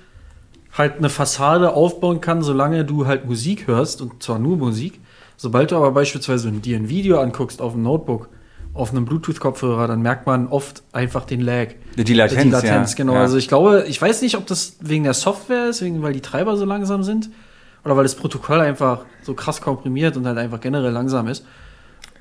halt 0.78 0.98
eine 0.98 1.10
Fassade 1.10 1.74
aufbauen 1.74 2.22
kann, 2.22 2.44
solange 2.44 2.86
du 2.86 3.08
halt 3.08 3.26
Musik 3.26 3.68
hörst 3.68 4.02
und 4.02 4.22
zwar 4.22 4.40
nur 4.40 4.58
Musik. 4.58 5.00
Sobald 5.36 5.72
du 5.72 5.76
aber 5.76 5.92
beispielsweise 5.92 6.52
dir 6.52 6.78
ein 6.78 6.90
Video 6.90 7.20
anguckst 7.20 7.62
auf 7.62 7.74
dem 7.74 7.84
Notebook, 7.84 8.30
auf 8.74 8.92
einem 8.92 9.06
Bluetooth-Kopfhörer, 9.06 9.88
dann 9.88 10.02
merkt 10.02 10.28
man 10.28 10.48
oft 10.48 10.84
einfach 10.92 11.26
den 11.26 11.42
Lag. 11.42 11.70
Die 11.96 12.14
Latenz, 12.14 12.44
die 12.44 12.50
Latenz 12.50 12.92
ja. 12.92 12.98
genau. 12.98 13.14
Ja. 13.14 13.22
Also 13.22 13.38
ich 13.38 13.48
glaube, 13.48 13.86
ich 13.88 14.00
weiß 14.00 14.22
nicht, 14.22 14.38
ob 14.38 14.46
das 14.46 14.78
wegen 14.80 15.04
der 15.04 15.14
Software 15.14 15.70
ist, 15.70 15.82
wegen, 15.82 16.02
weil 16.02 16.14
die 16.14 16.22
Treiber 16.22 16.58
so 16.58 16.66
langsam 16.66 17.04
sind 17.04 17.30
oder 17.88 17.96
weil 17.96 18.04
das 18.04 18.16
Protokoll 18.16 18.60
einfach 18.60 19.06
so 19.24 19.34
krass 19.34 19.62
komprimiert 19.62 20.18
und 20.18 20.28
halt 20.28 20.38
einfach 20.38 20.60
generell 20.60 20.92
langsam 20.92 21.30
ist. 21.30 21.46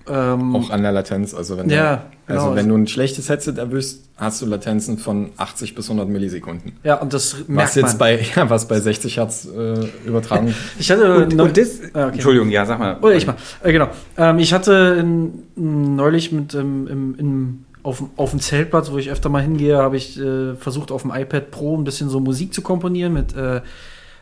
Ähm, 0.08 0.54
auch 0.54 0.70
an 0.70 0.82
der 0.82 0.92
Latenz. 0.92 1.34
Also 1.34 1.58
wenn, 1.58 1.68
ja, 1.68 2.04
du, 2.28 2.32
also 2.32 2.44
genau. 2.44 2.56
wenn 2.56 2.68
du 2.68 2.76
ein 2.76 2.86
schlechtes 2.86 3.28
Headset 3.28 3.54
erwischst, 3.56 4.04
hast 4.16 4.40
du 4.40 4.46
Latenzen 4.46 4.98
von 4.98 5.30
80 5.36 5.74
bis 5.74 5.86
100 5.86 6.08
Millisekunden. 6.08 6.74
Ja, 6.84 7.00
und 7.00 7.12
das 7.12 7.48
merkt 7.48 7.70
was 7.70 7.74
jetzt 7.74 7.84
man. 7.88 7.98
bei 7.98 8.20
ja, 8.36 8.48
was 8.48 8.68
bei 8.68 8.78
60 8.78 9.16
Hertz 9.16 9.46
äh, 9.46 9.88
übertragen. 10.06 10.54
ich 10.78 10.88
hatte 10.92 11.16
und, 11.16 11.34
noch, 11.34 11.46
und 11.46 11.56
das, 11.56 11.80
ah, 11.92 12.04
okay. 12.04 12.12
Entschuldigung, 12.12 12.50
ja, 12.50 12.64
sag 12.64 12.78
mal. 12.78 12.98
Oder 13.00 13.16
ich 13.16 13.26
mal. 13.26 13.34
Äh, 13.64 13.72
genau. 13.72 13.88
Ähm, 14.16 14.38
ich 14.38 14.54
hatte 14.54 14.96
in, 15.00 15.96
neulich 15.96 16.30
mit 16.30 16.54
ähm, 16.54 16.86
im, 16.86 17.14
im, 17.18 17.64
auf, 17.82 18.04
auf 18.14 18.30
dem 18.30 18.38
Zeltplatz, 18.38 18.92
wo 18.92 18.98
ich 18.98 19.10
öfter 19.10 19.28
mal 19.28 19.42
hingehe, 19.42 19.78
habe 19.78 19.96
ich 19.96 20.20
äh, 20.20 20.54
versucht 20.54 20.92
auf 20.92 21.02
dem 21.02 21.10
iPad 21.12 21.50
Pro 21.50 21.76
ein 21.76 21.82
bisschen 21.82 22.10
so 22.10 22.20
Musik 22.20 22.54
zu 22.54 22.62
komponieren 22.62 23.12
mit 23.12 23.34
äh, 23.34 23.60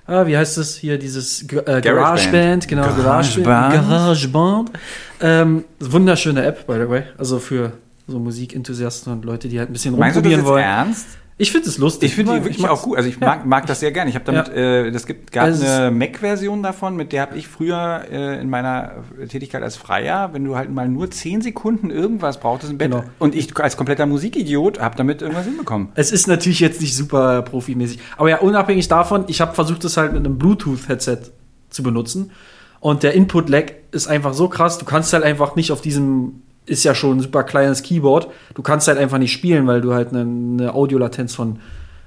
ah, 0.07 0.27
wie 0.27 0.37
heißt 0.37 0.57
das 0.57 0.77
hier, 0.77 0.99
dieses 0.99 1.43
äh, 1.43 1.81
GarageBand, 1.81 2.69
genau, 2.69 2.83
GarageBand. 2.83 3.75
GarageBand. 3.75 4.71
Ähm, 5.21 5.65
wunderschöne 5.81 6.45
App, 6.45 6.67
by 6.67 6.75
the 6.75 6.89
way, 6.89 7.05
also 7.17 7.39
für 7.39 7.73
so 8.07 8.19
Musikenthusiasten 8.19 9.13
und 9.13 9.25
Leute, 9.25 9.49
die 9.49 9.59
halt 9.59 9.71
ein 9.71 9.73
bisschen 9.73 9.97
Meinst 9.97 10.17
rumprobieren 10.17 10.45
du 10.45 10.51
das 10.51 10.59
jetzt 10.59 10.65
wollen. 10.65 10.65
Ernst? 10.65 11.07
Ich 11.37 11.51
finde 11.51 11.69
es 11.69 11.79
lustig. 11.79 12.11
Ich 12.11 12.15
finde 12.15 12.39
die 12.39 12.45
wirklich 12.45 12.69
auch 12.69 12.83
gut. 12.83 12.97
Also 12.97 13.09
ich 13.09 13.19
mag, 13.19 13.45
mag 13.45 13.67
das 13.67 13.81
sehr 13.81 13.91
gerne. 13.91 14.09
Ich 14.09 14.15
habe 14.15 14.25
damit, 14.25 14.49
ja. 14.49 14.55
äh, 14.55 14.93
das 14.93 15.05
gibt 15.05 15.33
gab 15.33 15.45
also 15.45 15.67
eine 15.67 15.91
Mac-Version 15.91 16.63
davon, 16.63 16.95
mit 16.95 17.13
der 17.13 17.23
habe 17.23 17.37
ich 17.37 17.49
früher 17.49 18.05
äh, 18.11 18.41
in 18.41 18.49
meiner 18.49 19.03
Tätigkeit 19.29 19.63
als 19.63 19.77
Freier, 19.77 20.33
wenn 20.33 20.45
du 20.45 20.57
halt 20.57 20.71
mal 20.71 20.89
nur 20.89 21.11
zehn 21.11 21.41
Sekunden 21.43 21.91
irgendwas 21.91 22.39
brauchtest 22.39 22.71
im 22.71 22.79
Bett 22.79 22.93
genau. 22.93 23.05
und 23.19 23.35
ich 23.35 23.57
als 23.59 23.77
kompletter 23.77 24.07
Musikidiot 24.07 24.79
habe 24.79 24.97
damit 24.97 25.23
irgendwas 25.23 25.47
hinbekommen. 25.47 25.89
Es 25.97 26.13
ist 26.13 26.29
natürlich 26.29 26.61
jetzt 26.61 26.81
nicht 26.81 26.97
super 26.97 27.43
profimäßig, 27.43 27.99
aber 28.17 28.31
ja 28.31 28.39
unabhängig 28.39 28.87
davon, 28.87 29.25
ich 29.27 29.41
habe 29.41 29.55
versucht, 29.55 29.83
das 29.83 29.97
halt 29.97 30.13
mit 30.13 30.25
einem 30.25 30.39
Bluetooth-Headset 30.39 31.19
zu 31.69 31.83
benutzen 31.83 32.31
und 32.79 33.03
der 33.03 33.15
Input-Lag 33.15 33.73
ist 33.93 34.07
einfach 34.09 34.35
so 34.35 34.49
krass. 34.49 34.77
Du 34.77 34.85
kannst 34.85 35.13
halt 35.15 35.25
einfach 35.25 35.57
nicht 35.57 35.73
auf 35.73 35.81
diesem 35.81 36.43
ist 36.67 36.85
ja 36.85 36.95
schon 36.95 37.19
ein 37.19 37.21
super 37.21 37.43
kleines 37.43 37.83
Keyboard. 37.83 38.29
Du 38.55 38.63
kannst 38.63 38.89
halt 38.89 38.99
einfach 38.99 39.19
nicht 39.19 39.33
spielen, 39.33 39.67
weil 39.67 39.81
du 39.81 39.93
halt 39.93 40.11
eine, 40.11 40.21
eine 40.21 40.75
Audiolatenz 40.75 41.35
von 41.35 41.59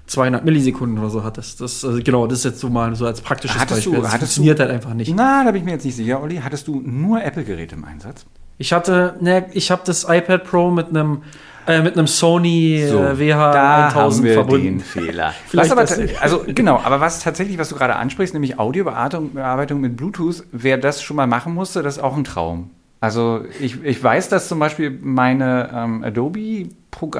200 0.08 0.45
Millisekunden 0.45 0.97
oder 0.99 1.10
so 1.10 1.24
hattest. 1.24 1.62
Das, 1.62 1.84
also 1.84 1.99
genau, 2.01 2.28
das 2.28 2.39
ist 2.39 2.45
jetzt 2.45 2.60
so 2.60 2.70
mal 2.70 2.95
so 2.95 3.05
als 3.05 3.22
praktisches 3.22 3.60
hattest 3.60 3.86
Beispiel. 3.86 3.95
Du, 3.95 4.01
das 4.01 4.12
funktioniert 4.12 4.60
du, 4.60 4.64
halt 4.64 4.72
einfach 4.72 4.93
nicht. 4.93 5.14
Na, 5.16 5.43
da 5.43 5.51
bin 5.51 5.62
ich 5.62 5.66
mir 5.66 5.72
jetzt 5.72 5.86
nicht 5.86 5.95
sicher, 5.95 6.22
Olli. 6.22 6.38
Hattest 6.38 6.68
du 6.68 6.82
nur 6.82 7.24
Apple-Geräte 7.24 7.76
im 7.76 7.86
Einsatz? 7.86 8.26
Ich 8.58 8.74
hatte, 8.74 9.16
ne, 9.20 9.45
ich 9.51 9.70
habe 9.70 9.82
das 9.86 10.05
iPad 10.10 10.43
Pro 10.43 10.72
mit 10.72 10.88
einem 10.88 11.22
äh, 11.68 11.82
mit 11.82 11.97
einem 11.97 12.08
Sony 12.08 12.88
so, 12.89 13.03
äh, 13.03 13.20
WH 13.20 13.51
da 13.51 13.88
1000 13.89 13.95
haben 13.95 14.24
wir 14.24 14.34
verbunden. 14.34 14.66
den 14.66 14.80
Fehler. 14.80 15.34
was 15.51 15.70
aber, 15.70 15.86
also 16.22 16.45
genau, 16.47 16.80
aber 16.82 17.01
was 17.01 17.20
tatsächlich, 17.20 17.58
was 17.58 17.70
du 17.70 17.76
gerade 17.76 17.97
ansprichst, 17.97 18.34
nämlich 18.34 18.58
Audiobearbeitung 18.58 19.82
mit 19.82 19.97
Bluetooth, 19.97 20.45
wer 20.53 20.78
das 20.78 21.01
schon 21.03 21.18
mal 21.18 21.28
machen 21.28 21.53
musste, 21.53 21.84
das 21.84 21.97
ist 21.97 22.03
auch 22.03 22.16
ein 22.16 22.24
Traum. 22.24 22.72
Also 22.99 23.45
ich, 23.59 23.83
ich 23.83 24.03
weiß, 24.03 24.29
dass 24.29 24.47
zum 24.47 24.59
Beispiel 24.59 24.89
meine 24.89 25.69
ähm, 25.73 26.03
Adobe 26.03 26.69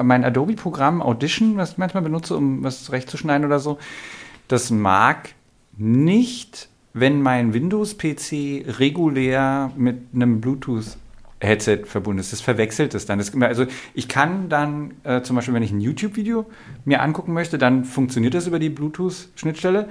mein 0.02 0.24
Adobe-Programm 0.24 1.00
Audition, 1.02 1.56
was 1.56 1.72
ich 1.72 1.78
manchmal 1.78 2.02
benutze, 2.02 2.36
um 2.36 2.64
was 2.64 2.82
zurechtzuschneiden 2.82 3.46
oder 3.46 3.60
so, 3.60 3.78
das 4.48 4.70
mag 4.70 5.34
nicht, 5.76 6.68
wenn 6.94 7.22
mein 7.22 7.54
Windows-PC 7.54 8.78
regulär 8.80 9.70
mit 9.76 9.98
einem 10.12 10.40
Bluetooth-Headset 10.40 11.84
verbunden 11.84 12.18
ist. 12.18 12.32
Das 12.32 12.40
verwechselt 12.40 12.94
es 12.94 13.06
dann. 13.06 13.18
Das, 13.18 13.32
also 13.40 13.66
ich 13.94 14.08
kann 14.08 14.48
dann 14.48 14.94
äh, 15.04 15.22
zum 15.22 15.36
Beispiel, 15.36 15.54
wenn 15.54 15.62
ich 15.62 15.70
ein 15.70 15.80
YouTube-Video 15.80 16.46
mir 16.84 17.00
angucken 17.00 17.32
möchte, 17.32 17.56
dann 17.56 17.84
funktioniert 17.84 18.34
das 18.34 18.48
über 18.48 18.58
die 18.58 18.70
Bluetooth-Schnittstelle. 18.70 19.88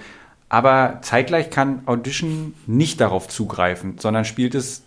Aber 0.49 0.99
zeitgleich 1.01 1.49
kann 1.49 1.81
Audition 1.85 2.53
nicht 2.67 2.99
darauf 2.99 3.27
zugreifen, 3.27 3.95
sondern 3.99 4.25
spielt 4.25 4.55
es 4.55 4.83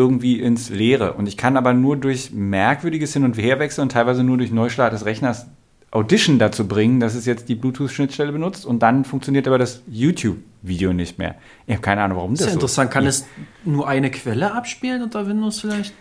irgendwie 0.00 0.40
ins 0.40 0.70
Leere. 0.70 1.12
Und 1.12 1.28
ich 1.28 1.36
kann 1.36 1.58
aber 1.58 1.74
nur 1.74 1.96
durch 1.96 2.32
merkwürdiges 2.32 3.12
Hin- 3.12 3.24
und 3.24 3.36
Herwechseln 3.36 3.82
und 3.84 3.92
teilweise 3.92 4.24
nur 4.24 4.38
durch 4.38 4.50
Neustart 4.50 4.94
des 4.94 5.04
Rechners 5.04 5.46
Audition 5.90 6.38
dazu 6.38 6.66
bringen, 6.66 7.00
dass 7.00 7.14
es 7.14 7.26
jetzt 7.26 7.48
die 7.48 7.56
Bluetooth-Schnittstelle 7.56 8.32
benutzt 8.32 8.64
und 8.64 8.80
dann 8.80 9.04
funktioniert 9.04 9.46
aber 9.46 9.58
das 9.58 9.82
YouTube-Video 9.88 10.92
nicht 10.92 11.18
mehr. 11.18 11.34
Ich 11.66 11.74
habe 11.74 11.82
keine 11.82 12.02
Ahnung, 12.02 12.16
warum 12.16 12.32
das, 12.32 12.38
das 12.38 12.46
ist. 12.46 12.52
Ja 12.52 12.54
interessant. 12.54 12.90
Kann 12.92 13.06
es 13.06 13.26
nur 13.64 13.88
eine 13.88 14.10
Quelle 14.10 14.54
abspielen 14.54 15.02
unter 15.02 15.26
Windows 15.26 15.60
vielleicht? 15.60 15.92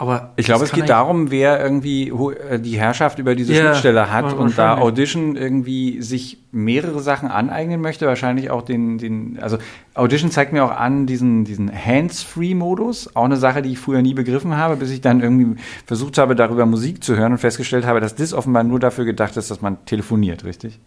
Aber 0.00 0.32
ich 0.36 0.46
glaube, 0.46 0.64
es 0.64 0.72
geht 0.72 0.88
darum, 0.88 1.30
wer 1.30 1.62
irgendwie 1.62 2.08
äh, 2.08 2.58
die 2.58 2.78
Herrschaft 2.78 3.18
über 3.18 3.34
diese 3.34 3.52
yeah, 3.52 3.64
Schnittstelle 3.64 4.10
hat 4.10 4.32
und 4.32 4.56
da 4.56 4.78
Audition 4.78 5.36
irgendwie 5.36 6.00
sich 6.00 6.38
mehrere 6.52 7.00
Sachen 7.00 7.28
aneignen 7.28 7.82
möchte, 7.82 8.06
wahrscheinlich 8.06 8.48
auch 8.48 8.62
den, 8.62 8.96
den, 8.96 9.38
also 9.42 9.58
Audition 9.92 10.30
zeigt 10.30 10.54
mir 10.54 10.64
auch 10.64 10.70
an 10.70 11.04
diesen, 11.04 11.44
diesen 11.44 11.70
Hands-Free-Modus, 11.70 13.14
auch 13.14 13.26
eine 13.26 13.36
Sache, 13.36 13.60
die 13.60 13.72
ich 13.72 13.78
früher 13.78 14.00
nie 14.00 14.14
begriffen 14.14 14.56
habe, 14.56 14.76
bis 14.76 14.90
ich 14.90 15.02
dann 15.02 15.20
irgendwie 15.20 15.60
versucht 15.84 16.16
habe, 16.16 16.34
darüber 16.34 16.64
Musik 16.64 17.04
zu 17.04 17.18
hören 17.18 17.32
und 17.32 17.38
festgestellt 17.38 17.84
habe, 17.84 18.00
dass 18.00 18.14
das 18.14 18.32
offenbar 18.32 18.64
nur 18.64 18.80
dafür 18.80 19.04
gedacht 19.04 19.36
ist, 19.36 19.50
dass 19.50 19.60
man 19.60 19.84
telefoniert, 19.84 20.44
richtig? 20.44 20.78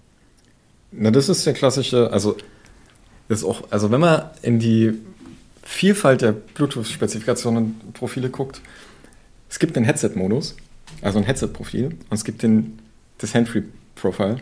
Na, 0.91 1.11
das 1.11 1.30
ist 1.30 1.45
der 1.45 1.53
klassische, 1.53 2.11
also 2.11 2.36
ist 3.30 3.43
auch, 3.43 3.61
also 3.70 3.91
wenn 3.91 4.01
man 4.01 4.24
in 4.41 4.57
die 4.57 4.93
Vielfalt 5.61 6.24
der 6.24 6.32
Bluetooth-Spezifikationen 6.32 7.80
und 7.86 7.93
Profile 7.93 8.32
guckt, 8.32 8.59
es 9.54 9.60
gibt 9.60 9.76
den 9.76 9.84
Headset-Modus, 9.84 10.56
also 11.04 11.20
ein 11.20 11.26
Headset-Profil, 11.26 11.86
und 11.86 11.97
es 12.10 12.24
gibt 12.24 12.41
den, 12.41 12.80
das 13.20 13.36
Handfree-Profile. 13.36 14.38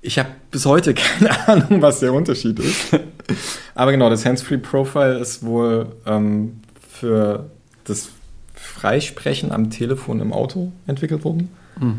Ich 0.00 0.16
habe 0.16 0.28
bis 0.52 0.64
heute 0.64 0.94
keine 0.94 1.48
Ahnung, 1.48 1.82
was 1.82 1.98
der 1.98 2.12
Unterschied 2.12 2.60
ist. 2.60 2.96
Aber 3.74 3.90
genau, 3.90 4.10
das 4.10 4.24
Hands-Free-Profile 4.24 5.18
ist 5.18 5.44
wohl 5.44 5.88
ähm, 6.06 6.60
für 6.88 7.50
das 7.82 8.10
Freisprechen 8.54 9.50
am 9.50 9.70
Telefon 9.70 10.20
im 10.20 10.32
Auto 10.32 10.70
entwickelt 10.86 11.24
worden. 11.24 11.48
Mhm. 11.80 11.98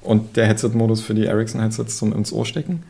Und 0.00 0.36
der 0.36 0.48
Headset-Modus 0.48 1.02
für 1.02 1.14
die 1.14 1.26
Ericsson-Headsets 1.26 1.98
zum 1.98 2.12
ins 2.12 2.32
Ohr 2.32 2.46
stecken. 2.46 2.82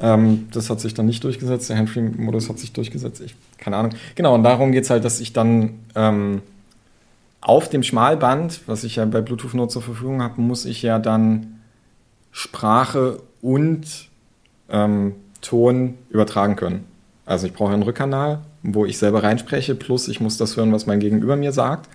Ähm, 0.00 0.46
das 0.52 0.70
hat 0.70 0.80
sich 0.80 0.94
dann 0.94 1.06
nicht 1.06 1.24
durchgesetzt. 1.24 1.68
Der 1.68 1.78
Handfree-Modus 1.78 2.48
hat 2.48 2.60
sich 2.60 2.72
durchgesetzt. 2.72 3.22
Ich, 3.22 3.34
keine 3.58 3.76
Ahnung. 3.76 3.90
Genau, 4.14 4.36
und 4.36 4.44
darum 4.44 4.70
geht 4.70 4.84
es 4.84 4.90
halt, 4.90 5.04
dass 5.04 5.18
ich 5.18 5.32
dann 5.32 5.80
ähm, 5.96 6.42
auf 7.46 7.68
dem 7.68 7.84
Schmalband, 7.84 8.62
was 8.66 8.82
ich 8.82 8.96
ja 8.96 9.04
bei 9.04 9.20
Bluetooth 9.20 9.54
nur 9.54 9.68
zur 9.68 9.80
Verfügung 9.80 10.20
habe, 10.20 10.40
muss 10.40 10.64
ich 10.64 10.82
ja 10.82 10.98
dann 10.98 11.60
Sprache 12.32 13.22
und 13.40 14.08
ähm, 14.68 15.14
Ton 15.42 15.96
übertragen 16.10 16.56
können. 16.56 16.86
Also 17.24 17.46
ich 17.46 17.52
brauche 17.52 17.72
einen 17.72 17.84
Rückkanal, 17.84 18.40
wo 18.64 18.84
ich 18.84 18.98
selber 18.98 19.22
reinspreche, 19.22 19.76
plus 19.76 20.08
ich 20.08 20.20
muss 20.20 20.38
das 20.38 20.56
hören, 20.56 20.72
was 20.72 20.86
mein 20.86 20.98
Gegenüber 20.98 21.36
mir 21.36 21.52
sagt. 21.52 21.88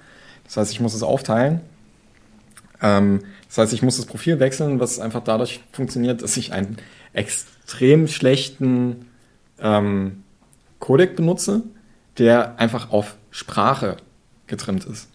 Das 0.45 0.55
heißt, 0.55 0.71
ich 0.71 0.79
muss 0.79 0.93
es 0.93 1.03
aufteilen. 1.03 1.59
Ähm, 2.81 3.19
das 3.49 3.57
heißt, 3.57 3.73
ich 3.73 3.81
muss 3.81 3.97
das 3.97 4.05
Profil 4.05 4.39
wechseln, 4.39 4.79
was 4.79 4.99
einfach 4.99 5.21
dadurch 5.21 5.59
funktioniert, 5.73 6.23
dass 6.23 6.37
ich 6.37 6.53
einen 6.53 6.77
extrem 7.11 8.07
schlechten 8.07 9.05
ähm, 9.59 10.23
Codec 10.79 11.17
benutze, 11.17 11.63
der 12.19 12.57
einfach 12.57 12.91
auf 12.91 13.17
Sprache 13.31 13.97
getrimmt 14.47 14.85
ist. 14.85 15.10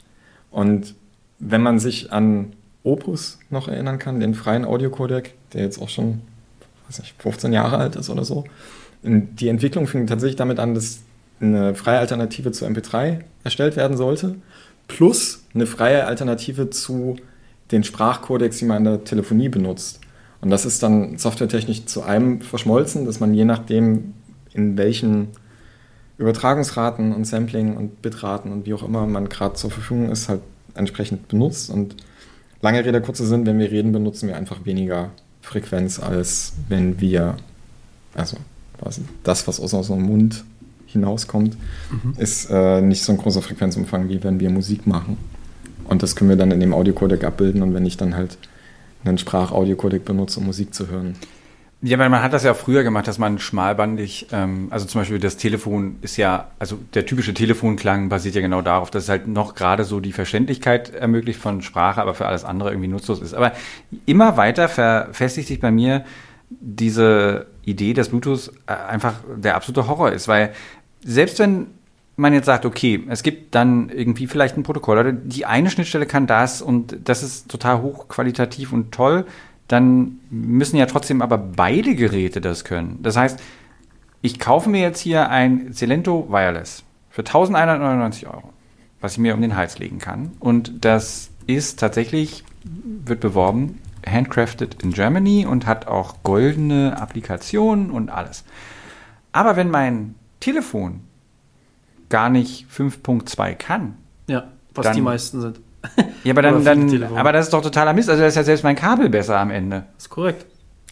Und 0.57 0.95
wenn 1.39 1.61
man 1.61 1.79
sich 1.79 2.15
an 2.15 2.55
Opus 2.83 3.39
noch 3.51 3.69
erinnern 3.69 3.99
kann, 3.99 4.21
den 4.21 4.33
freien 4.33 4.65
Audiocodec, 4.65 5.35
der 5.53 5.65
jetzt 5.65 5.79
auch 5.83 5.91
schon, 5.91 6.23
weiß 6.89 7.01
nicht, 7.01 7.15
15 7.21 7.53
Jahre 7.53 7.77
alt 7.77 7.95
ist 7.95 8.09
oder 8.09 8.25
so, 8.25 8.45
die 9.03 9.49
Entwicklung 9.49 9.87
fing 9.87 10.07
tatsächlich 10.07 10.37
damit 10.37 10.59
an, 10.59 10.75
dass 10.75 11.01
eine 11.41 11.75
freie 11.75 11.99
Alternative 11.99 12.53
zu 12.53 12.65
MP3 12.65 13.19
erstellt 13.45 13.77
werden 13.77 13.99
sollte, 13.99 14.37
plus 14.89 15.45
eine 15.53 15.67
freie 15.67 16.07
Alternative 16.07 16.71
zu 16.71 17.17
den 17.71 17.85
Sprachcodecs, 17.85 18.57
die 18.57 18.65
man 18.65 18.79
in 18.79 18.85
der 18.85 19.05
Telefonie 19.05 19.51
benutzt. 19.51 20.01
Und 20.41 20.49
das 20.49 20.65
ist 20.65 20.83
dann 20.83 21.19
softwaretechnisch 21.19 21.85
zu 21.85 22.03
einem 22.03 22.41
verschmolzen, 22.41 23.05
dass 23.05 23.21
man 23.21 23.35
je 23.35 23.45
nachdem, 23.45 24.15
in 24.55 24.79
welchen 24.79 25.29
Übertragungsraten 26.19 27.12
und 27.12 27.27
Sampling 27.27 27.77
und 27.77 28.03
Bitraten 28.03 28.53
und 28.53 28.67
wie 28.67 28.75
auch 28.75 28.83
immer 28.83 29.07
man 29.07 29.29
gerade 29.29 29.55
zur 29.55 29.71
Verfügung 29.71 30.11
ist, 30.11 30.29
halt 30.29 30.41
entsprechend 30.75 31.29
benutzt. 31.29 31.71
Und 31.71 31.97
lange 32.62 32.85
Rede, 32.85 33.01
kurzer 33.01 33.27
Sinn, 33.27 33.47
wenn 33.47 33.59
wir 33.59 33.71
reden, 33.71 33.93
benutzen 33.93 34.29
wir 34.29 34.37
einfach 34.37 34.64
weniger 34.64 35.11
Frequenz, 35.43 36.01
als 36.01 36.55
wenn 36.69 37.01
wir, 37.01 37.37
also 38.14 38.37
das, 39.23 39.47
was 39.47 39.61
aus 39.61 39.73
unserem 39.73 40.03
Mund 40.03 40.45
hinauskommt, 40.87 41.57
mhm. 41.91 42.14
ist 42.17 42.49
äh, 42.51 42.81
nicht 42.81 43.03
so 43.03 43.12
ein 43.12 43.19
großer 43.19 43.43
Frequenzumfang, 43.43 44.09
wie 44.09 44.23
wenn 44.23 44.41
wir 44.41 44.51
Musik 44.51 44.87
machen. 44.87 45.19
Und 45.85 46.03
das 46.03 46.17
können 46.17 46.31
wir 46.31 46.37
dann 46.37 46.51
in 46.51 46.61
dem 46.61 46.75
Audiocodec 46.75 47.25
abbilden 47.25 47.62
und 47.62 47.75
wenn 47.75 47.87
ich 47.87 47.97
dann 47.97 48.17
halt 48.17 48.39
einen 49.05 49.19
Sprachaudiokodek 49.19 50.05
benutze, 50.05 50.41
um 50.41 50.47
Musik 50.47 50.75
zu 50.75 50.89
hören. 50.89 51.14
Ja, 51.87 52.01
weil 52.01 52.09
man 52.09 52.20
hat 52.20 52.32
das 52.32 52.43
ja 52.43 52.53
früher 52.53 52.82
gemacht, 52.82 53.07
dass 53.07 53.18
man 53.18 53.39
schmalbandig, 53.39 54.26
ähm, 54.32 54.66
also 54.70 54.87
zum 54.87 55.03
Beispiel 55.03 55.20
das 55.20 55.37
Telefon 55.37 55.99
ist 56.03 56.16
ja, 56.16 56.49
also 56.59 56.80
der 56.95 57.07
typische 57.07 57.32
Telefonklang 57.32 58.09
basiert 58.09 58.34
ja 58.34 58.41
genau 58.41 58.61
darauf, 58.61 58.91
dass 58.91 59.05
es 59.05 59.09
halt 59.09 59.28
noch 59.28 59.55
gerade 59.55 59.84
so 59.84 60.01
die 60.01 60.11
Verständlichkeit 60.11 60.93
ermöglicht 60.93 61.39
von 61.39 61.62
Sprache, 61.62 62.03
aber 62.03 62.14
für 62.14 62.26
alles 62.26 62.45
andere 62.45 62.70
irgendwie 62.70 62.89
nutzlos 62.89 63.20
ist. 63.20 63.34
Aber 63.34 63.53
immer 64.05 64.37
weiter 64.37 64.68
verfestigt 64.68 65.47
sich 65.47 65.61
bei 65.61 65.70
mir 65.70 66.05
diese 66.51 67.47
Idee, 67.64 67.93
dass 67.93 68.09
Bluetooth 68.09 68.51
äh, 68.66 68.72
einfach 68.72 69.14
der 69.37 69.55
absolute 69.55 69.87
Horror 69.87 70.11
ist, 70.11 70.26
weil 70.26 70.55
selbst 71.05 71.39
wenn 71.39 71.68
man 72.16 72.32
jetzt 72.32 72.47
sagt, 72.47 72.66
okay, 72.66 73.05
es 73.11 73.22
gibt 73.22 73.55
dann 73.55 73.91
irgendwie 73.91 74.26
vielleicht 74.26 74.57
ein 74.57 74.64
Protokoll 74.64 74.99
oder 74.99 75.12
die 75.12 75.47
eine 75.47 75.70
Schnittstelle 75.70 76.07
kann 76.07 76.26
das 76.26 76.62
und 76.62 76.97
das 77.05 77.22
ist 77.22 77.49
total 77.49 77.80
hochqualitativ 77.80 78.72
und 78.72 78.91
toll, 78.91 79.24
dann 79.69 80.21
müssen 80.31 80.77
ja 80.77 80.87
trotzdem 80.87 81.23
aber 81.23 81.39
beide 81.39 81.95
Geräte 81.95 82.41
das 82.41 82.64
können. 82.64 82.99
Das 83.03 83.17
heißt, 83.17 83.41
ich 84.23 84.39
kaufe 84.39 84.71
mir 84.71 84.81
jetzt 84.81 85.01
hier 85.01 85.29
ein 85.29 85.73
Celento 85.73 86.29
Wireless 86.31 86.85
für 87.11 87.23
1199 87.23 88.27
Euro, 88.27 88.53
was 89.01 89.12
ich 89.12 89.19
mir 89.19 89.35
um 89.35 89.41
den 89.41 89.57
Hals 89.57 89.79
legen 89.79 89.99
kann. 89.99 90.33
Und 90.41 90.85
das 90.85 91.31
ist 91.47 91.81
tatsächlich, 91.81 92.45
wird 92.64 93.21
beworben, 93.21 93.81
handcrafted 94.07 94.83
in 94.83 94.93
Germany 94.93 95.47
und 95.47 95.67
hat 95.67 95.87
auch 95.87 96.23
goldene 96.23 97.01
Applikationen 97.01 97.91
und 97.91 98.09
alles. 98.09 98.45
Aber 99.33 99.57
wenn 99.57 99.71
mein 99.71 100.14
Telefon 100.41 101.01
gar 102.09 102.31
nicht 102.31 102.67
5.2 102.71 103.55
kann. 103.55 103.97
Ja, 104.29 104.49
was 104.75 104.85
dann, 104.85 104.97
die 104.97 105.03
meisten 105.03 105.41
sind. 105.41 105.61
Ja, 106.24 106.32
aber 106.32 106.43
dann, 106.43 106.64
dann 106.64 107.03
aber 107.16 107.32
das 107.32 107.47
ist 107.47 107.53
doch 107.53 107.62
totaler 107.62 107.93
Mist. 107.93 108.11
Also 108.11 108.22
da 108.22 108.28
ist 108.28 108.34
ja 108.34 108.43
selbst 108.43 108.64
mein 108.64 108.74
Kabel 108.74 109.09
besser 109.09 109.39
am 109.39 109.51
Ende. 109.51 109.84
Das 109.95 110.07
ist 110.07 110.11
korrekt. 110.11 110.47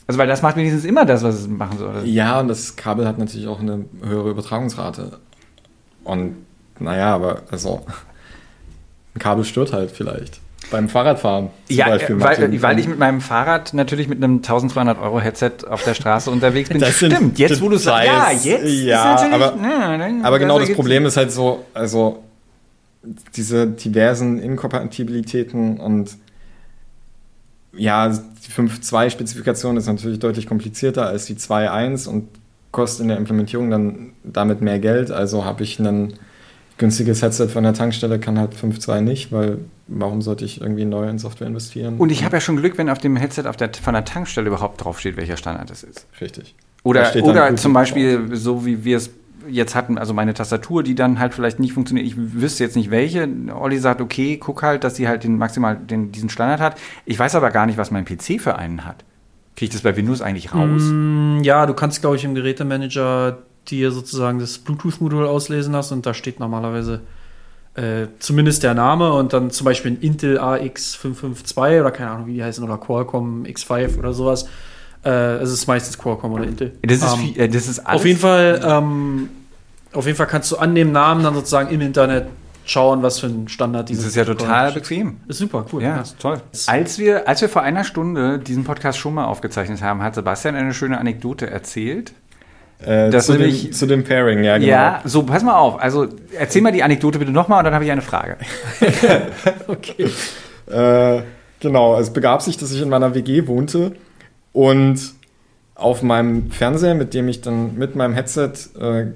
Also 0.06 0.18
weil 0.18 0.28
das 0.28 0.42
macht 0.42 0.56
wenigstens 0.56 0.84
immer 0.84 1.04
das, 1.04 1.22
was 1.22 1.34
es 1.36 1.48
machen 1.48 1.78
soll. 1.78 2.02
Ja, 2.04 2.40
und 2.40 2.48
das 2.48 2.76
Kabel 2.76 3.06
hat 3.06 3.18
natürlich 3.18 3.48
auch 3.48 3.60
eine 3.60 3.86
höhere 4.02 4.30
Übertragungsrate. 4.30 5.18
Und 6.04 6.36
naja, 6.78 7.14
aber 7.14 7.42
also 7.50 7.84
ein 9.14 9.18
Kabel 9.18 9.44
stört 9.44 9.72
halt 9.72 9.90
vielleicht. 9.90 10.40
Beim 10.70 10.88
Fahrradfahren 10.88 11.50
zum 11.66 11.76
ja, 11.76 11.88
Beispiel. 11.88 12.20
Weil, 12.20 12.62
weil 12.62 12.78
ich 12.78 12.88
mit 12.88 12.98
meinem 12.98 13.20
Fahrrad 13.20 13.74
natürlich 13.74 14.08
mit 14.08 14.22
einem 14.22 14.36
1200 14.36 14.98
Euro 15.00 15.20
Headset 15.20 15.52
auf 15.68 15.84
der 15.84 15.94
Straße 15.94 16.30
unterwegs 16.30 16.68
bin. 16.68 16.78
Das 16.84 16.96
Stimmt, 16.96 17.38
jetzt 17.38 17.60
wo 17.60 17.68
du 17.68 17.76
sagst, 17.76 18.06
ja, 18.06 18.30
jetzt 18.30 18.64
ja, 18.66 19.16
aber, 19.32 19.54
na, 19.60 20.22
aber 20.22 20.38
genau 20.38 20.58
das 20.58 20.72
Problem 20.72 21.06
ist 21.06 21.16
halt 21.16 21.32
so, 21.32 21.64
also 21.74 22.22
diese 23.36 23.66
diversen 23.66 24.38
Inkompatibilitäten 24.38 25.78
und 25.78 26.16
ja, 27.76 28.08
die 28.08 28.50
5.2-Spezifikation 28.50 29.76
ist 29.76 29.86
natürlich 29.86 30.18
deutlich 30.18 30.46
komplizierter 30.46 31.06
als 31.06 31.26
die 31.26 31.34
2.1 31.34 32.08
und 32.08 32.28
kostet 32.70 33.02
in 33.02 33.08
der 33.08 33.16
Implementierung 33.16 33.70
dann 33.70 34.12
damit 34.22 34.60
mehr 34.60 34.78
Geld. 34.78 35.10
Also 35.10 35.44
habe 35.44 35.62
ich 35.62 35.78
ein 35.78 36.14
günstiges 36.78 37.22
Headset 37.22 37.48
von 37.48 37.62
der 37.62 37.74
Tankstelle, 37.74 38.18
kann 38.18 38.38
halt 38.38 38.54
5.2 38.54 39.00
nicht, 39.00 39.32
weil 39.32 39.58
warum 39.86 40.22
sollte 40.22 40.44
ich 40.44 40.60
irgendwie 40.60 40.84
neu 40.84 41.08
in 41.08 41.18
Software 41.18 41.46
investieren? 41.46 41.96
Und 41.98 42.10
ich 42.10 42.24
habe 42.24 42.36
ja 42.36 42.40
schon 42.40 42.56
Glück, 42.56 42.78
wenn 42.78 42.90
auf 42.90 42.98
dem 42.98 43.16
Headset 43.16 43.44
auf 43.46 43.56
der, 43.56 43.72
von 43.72 43.94
der 43.94 44.04
Tankstelle 44.04 44.48
überhaupt 44.48 44.84
draufsteht, 44.84 45.16
welcher 45.16 45.36
Standard 45.36 45.70
es 45.70 45.82
ist. 45.82 46.06
Richtig. 46.20 46.54
Oder, 46.82 47.14
oder 47.22 47.54
zum 47.56 47.72
Beispiel, 47.72 48.28
drauf. 48.28 48.38
so 48.38 48.66
wie 48.66 48.84
wir 48.84 48.98
es 48.98 49.10
jetzt 49.48 49.74
hatten, 49.74 49.98
also 49.98 50.14
meine 50.14 50.34
Tastatur, 50.34 50.82
die 50.82 50.94
dann 50.94 51.18
halt 51.18 51.34
vielleicht 51.34 51.60
nicht 51.60 51.72
funktioniert. 51.72 52.06
Ich 52.06 52.14
wüsste 52.16 52.64
jetzt 52.64 52.76
nicht 52.76 52.90
welche. 52.90 53.28
Olli 53.54 53.78
sagt, 53.78 54.00
okay, 54.00 54.36
guck 54.36 54.62
halt, 54.62 54.84
dass 54.84 54.96
sie 54.96 55.08
halt 55.08 55.24
den 55.24 55.38
maximal 55.38 55.76
den, 55.76 56.12
diesen 56.12 56.28
Standard 56.28 56.60
hat. 56.60 56.78
Ich 57.04 57.18
weiß 57.18 57.34
aber 57.34 57.50
gar 57.50 57.66
nicht, 57.66 57.78
was 57.78 57.90
mein 57.90 58.04
PC 58.04 58.40
für 58.40 58.56
einen 58.56 58.84
hat. 58.84 59.04
Kriege 59.56 59.68
ich 59.68 59.70
das 59.70 59.82
bei 59.82 59.96
Windows 59.96 60.20
eigentlich 60.20 60.52
raus? 60.54 60.82
Mm, 60.84 61.40
ja, 61.42 61.66
du 61.66 61.74
kannst, 61.74 62.00
glaube 62.00 62.16
ich, 62.16 62.24
im 62.24 62.34
Gerätemanager 62.34 63.38
dir 63.68 63.90
sozusagen 63.90 64.38
das 64.38 64.58
Bluetooth-Modul 64.58 65.26
auslesen 65.26 65.72
lassen 65.72 65.94
und 65.94 66.06
da 66.06 66.12
steht 66.12 66.40
normalerweise 66.40 67.00
äh, 67.74 68.06
zumindest 68.18 68.62
der 68.62 68.74
Name 68.74 69.12
und 69.12 69.32
dann 69.32 69.50
zum 69.50 69.64
Beispiel 69.64 69.92
ein 69.92 70.00
Intel 70.00 70.38
AX552 70.38 71.80
oder 71.80 71.90
keine 71.90 72.10
Ahnung, 72.10 72.26
wie 72.26 72.34
die 72.34 72.44
heißen, 72.44 72.62
oder 72.62 72.78
Qualcomm 72.78 73.44
X5 73.44 73.98
oder 73.98 74.12
sowas. 74.12 74.48
Äh, 75.04 75.36
es 75.36 75.50
ist 75.50 75.66
meistens 75.66 75.98
Qualcomm 75.98 76.32
oder 76.32 76.44
Intel. 76.44 76.72
Das 76.82 76.98
ist, 76.98 77.12
ähm, 77.12 77.18
viel, 77.18 77.40
äh, 77.40 77.48
das 77.48 77.68
ist 77.68 77.80
alles. 77.80 78.00
Auf 78.00 78.06
jeden 78.06 78.18
Fall, 78.18 78.60
ähm, 78.64 79.28
auf 79.92 80.06
jeden 80.06 80.16
Fall 80.16 80.26
kannst 80.26 80.50
du 80.50 80.56
an 80.56 80.74
dem 80.74 80.92
Namen 80.92 81.22
dann 81.22 81.34
sozusagen 81.34 81.70
im 81.70 81.80
Internet 81.80 82.26
schauen, 82.64 83.02
was 83.02 83.20
für 83.20 83.26
ein 83.26 83.48
Standard 83.48 83.88
dieses. 83.88 84.04
Das 84.04 84.10
ist 84.10 84.16
ja 84.16 84.24
total 84.24 84.72
bequem. 84.72 85.18
Ist 85.28 85.38
super, 85.38 85.66
cool. 85.72 85.82
Ja, 85.82 86.00
ist 86.00 86.18
toll. 86.18 86.40
Als 86.66 86.98
wir, 86.98 87.28
als 87.28 87.42
wir 87.42 87.48
vor 87.48 87.62
einer 87.62 87.84
Stunde 87.84 88.38
diesen 88.38 88.64
Podcast 88.64 88.98
schon 88.98 89.14
mal 89.14 89.26
aufgezeichnet 89.26 89.82
haben, 89.82 90.02
hat 90.02 90.14
Sebastian 90.14 90.54
eine 90.54 90.72
schöne 90.72 90.98
Anekdote 90.98 91.50
erzählt. 91.50 92.12
Äh, 92.80 93.10
zu, 93.18 93.32
nämlich, 93.32 93.64
dem, 93.64 93.72
zu 93.72 93.86
dem 93.86 94.04
Pairing, 94.04 94.42
ja, 94.42 94.58
genau. 94.58 94.70
Ja, 94.70 95.02
so, 95.04 95.22
pass 95.22 95.42
mal 95.42 95.54
auf. 95.54 95.80
Also, 95.80 96.08
erzähl 96.38 96.60
mal 96.60 96.72
die 96.72 96.82
Anekdote 96.82 97.18
bitte 97.18 97.30
nochmal 97.30 97.58
und 97.58 97.64
dann 97.64 97.74
habe 97.74 97.84
ich 97.84 97.90
eine 97.90 98.02
Frage. 98.02 98.36
okay. 99.68 100.10
Äh, 100.66 101.22
genau, 101.60 101.98
es 101.98 102.10
begab 102.10 102.42
sich, 102.42 102.56
dass 102.56 102.72
ich 102.72 102.82
in 102.82 102.88
meiner 102.88 103.14
WG 103.14 103.46
wohnte 103.46 103.92
und 104.54 105.12
auf 105.74 106.02
meinem 106.02 106.50
Fernseher, 106.50 106.94
mit 106.94 107.12
dem 107.12 107.28
ich 107.28 107.42
dann 107.42 107.76
mit 107.76 107.96
meinem 107.96 108.14
Headset 108.14 108.52
äh, 108.80 109.08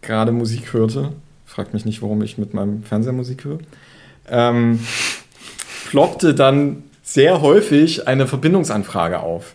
gerade 0.00 0.32
Musik 0.32 0.72
hörte, 0.72 1.12
fragt 1.44 1.74
mich 1.74 1.84
nicht, 1.84 2.00
warum 2.00 2.22
ich 2.22 2.38
mit 2.38 2.54
meinem 2.54 2.84
Fernseher 2.84 3.12
Musik 3.12 3.44
höre, 3.44 3.58
ähm, 4.30 4.78
ploppte 5.90 6.34
dann 6.34 6.84
sehr 7.02 7.42
häufig 7.42 8.06
eine 8.06 8.26
Verbindungsanfrage 8.26 9.20
auf. 9.20 9.54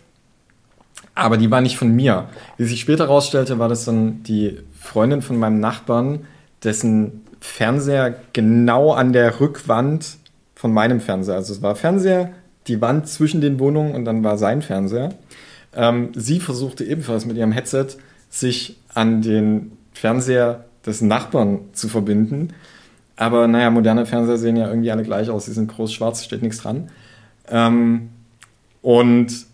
Aber 1.14 1.36
die 1.36 1.50
war 1.50 1.60
nicht 1.60 1.78
von 1.78 1.94
mir. 1.94 2.28
Wie 2.58 2.64
sich 2.64 2.80
später 2.80 3.04
herausstellte, 3.04 3.58
war 3.58 3.68
das 3.68 3.84
dann 3.84 4.22
die 4.24 4.58
Freundin 4.78 5.22
von 5.22 5.38
meinem 5.38 5.60
Nachbarn, 5.60 6.26
dessen 6.62 7.22
Fernseher 7.40 8.14
genau 8.32 8.92
an 8.92 9.12
der 9.12 9.40
Rückwand 9.40 10.16
von 10.54 10.72
meinem 10.72 11.00
Fernseher. 11.00 11.36
Also 11.36 11.54
es 11.54 11.62
war 11.62 11.76
Fernseher, 11.76 12.32
die 12.66 12.80
Wand 12.80 13.08
zwischen 13.08 13.40
den 13.40 13.58
Wohnungen 13.58 13.94
und 13.94 14.04
dann 14.04 14.24
war 14.24 14.38
sein 14.38 14.62
Fernseher. 14.62 15.10
Ähm, 15.74 16.10
sie 16.14 16.40
versuchte 16.40 16.84
ebenfalls 16.84 17.26
mit 17.26 17.36
ihrem 17.36 17.52
Headset 17.52 17.86
sich 18.30 18.76
an 18.94 19.22
den 19.22 19.72
Fernseher 19.92 20.64
des 20.86 21.00
Nachbarn 21.00 21.60
zu 21.72 21.88
verbinden. 21.88 22.50
Aber 23.16 23.46
naja, 23.46 23.70
moderne 23.70 24.06
Fernseher 24.06 24.38
sehen 24.38 24.56
ja 24.56 24.68
irgendwie 24.68 24.90
alle 24.90 25.02
gleich 25.02 25.30
aus. 25.30 25.46
Sie 25.46 25.52
sind 25.52 25.70
groß 25.70 25.92
schwarz, 25.92 26.24
steht 26.24 26.42
nichts 26.42 26.58
dran. 26.58 26.90
Ähm, 27.48 28.10
und 28.82 29.46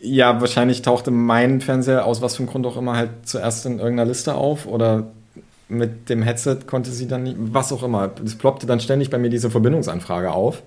ja, 0.00 0.40
wahrscheinlich 0.40 0.82
tauchte 0.82 1.10
mein 1.10 1.60
Fernseher 1.60 2.04
aus 2.04 2.22
was 2.22 2.36
für 2.36 2.42
einem 2.42 2.50
Grund 2.50 2.66
auch 2.66 2.76
immer 2.76 2.96
halt 2.96 3.10
zuerst 3.24 3.66
in 3.66 3.78
irgendeiner 3.78 4.08
Liste 4.08 4.34
auf 4.34 4.66
oder 4.66 5.08
mit 5.68 6.08
dem 6.08 6.22
Headset 6.22 6.60
konnte 6.66 6.90
sie 6.90 7.08
dann 7.08 7.24
nicht, 7.24 7.36
was 7.38 7.72
auch 7.72 7.82
immer. 7.82 8.10
Es 8.24 8.36
ploppte 8.36 8.66
dann 8.66 8.80
ständig 8.80 9.10
bei 9.10 9.18
mir 9.18 9.28
diese 9.28 9.50
Verbindungsanfrage 9.50 10.30
auf. 10.30 10.62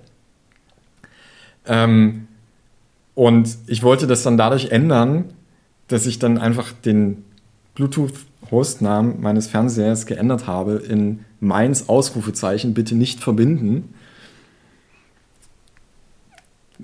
Ähm, 1.66 2.28
und 3.14 3.56
ich 3.66 3.82
wollte 3.82 4.06
das 4.06 4.22
dann 4.22 4.36
dadurch 4.36 4.70
ändern, 4.70 5.24
dass 5.88 6.06
ich 6.06 6.18
dann 6.18 6.38
einfach 6.38 6.72
den 6.72 7.24
Bluetooth-Hostnamen 7.74 9.20
meines 9.20 9.46
Fernsehers 9.46 10.06
geändert 10.06 10.46
habe 10.46 10.76
in 10.76 11.24
meins 11.40 11.88
Ausrufezeichen, 11.88 12.74
bitte 12.74 12.94
nicht 12.94 13.20
verbinden. 13.20 13.94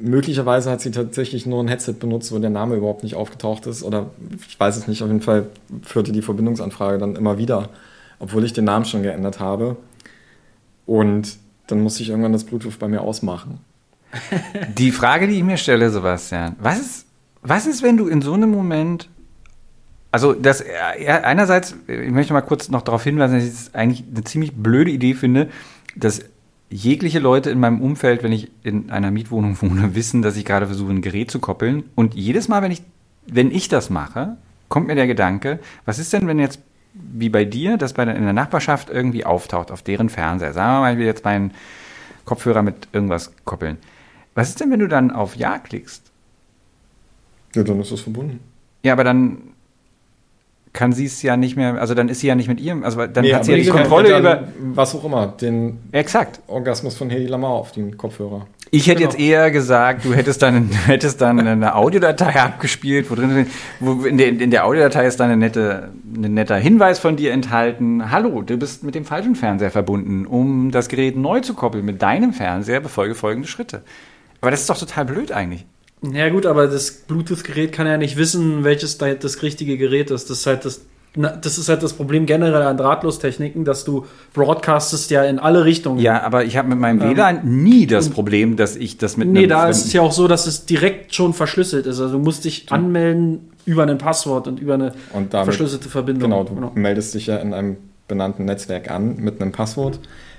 möglicherweise 0.01 0.71
hat 0.71 0.81
sie 0.81 0.91
tatsächlich 0.91 1.47
nur 1.47 1.63
ein 1.63 1.69
Headset 1.69 1.95
benutzt, 1.95 2.33
wo 2.33 2.39
der 2.39 2.51
Name 2.51 2.77
überhaupt 2.77 3.03
nicht 3.03 3.15
aufgetaucht 3.15 3.67
ist. 3.67 3.83
Oder 3.83 4.11
ich 4.49 4.59
weiß 4.59 4.77
es 4.77 4.89
nicht, 4.89 5.03
auf 5.03 5.09
jeden 5.09 5.21
Fall 5.21 5.47
führte 5.83 6.13
die 6.13 6.23
Verbindungsanfrage 6.23 6.99
dann 6.99 7.17
immer 7.17 7.39
wieder, 7.39 7.69
obwohl 8.19 8.45
ich 8.45 8.53
den 8.53 8.65
Namen 8.65 8.85
schon 8.85 9.03
geändert 9.03 9.41
habe. 9.41 9.77
Und 10.87 11.37
dann 11.67 11.81
musste 11.81 12.03
ich 12.03 12.11
irgendwann 12.11 12.33
das 12.33 12.45
Bluetooth 12.45 12.79
bei 12.79 12.89
mir 12.89 13.03
ausmachen. 13.03 13.61
Die 14.77 14.91
Frage, 14.91 15.27
die 15.29 15.37
ich 15.37 15.45
mir 15.45 15.57
stelle, 15.57 15.91
Sebastian, 15.91 16.57
was 16.61 16.81
ist, 16.81 17.07
was 17.43 17.67
ist, 17.67 17.83
wenn 17.83 17.97
du 17.97 18.09
in 18.09 18.23
so 18.23 18.33
einem 18.33 18.51
Moment 18.51 19.09
also 20.11 20.33
das 20.33 20.65
einerseits, 21.07 21.77
ich 21.87 22.11
möchte 22.11 22.33
mal 22.33 22.41
kurz 22.41 22.71
noch 22.71 22.83
darauf 22.83 23.05
hinweisen, 23.05 23.35
dass 23.35 23.45
ich 23.45 23.51
es 23.51 23.75
eigentlich 23.75 24.05
eine 24.11 24.25
ziemlich 24.25 24.55
blöde 24.55 24.91
Idee 24.91 25.15
finde, 25.15 25.51
dass 25.97 26.25
jegliche 26.71 27.19
Leute 27.19 27.51
in 27.51 27.61
meinem 27.61 27.81
Umfeld, 27.81 28.23
wenn 28.23 28.33
ich 28.33 28.51
in 28.63 28.91
einer 28.91 29.11
Mietwohnung 29.11 29.61
wohne, 29.61 29.95
wissen, 29.95 30.23
dass 30.23 30.37
ich 30.37 30.45
gerade 30.45 30.67
versuche, 30.67 30.93
ein 30.93 31.03
Gerät 31.03 31.31
zu 31.31 31.41
koppeln. 31.41 31.85
Und 31.95 32.15
jedes 32.15 32.49
Mal, 32.49 32.63
wenn 32.63 32.73
ich, 32.73 32.83
wenn 33.27 33.51
ich 33.51 33.69
das 33.69 33.91
mache, 33.91 34.37
kommt 34.69 34.87
mir 34.87 34.95
der 34.95 35.07
Gedanke, 35.07 35.61
was 35.85 35.99
ist 35.99 36.13
denn, 36.13 36.27
wenn 36.27 36.39
jetzt, 36.39 36.61
wie 36.95 37.29
bei 37.29 37.45
dir, 37.45 37.77
das 37.77 37.93
bei 37.93 38.03
in 38.05 38.25
der 38.25 38.33
Nachbarschaft 38.33 38.91
irgendwie 38.91 39.25
auftaucht, 39.25 39.71
auf 39.71 39.83
deren 39.83 40.09
Fernseher? 40.09 40.53
Sagen 40.53 40.77
wir 40.77 40.81
mal, 40.81 40.93
ich 40.93 40.99
will 40.99 41.07
jetzt 41.07 41.25
meinen 41.25 41.53
Kopfhörer 42.25 42.63
mit 42.63 42.89
irgendwas 42.93 43.33
koppeln. 43.45 43.79
Was 44.39 44.51
ist 44.51 44.61
denn, 44.61 44.71
wenn 44.71 44.79
du 44.79 44.87
dann 44.87 45.11
auf 45.11 45.35
Ja 45.35 45.59
klickst? 45.59 46.13
Ja, 47.57 47.65
dann 47.65 47.81
ist 47.81 47.91
das 47.91 47.99
verbunden. 47.99 48.39
Ja, 48.85 48.93
aber 48.93 49.03
dann 49.03 49.39
kann 50.73 50.93
sie 50.93 51.07
es 51.07 51.21
ja 51.23 51.37
nicht 51.37 51.57
mehr, 51.57 51.81
also 51.81 51.95
dann 51.95 52.09
ist 52.09 52.21
sie 52.21 52.29
ja 52.29 52.37
nicht 52.37 52.47
mit 52.47 52.61
ihrem, 52.61 52.85
also 52.85 53.05
dann 53.05 53.25
nee, 53.25 53.35
hat 53.35 53.45
sie 53.45 53.51
ja 53.51 53.59
die 53.59 53.67
Kontrolle 53.67 54.17
über 54.17 54.47
was 54.61 54.95
auch 54.95 55.03
immer, 55.03 55.27
den 55.27 55.79
Exakt. 55.91 56.39
Orgasmus 56.47 56.97
von 56.97 57.11
Hedy 57.11 57.27
Lamar 57.27 57.51
auf 57.51 57.73
den 57.73 57.97
Kopfhörer. 57.97 58.47
Ich 58.71 58.87
hätte 58.87 58.99
genau. 59.01 59.11
jetzt 59.11 59.21
eher 59.21 59.51
gesagt, 59.51 60.05
du 60.05 60.15
hättest 60.15 60.41
dann, 60.41 60.71
hättest 60.87 61.21
dann 61.21 61.41
eine 61.41 61.75
Audiodatei 61.75 62.41
abgespielt, 62.41 63.11
wo 63.11 63.17
drin 63.17 63.49
wo 63.81 64.05
in, 64.05 64.19
der, 64.19 64.29
in 64.29 64.53
der 64.53 64.67
Audiodatei 64.67 65.05
ist 65.09 65.19
dann 65.19 65.31
eine 65.31 65.39
nette, 65.39 65.89
ein 66.15 66.35
netter 66.35 66.57
Hinweis 66.57 67.01
von 67.01 67.17
dir 67.17 67.33
enthalten. 67.33 68.13
Hallo, 68.13 68.43
du 68.43 68.57
bist 68.57 68.85
mit 68.85 68.95
dem 68.95 69.05
falschen 69.05 69.35
Fernseher 69.35 69.73
verbunden. 69.73 70.27
Um 70.27 70.71
das 70.71 70.87
Gerät 70.87 71.17
neu 71.17 71.41
zu 71.41 71.55
koppeln 71.55 71.85
mit 71.85 72.03
deinem 72.03 72.33
Fernseher, 72.33 72.79
befolge 72.79 73.17
folgende 73.17 73.49
Schritte. 73.49 73.83
Aber 74.41 74.51
das 74.51 74.61
ist 74.61 74.71
doch 74.71 74.79
total 74.79 75.05
blöd 75.05 75.33
eigentlich. 75.33 75.67
Ja 76.03 76.29
gut, 76.29 76.47
aber 76.47 76.69
das 76.69 76.93
Bluetooth-Gerät 76.93 77.73
kann 77.73 77.87
ja 77.87 77.97
nicht 77.97 78.17
wissen, 78.17 78.63
welches 78.63 78.99
da 78.99 79.13
das 79.15 79.43
richtige 79.43 79.77
Gerät 79.77 80.11
ist. 80.11 80.31
Das 80.31 80.39
ist 80.39 80.47
halt 80.47 80.65
das, 80.65 80.83
das 81.17 81.59
ist 81.59 81.69
halt 81.69 81.83
das 81.83 81.93
Problem 81.93 82.27
generell 82.27 82.63
an 82.63 82.77
Drahtlostechniken, 82.77 83.65
dass 83.65 83.85
du 83.85 84.07
broadcastest 84.33 85.11
ja 85.11 85.25
in 85.25 85.41
alle 85.41 85.65
Richtungen. 85.65 85.99
Ja, 85.99 86.23
aber 86.23 86.45
ich 86.45 86.57
habe 86.57 86.69
mit 86.69 86.79
meinem 86.79 87.03
ähm, 87.03 87.17
WLAN 87.17 87.63
nie 87.63 87.87
das 87.87 88.11
Problem, 88.11 88.57
dass 88.57 88.77
ich 88.77 88.97
das 88.99 89.17
mit 89.17 89.29
Nee, 89.29 89.49
da 89.49 89.69
ist 89.69 89.87
es 89.87 89.93
ja 89.93 90.03
auch 90.03 90.13
so, 90.13 90.29
dass 90.29 90.47
es 90.47 90.67
direkt 90.67 91.15
schon 91.15 91.35
verschlüsselt 91.35 91.87
ist. 91.87 92.01
Also 92.01 92.13
du 92.13 92.23
musst 92.23 92.45
dich 92.45 92.71
anmelden 92.71 93.51
über 93.65 93.83
ein 93.83 93.99
Passwort 93.99 94.47
und 94.47 94.61
über 94.61 94.75
eine 94.75 94.93
und 95.13 95.35
damit, 95.35 95.47
verschlüsselte 95.47 95.89
Verbindung. 95.89 96.31
Genau, 96.31 96.45
du 96.45 96.55
genau. 96.55 96.73
meldest 96.75 97.15
dich 97.15 97.27
ja 97.27 97.39
in 97.39 97.53
einem 97.53 97.77
benannten 98.07 98.45
Netzwerk 98.45 98.91
an 98.91 99.17
mit 99.17 99.41
einem 99.41 99.51
Passwort. 99.53 99.99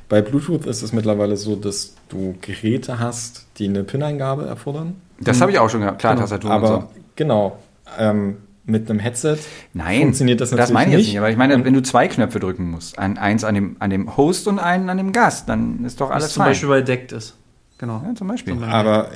Bei 0.09 0.23
Bluetooth 0.23 0.65
ist 0.65 0.81
es 0.81 0.91
mittlerweile 0.91 1.37
so, 1.37 1.55
dass 1.55 1.95
du 2.09 2.35
Geräte 2.41 2.99
hast, 2.99 3.45
die 3.57 3.67
eine 3.67 3.83
PIN-Eingabe 3.83 4.45
erfordern. 4.47 4.95
Das 5.19 5.39
habe 5.39 5.51
ich 5.51 5.59
auch 5.59 5.69
schon 5.69 5.81
gehabt, 5.81 5.99
klar, 5.99 6.15
genau. 6.15 6.23
Tastatur 6.23 6.51
aber, 6.51 6.73
und 6.73 6.81
so. 6.81 6.87
Genau. 7.15 7.59
Ähm, 7.97 8.37
mit 8.65 8.89
einem 8.89 8.99
Headset 8.99 9.37
Nein, 9.73 10.01
funktioniert 10.01 10.41
das 10.41 10.51
natürlich 10.51 10.67
das 10.67 10.73
meine 10.73 10.91
ich 10.91 10.97
nicht. 10.97 11.07
nicht. 11.09 11.17
Aber 11.19 11.29
ich 11.29 11.37
meine, 11.37 11.63
wenn 11.63 11.73
du 11.73 11.81
zwei 11.81 12.07
Knöpfe 12.07 12.39
drücken 12.39 12.71
musst, 12.71 12.97
ein, 12.97 13.17
eins 13.17 13.43
an 13.43 13.55
dem, 13.55 13.75
an 13.79 13.89
dem 13.89 14.17
Host 14.17 14.47
und 14.47 14.59
einen 14.59 14.89
an 14.89 14.97
dem 14.97 15.11
Gast, 15.11 15.47
dann 15.47 15.85
ist 15.85 16.01
doch 16.01 16.09
alles 16.09 16.25
Was 16.25 16.33
zum 16.33 16.43
fein. 16.43 16.51
Beispiel 16.51 16.69
bei 16.69 16.81
Deckt 16.81 17.11
ist. 17.11 17.35
Genau. 17.77 18.03
Ja, 18.05 18.13
zum 18.15 18.27
Beispiel. 18.27 18.63
Aber 18.63 19.09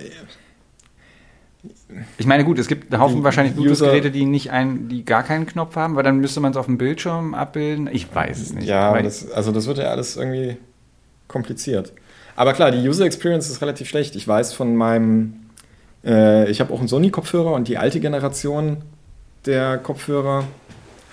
ich 2.17 2.25
meine, 2.25 2.45
gut, 2.45 2.59
es 2.59 2.67
gibt 2.67 2.93
einen 2.93 3.01
Haufen 3.01 3.23
wahrscheinlich 3.23 3.55
Bluetooth-Geräte, 3.55 4.11
die 4.11 4.25
nicht 4.25 4.51
ein, 4.51 4.89
die 4.89 5.05
gar 5.05 5.23
keinen 5.23 5.45
Knopf 5.45 5.75
haben, 5.75 5.95
weil 5.95 6.03
dann 6.03 6.17
müsste 6.17 6.39
man 6.39 6.51
es 6.51 6.57
auf 6.57 6.65
dem 6.65 6.77
Bildschirm 6.77 7.33
abbilden. 7.33 7.89
Ich 7.91 8.13
weiß 8.13 8.41
es 8.41 8.53
nicht. 8.53 8.67
Ja, 8.67 8.99
das, 9.01 9.31
also 9.31 9.51
das 9.51 9.67
wird 9.67 9.77
ja 9.77 9.85
alles 9.85 10.17
irgendwie 10.17 10.57
kompliziert. 11.33 11.91
Aber 12.37 12.53
klar, 12.53 12.71
die 12.71 12.87
User 12.87 13.05
Experience 13.05 13.49
ist 13.49 13.61
relativ 13.61 13.89
schlecht. 13.89 14.15
Ich 14.15 14.25
weiß 14.25 14.53
von 14.53 14.75
meinem, 14.75 15.41
äh, 16.05 16.49
ich 16.49 16.61
habe 16.61 16.73
auch 16.73 16.79
einen 16.79 16.87
Sony-Kopfhörer 16.87 17.51
und 17.51 17.67
die 17.67 17.77
alte 17.77 17.99
Generation 17.99 18.77
der 19.45 19.77
Kopfhörer 19.77 20.45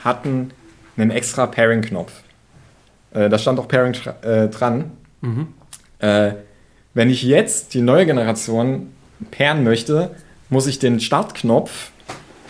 hatten 0.05 0.53
einen 0.97 1.11
extra 1.11 1.47
Pairing-Knopf. 1.47 2.13
Äh, 3.13 3.29
da 3.29 3.39
stand 3.39 3.59
auch 3.59 3.67
Pairing 3.67 3.95
äh, 4.23 4.49
dran. 4.49 4.93
Mhm. 5.21 5.49
Äh, 5.99 6.35
wenn 6.95 7.11
ich 7.11 7.23
jetzt 7.23 7.75
die 7.75 7.83
neue 7.83 8.07
Generation 8.07 8.93
pairen 9.31 9.65
möchte, 9.65 10.11
muss 10.49 10.67
ich 10.67 10.79
den 10.79 11.01
Startknopf 11.01 11.91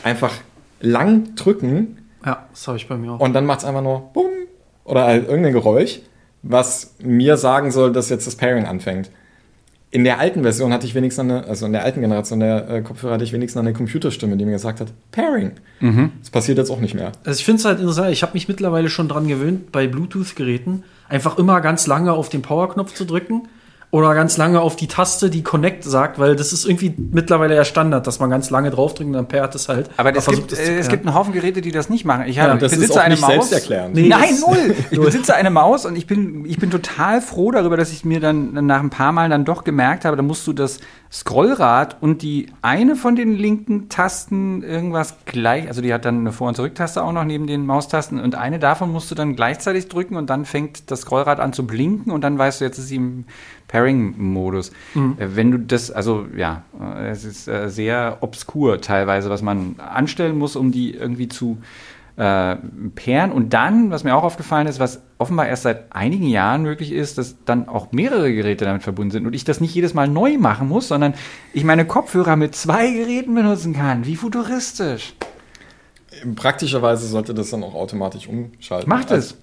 einfach 0.02 0.34
lang 0.80 1.34
drücken. 1.34 2.08
Ja, 2.24 2.46
das 2.50 2.66
habe 2.68 2.78
ich 2.78 2.88
bei 2.88 2.96
mir 2.96 3.12
auch. 3.12 3.20
Und 3.20 3.32
dann 3.32 3.46
macht 3.46 3.60
es 3.60 3.64
einfach 3.64 3.82
nur 3.82 4.10
Bumm 4.12 4.30
oder 4.84 5.04
halt 5.04 5.28
irgendein 5.28 5.52
Geräusch 5.52 6.00
was 6.42 6.94
mir 7.00 7.36
sagen 7.36 7.70
soll, 7.70 7.92
dass 7.92 8.08
jetzt 8.08 8.26
das 8.26 8.36
Pairing 8.36 8.66
anfängt. 8.66 9.10
In 9.92 10.04
der 10.04 10.20
alten 10.20 10.42
Version 10.42 10.72
hatte 10.72 10.86
ich 10.86 10.94
wenigstens 10.94 11.24
eine, 11.24 11.44
also 11.48 11.66
in 11.66 11.72
der 11.72 11.84
alten 11.84 12.00
Generation 12.00 12.38
der 12.38 12.70
äh, 12.70 12.80
Kopfhörer 12.80 13.14
hatte 13.14 13.24
ich 13.24 13.32
wenigstens 13.32 13.58
eine 13.58 13.72
Computerstimme, 13.72 14.36
die 14.36 14.44
mir 14.44 14.52
gesagt 14.52 14.80
hat, 14.80 14.92
Pairing. 15.10 15.52
Mhm. 15.80 16.12
Das 16.20 16.30
passiert 16.30 16.58
jetzt 16.58 16.70
auch 16.70 16.78
nicht 16.78 16.94
mehr. 16.94 17.10
Also 17.24 17.38
ich 17.38 17.44
finde 17.44 17.58
es 17.58 17.64
halt 17.64 17.80
interessant, 17.80 18.12
ich 18.12 18.22
habe 18.22 18.34
mich 18.34 18.46
mittlerweile 18.46 18.88
schon 18.88 19.08
dran 19.08 19.26
gewöhnt, 19.26 19.72
bei 19.72 19.88
Bluetooth-Geräten 19.88 20.84
einfach 21.08 21.38
immer 21.38 21.60
ganz 21.60 21.88
lange 21.88 22.12
auf 22.12 22.28
den 22.28 22.42
Powerknopf 22.42 22.94
zu 22.94 23.04
drücken 23.04 23.48
oder 23.92 24.14
ganz 24.14 24.36
lange 24.36 24.60
auf 24.60 24.76
die 24.76 24.86
Taste, 24.86 25.30
die 25.30 25.42
Connect 25.42 25.82
sagt, 25.82 26.20
weil 26.20 26.36
das 26.36 26.52
ist 26.52 26.64
irgendwie 26.64 26.94
mittlerweile 26.96 27.56
ja 27.56 27.64
Standard, 27.64 28.06
dass 28.06 28.20
man 28.20 28.30
ganz 28.30 28.48
lange 28.50 28.70
draufdrückt 28.70 29.08
und 29.08 29.14
dann 29.14 29.26
pairt 29.26 29.54
es 29.56 29.68
halt. 29.68 29.90
Aber 29.96 30.14
es, 30.14 30.26
gibt, 30.26 30.52
äh, 30.52 30.78
es 30.78 30.88
gibt 30.88 31.04
einen 31.04 31.14
Haufen 31.14 31.32
Geräte, 31.32 31.60
die 31.60 31.72
das 31.72 31.90
nicht 31.90 32.04
machen. 32.04 32.26
Ich, 32.26 32.38
habe, 32.38 32.50
ja, 32.50 32.56
das 32.56 32.72
ich 32.72 32.78
besitze 32.78 33.00
eine 33.00 33.16
Maus. 33.16 33.50
Nee, 33.92 34.08
Nein, 34.08 34.34
null. 34.40 34.76
Ich 34.90 35.00
besitze 35.00 35.34
eine 35.34 35.50
Maus 35.50 35.86
und 35.86 35.96
ich 35.96 36.06
bin, 36.06 36.44
ich 36.46 36.58
bin 36.58 36.70
total 36.70 37.20
froh 37.20 37.50
darüber, 37.50 37.76
dass 37.76 37.90
ich 37.92 38.04
mir 38.04 38.20
dann 38.20 38.52
nach 38.66 38.80
ein 38.80 38.90
paar 38.90 39.10
Mal 39.10 39.28
dann 39.28 39.44
doch 39.44 39.64
gemerkt 39.64 40.04
habe, 40.04 40.16
da 40.16 40.22
musst 40.22 40.46
du 40.46 40.52
das 40.52 40.78
Scrollrad 41.12 41.96
und 42.00 42.22
die 42.22 42.46
eine 42.62 42.94
von 42.94 43.16
den 43.16 43.34
linken 43.34 43.88
Tasten 43.88 44.62
irgendwas 44.62 45.16
gleich, 45.24 45.66
also 45.66 45.82
die 45.82 45.92
hat 45.92 46.04
dann 46.04 46.20
eine 46.20 46.30
Vor- 46.30 46.46
und 46.46 46.54
Zurücktaste 46.54 47.02
auch 47.02 47.10
noch 47.10 47.24
neben 47.24 47.48
den 47.48 47.66
Maustasten 47.66 48.20
und 48.20 48.36
eine 48.36 48.60
davon 48.60 48.92
musst 48.92 49.10
du 49.10 49.16
dann 49.16 49.34
gleichzeitig 49.34 49.88
drücken 49.88 50.14
und 50.14 50.30
dann 50.30 50.44
fängt 50.44 50.88
das 50.92 51.00
Scrollrad 51.00 51.40
an 51.40 51.52
zu 51.52 51.66
blinken 51.66 52.12
und 52.12 52.22
dann 52.22 52.38
weißt 52.38 52.60
du, 52.60 52.64
jetzt 52.64 52.78
ist 52.78 52.88
sie 52.88 52.96
im 52.96 53.24
Pairing-Modus. 53.70 54.72
Mhm. 54.94 55.16
Äh, 55.18 55.36
wenn 55.36 55.50
du 55.52 55.58
das, 55.58 55.90
also 55.90 56.26
ja, 56.36 56.64
äh, 56.80 57.08
es 57.10 57.24
ist 57.24 57.48
äh, 57.48 57.68
sehr 57.68 58.18
obskur 58.20 58.80
teilweise, 58.80 59.30
was 59.30 59.42
man 59.42 59.76
anstellen 59.78 60.36
muss, 60.36 60.56
um 60.56 60.72
die 60.72 60.94
irgendwie 60.94 61.28
zu 61.28 61.58
äh, 62.16 62.56
pairen. 62.96 63.30
Und 63.30 63.54
dann, 63.54 63.90
was 63.90 64.02
mir 64.02 64.16
auch 64.16 64.24
aufgefallen 64.24 64.66
ist, 64.66 64.80
was 64.80 65.00
offenbar 65.18 65.46
erst 65.46 65.62
seit 65.62 65.92
einigen 65.94 66.26
Jahren 66.26 66.62
möglich 66.62 66.90
ist, 66.92 67.16
dass 67.16 67.36
dann 67.44 67.68
auch 67.68 67.92
mehrere 67.92 68.34
Geräte 68.34 68.64
damit 68.64 68.82
verbunden 68.82 69.12
sind 69.12 69.26
und 69.26 69.34
ich 69.34 69.44
das 69.44 69.60
nicht 69.60 69.74
jedes 69.74 69.94
Mal 69.94 70.08
neu 70.08 70.36
machen 70.36 70.68
muss, 70.68 70.88
sondern 70.88 71.14
ich 71.52 71.62
meine 71.62 71.86
Kopfhörer 71.86 72.34
mit 72.34 72.56
zwei 72.56 72.90
Geräten 72.90 73.34
benutzen 73.34 73.72
kann. 73.72 74.04
Wie 74.04 74.16
futuristisch. 74.16 75.14
Praktischerweise 76.34 77.06
sollte 77.06 77.32
das 77.34 77.50
dann 77.50 77.62
auch 77.62 77.74
automatisch 77.74 78.26
umschalten. 78.26 78.88
Macht 78.88 79.12
es. 79.12 79.12
Also, 79.12 79.34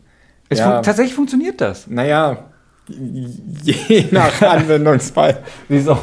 es 0.49 0.59
ja, 0.59 0.75
fun 0.75 0.83
tatsächlich 0.83 1.15
funktioniert 1.15 1.61
das. 1.61 1.87
Naja, 1.87 2.45
je 2.89 4.05
nach 4.11 4.41
Anwendungsfall. 4.41 5.43
Wieso? 5.67 5.97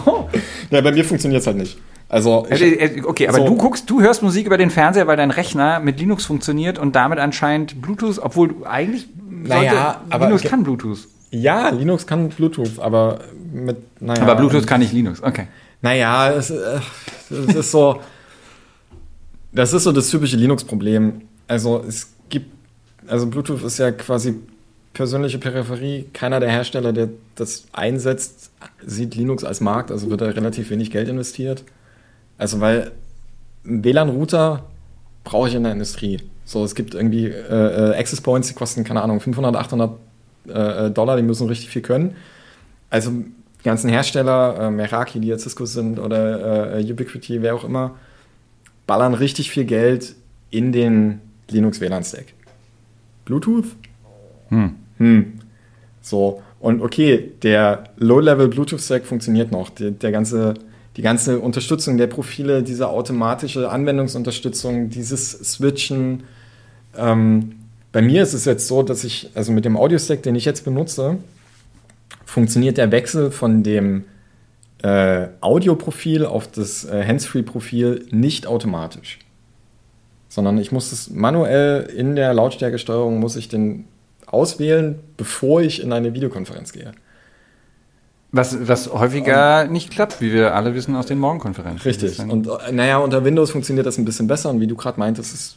Ja, 0.71 0.81
bei 0.81 0.93
mir 0.93 1.05
funktioniert 1.05 1.41
es 1.41 1.47
halt 1.47 1.57
nicht. 1.57 1.79
Also 2.09 2.47
ich, 2.51 3.05
okay, 3.05 3.29
aber 3.29 3.39
so. 3.39 3.47
du 3.47 3.57
guckst, 3.57 3.89
du 3.89 4.01
hörst 4.01 4.23
Musik 4.23 4.47
über 4.47 4.59
den 4.59 4.71
Fernseher, 4.71 5.07
weil 5.07 5.17
dein 5.17 5.31
Rechner 5.31 5.81
mit 5.81 5.99
Linux 5.99 6.25
funktioniert 6.25 6.79
und 6.79 6.95
damit 6.95 7.19
anscheinend 7.19 7.81
Bluetooth, 7.81 8.19
obwohl 8.19 8.49
du 8.49 8.65
eigentlich 8.65 9.09
naja, 9.27 10.03
aber 10.11 10.27
Linux 10.27 10.45
kann 10.45 10.63
Bluetooth. 10.63 11.09
Ja, 11.31 11.71
Linux 11.71 12.07
kann 12.07 12.29
Bluetooth, 12.29 12.79
aber 12.79 13.21
mit 13.53 14.01
naja. 14.01 14.23
Aber 14.23 14.37
Bluetooth 14.37 14.67
kann 14.67 14.81
nicht 14.81 14.93
Linux. 14.93 15.23
Okay. 15.23 15.49
Naja, 15.83 16.33
es, 16.33 16.51
äh, 16.51 16.81
es 17.31 17.55
ist 17.55 17.71
so, 17.71 18.01
das 19.53 19.73
ist 19.73 19.85
so 19.85 19.93
das 19.93 20.09
typische 20.09 20.37
Linux-Problem. 20.37 21.23
Also 21.47 21.85
es 21.87 22.13
gibt, 22.29 22.53
also 23.07 23.27
Bluetooth 23.27 23.63
ist 23.65 23.79
ja 23.79 23.91
quasi 23.91 24.37
persönliche 24.95 25.39
Peripherie. 25.39 26.07
Keiner 26.13 26.41
der 26.41 26.51
Hersteller, 26.51 26.93
der 26.93 27.11
das 27.35 27.65
einsetzt, 27.73 28.51
sieht 28.87 29.15
Linux 29.15 29.45
als 29.45 29.61
Markt, 29.61 29.91
also 29.91 30.09
wird 30.09 30.21
da 30.21 30.27
relativ 30.27 30.71
wenig 30.71 30.91
Geld 30.91 31.09
investiert. 31.09 31.65
Also 32.39 32.61
weil 32.61 32.93
ein 33.67 33.85
WLAN-Router 33.85 34.65
brauche 35.25 35.49
ich 35.49 35.55
in 35.55 35.65
der 35.65 35.73
Industrie. 35.73 36.19
So, 36.45 36.65
es 36.65 36.75
gibt 36.75 36.95
irgendwie 36.95 37.27
äh, 37.27 37.93
äh 37.93 37.99
Access 37.99 38.21
Points, 38.21 38.49
die 38.49 38.55
kosten, 38.55 38.85
keine 38.85 39.03
Ahnung, 39.03 39.21
500, 39.21 39.57
800 39.57 39.99
äh, 40.47 40.91
Dollar, 40.91 41.17
die 41.17 41.23
müssen 41.23 41.49
richtig 41.49 41.71
viel 41.71 41.83
können. 41.83 42.17
Also 42.91 43.11
die 43.11 43.65
ganzen 43.65 43.91
Hersteller, 43.91 44.59
äh, 44.59 44.71
Meraki, 44.71 45.21
die 45.21 45.29
jetzt 45.29 45.43
Cisco 45.43 45.65
sind 45.65 45.99
oder 45.99 46.79
äh, 46.79 46.93
Ubiquiti, 46.93 47.43
wer 47.43 47.55
auch 47.55 47.65
immer, 47.65 47.97
ballern 48.87 49.15
richtig 49.15 49.51
viel 49.51 49.65
Geld 49.65 50.15
in 50.51 50.71
den 50.73 51.21
Linux 51.49 51.81
WLAN-Stack. 51.81 52.27
Bluetooth? 53.25 53.65
Hm. 54.51 54.77
Hm. 54.99 55.41
So, 56.01 56.43
und 56.61 56.83
okay, 56.83 57.33
der 57.43 57.85
Low-Level 57.97 58.49
Bluetooth-Stack 58.49 59.05
funktioniert 59.05 59.51
noch. 59.51 59.71
Der, 59.71 59.91
der 59.91 60.13
ganze 60.13 60.55
die 60.97 61.03
ganze 61.03 61.41
Unterstützung 61.41 61.97
der 61.97 62.07
Profile, 62.07 62.63
diese 62.63 62.89
automatische 62.89 63.69
Anwendungsunterstützung, 63.69 64.91
dieses 64.91 65.33
Switchen. 65.33 66.23
Ähm, 66.97 67.57
bei 67.91 68.01
mir 68.01 68.23
ist 68.23 68.33
es 68.33 68.45
jetzt 68.45 68.69
so, 68.69 68.83
dass 68.83 69.03
ich, 69.05 69.31
also 69.35 69.53
mit 69.53 69.65
dem 69.65 69.77
Audio-Stack, 69.77 70.23
den 70.23 70.37
ich 70.37 70.45
jetzt 70.45 70.65
benutze, 70.65 71.19
funktioniert 72.25 72.79
der 72.79 72.93
Wechsel 72.93 73.31
von 73.31 73.63
dem 73.63 74.05
äh, 74.83 75.29
Audioprofil 75.41 76.27
auf 76.27 76.51
das 76.51 76.85
äh, 76.85 77.05
Handsfree-Profil 77.05 78.07
nicht 78.11 78.47
automatisch. 78.47 79.19
Sondern 80.29 80.59
ich 80.59 80.73
muss 80.73 80.93
es 80.93 81.11
manuell 81.11 81.83
in 81.97 82.17
der 82.17 82.35
Lautstärkesteuerung 82.35 83.19
muss 83.19 83.37
ich 83.37 83.49
den 83.49 83.87
auswählen, 84.35 84.99
bevor 85.17 85.63
ich 85.63 85.83
in 85.83 85.93
eine 85.93 86.15
Videokonferenz 86.15 86.73
gehe. 86.73 86.93
Was, 88.33 88.69
was 88.69 88.93
häufiger 88.93 89.65
um, 89.65 89.73
nicht 89.73 89.93
klappt, 89.93 90.21
wie 90.21 90.33
wir 90.33 90.57
alle 90.57 90.75
wissen 90.75 90.97
aus 90.97 91.07
den 91.07 91.19
Morgenkonferenzen. 91.19 91.83
Richtig. 91.83 92.19
Und 92.19 92.49
äh, 92.49 92.73
naja, 92.73 92.99
unter 92.99 93.25
Windows 93.25 93.53
funktioniert 93.53 93.87
das 93.87 93.97
ein 93.97 94.05
bisschen 94.05 94.27
besser. 94.27 94.51
Und 94.51 94.61
wie 94.61 94.67
du 94.67 94.75
gerade 94.75 94.99
meintest, 94.99 95.33
es 95.33 95.57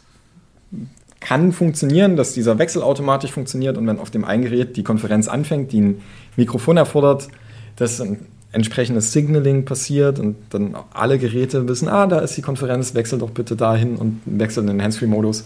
kann 1.19 1.51
funktionieren, 1.51 2.15
dass 2.15 2.33
dieser 2.33 2.59
Wechsel 2.59 2.83
automatisch 2.83 3.31
funktioniert. 3.31 3.77
Und 3.77 3.87
wenn 3.87 3.97
auf 3.97 4.11
dem 4.11 4.23
einen 4.23 4.43
Gerät 4.43 4.77
die 4.77 4.83
Konferenz 4.83 5.27
anfängt, 5.27 5.71
die 5.71 5.81
ein 5.81 6.01
Mikrofon 6.35 6.77
erfordert, 6.77 7.29
dass 7.77 7.99
ein 7.99 8.27
entsprechendes 8.51 9.11
Signaling 9.11 9.65
passiert 9.65 10.19
und 10.19 10.35
dann 10.51 10.75
alle 10.93 11.19
Geräte 11.19 11.67
wissen, 11.67 11.87
ah, 11.87 12.07
da 12.07 12.19
ist 12.19 12.37
die 12.37 12.41
Konferenz, 12.41 12.93
wechsel 12.93 13.19
doch 13.19 13.31
bitte 13.31 13.55
dahin 13.55 13.95
und 13.95 14.21
wechsel 14.25 14.61
in 14.61 14.67
den 14.67 14.81
Handsfree-Modus. 14.81 15.45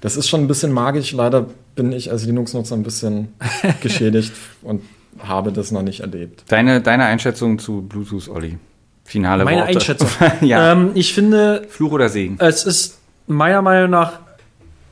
Das 0.00 0.16
ist 0.16 0.28
schon 0.28 0.40
ein 0.40 0.48
bisschen 0.48 0.72
magisch. 0.72 1.12
Leider 1.12 1.46
bin 1.74 1.92
ich 1.92 2.10
als 2.10 2.24
Linux-Nutzer 2.24 2.76
ein 2.76 2.82
bisschen 2.82 3.34
geschädigt 3.80 4.32
und 4.62 4.82
habe 5.18 5.52
das 5.52 5.72
noch 5.72 5.82
nicht 5.82 6.00
erlebt. 6.00 6.44
Deine, 6.48 6.80
deine 6.80 7.04
Einschätzung 7.04 7.58
zu 7.58 7.82
Bluetooth, 7.82 8.28
Olli? 8.28 8.58
Finale 9.04 9.44
Meine 9.44 9.62
Worte. 9.62 9.74
Einschätzung. 9.74 10.08
ja. 10.42 10.72
Ähm, 10.72 10.90
ich 10.94 11.14
finde. 11.14 11.66
Fluch 11.68 11.92
oder 11.92 12.08
Segen? 12.08 12.36
Es 12.38 12.64
ist 12.64 12.98
meiner 13.26 13.62
Meinung 13.62 13.90
nach 13.90 14.20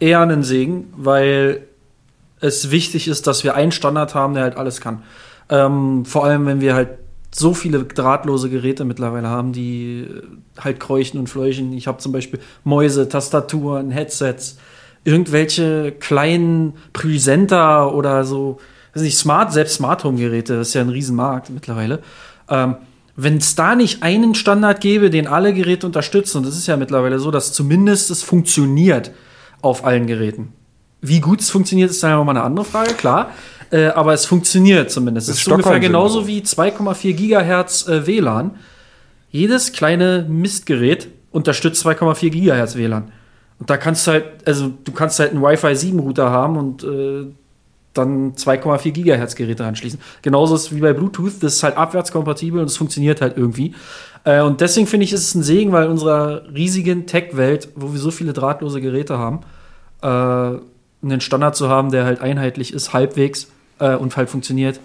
eher 0.01 0.21
ein 0.21 0.43
Segen, 0.43 0.93
weil 0.97 1.67
es 2.41 2.71
wichtig 2.71 3.09
ist, 3.09 3.27
dass 3.27 3.45
wir 3.45 3.55
einen 3.55 3.73
Standard 3.73 4.15
haben, 4.15 4.35
der 4.35 4.45
halt 4.45 4.57
alles 4.57 4.81
kann. 4.81 5.03
Ähm, 5.49 6.05
vor 6.05 6.25
allem, 6.25 6.47
wenn 6.47 6.61
wir 6.61 6.75
halt 6.75 6.91
so 7.35 7.55
viele 7.55 7.85
drahtlose 7.85 8.49
Geräte 8.49 8.85
mittlerweile 8.85 9.29
haben, 9.29 9.53
die 9.53 10.07
halt 10.59 10.81
kräuchen 10.81 11.19
und 11.19 11.29
fleuchen. 11.29 11.73
Ich 11.75 11.87
habe 11.87 11.99
zum 11.99 12.13
Beispiel 12.13 12.41
Mäuse, 12.65 13.09
Tastaturen, 13.09 13.91
Headsets, 13.91 14.59
irgendwelche 15.07 15.93
kleinen 15.93 16.75
Presenter 16.93 17.95
oder 17.95 18.25
so 18.25 18.59
weiß 18.97 19.03
nicht, 19.03 19.19
Smart, 19.19 19.53
selbst 19.53 19.75
Smart 19.75 20.05
Home 20.05 20.19
Geräte, 20.19 20.57
das 20.57 20.69
ist 20.69 20.75
ja 20.75 20.81
ein 20.81 20.89
Riesenmarkt 20.89 21.51
mittlerweile. 21.51 22.01
Ähm, 22.49 22.77
wenn 23.15 23.37
es 23.37 23.55
da 23.55 23.75
nicht 23.75 24.03
einen 24.03 24.35
Standard 24.35 24.81
gäbe, 24.81 25.11
den 25.11 25.27
alle 25.27 25.53
Geräte 25.53 25.87
unterstützen, 25.87 26.39
und 26.39 26.47
das 26.47 26.57
ist 26.57 26.67
ja 26.67 26.77
mittlerweile 26.77 27.19
so, 27.19 27.31
dass 27.31 27.53
zumindest 27.53 28.11
es 28.11 28.23
funktioniert 28.23 29.13
auf 29.63 29.85
allen 29.85 30.07
Geräten. 30.07 30.53
Wie 31.03 31.21
gut 31.21 31.41
es 31.41 31.51
funktioniert, 31.51 31.91
ist 31.91 32.03
dann 32.03 32.11
ja 32.11 32.25
mal 32.25 32.31
eine 32.31 32.43
andere 32.43 32.65
Frage, 32.65 32.95
klar. 32.95 33.31
Äh, 33.71 33.89
aber 33.89 34.15
es 34.15 34.25
funktioniert 34.25 34.91
zumindest. 34.91 35.29
Es 35.29 35.39
ist 35.39 35.49
ungefähr 35.49 35.81
genauso 35.81 36.27
wie 36.27 36.41
2,4 36.41 37.13
Gigahertz 37.13 37.87
äh, 37.89 38.07
WLAN. 38.07 38.53
Jedes 39.31 39.73
kleine 39.73 40.25
Mistgerät 40.29 41.09
unterstützt 41.33 41.85
2,4 41.85 42.31
Gigahertz 42.31 42.77
WLAN. 42.77 43.13
Und 43.59 43.71
da 43.71 43.77
kannst 43.77 44.07
du 44.07 44.13
halt, 44.13 44.25
also 44.47 44.73
du 44.85 44.93
kannst 44.93 45.19
halt 45.19 45.33
einen 45.33 45.43
Wi-Fi 45.43 45.75
7 45.75 45.99
Router 45.99 46.31
haben 46.31 46.57
und 46.57 46.85
äh, 46.85 47.27
dann 47.95 48.35
2,4 48.35 48.91
Gigahertz 48.91 49.35
Geräte 49.35 49.65
anschließen. 49.65 49.99
Genauso 50.23 50.55
ist 50.55 50.63
es 50.63 50.75
wie 50.75 50.81
bei 50.81 50.93
Bluetooth, 50.93 51.43
das 51.43 51.55
ist 51.55 51.63
halt 51.63 51.77
abwärtskompatibel 51.77 52.61
und 52.61 52.67
es 52.67 52.77
funktioniert 52.77 53.21
halt 53.21 53.37
irgendwie. 53.37 53.75
Äh, 54.25 54.43
und 54.43 54.61
deswegen 54.61 54.87
finde 54.87 55.05
ich, 55.05 55.13
ist 55.13 55.23
es 55.23 55.35
ein 55.35 55.43
Segen, 55.43 55.73
weil 55.73 55.87
in 55.87 55.93
unserer 55.93 56.43
riesigen 56.55 57.07
Tech-Welt, 57.07 57.71
wo 57.75 57.93
wir 57.93 58.01
so 58.01 58.11
viele 58.11 58.33
drahtlose 58.33 58.81
Geräte 58.81 59.19
haben, 59.19 59.41
äh, 60.03 60.61
einen 61.03 61.21
Standard 61.21 61.57
zu 61.57 61.69
haben, 61.69 61.91
der 61.91 62.05
halt 62.05 62.21
einheitlich 62.21 62.73
ist, 62.73 62.93
halbwegs 62.93 63.49
äh, 63.79 63.95
und 63.95 64.17
halt 64.17 64.29
funktioniert, 64.29 64.81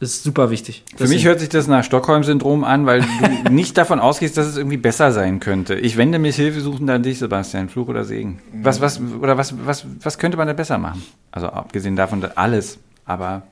ist 0.00 0.24
super 0.24 0.50
wichtig. 0.50 0.82
Für 0.86 0.96
Deswegen. 0.96 1.10
mich 1.12 1.24
hört 1.24 1.40
sich 1.40 1.48
das 1.48 1.66
nach 1.66 1.84
Stockholm-Syndrom 1.84 2.64
an, 2.64 2.86
weil 2.86 3.00
du 3.00 3.06
nicht 3.50 3.78
davon 3.78 4.00
ausgehst, 4.00 4.36
dass 4.36 4.46
es 4.46 4.56
irgendwie 4.56 4.76
besser 4.76 5.12
sein 5.12 5.40
könnte. 5.40 5.74
Ich 5.74 5.96
wende 5.96 6.18
mich 6.18 6.36
hilfesuchend 6.36 6.90
an 6.90 7.02
dich, 7.02 7.18
Sebastian. 7.18 7.68
Fluch 7.68 7.88
oder 7.88 8.04
Segen? 8.04 8.40
Was, 8.52 8.80
was, 8.80 9.00
oder 9.00 9.38
was, 9.38 9.54
was, 9.64 9.86
was 10.02 10.18
könnte 10.18 10.36
man 10.36 10.46
da 10.46 10.52
besser 10.52 10.78
machen? 10.78 11.02
Also 11.30 11.48
abgesehen 11.48 11.96
davon 11.96 12.24
alles, 12.34 12.78
aber. 13.04 13.42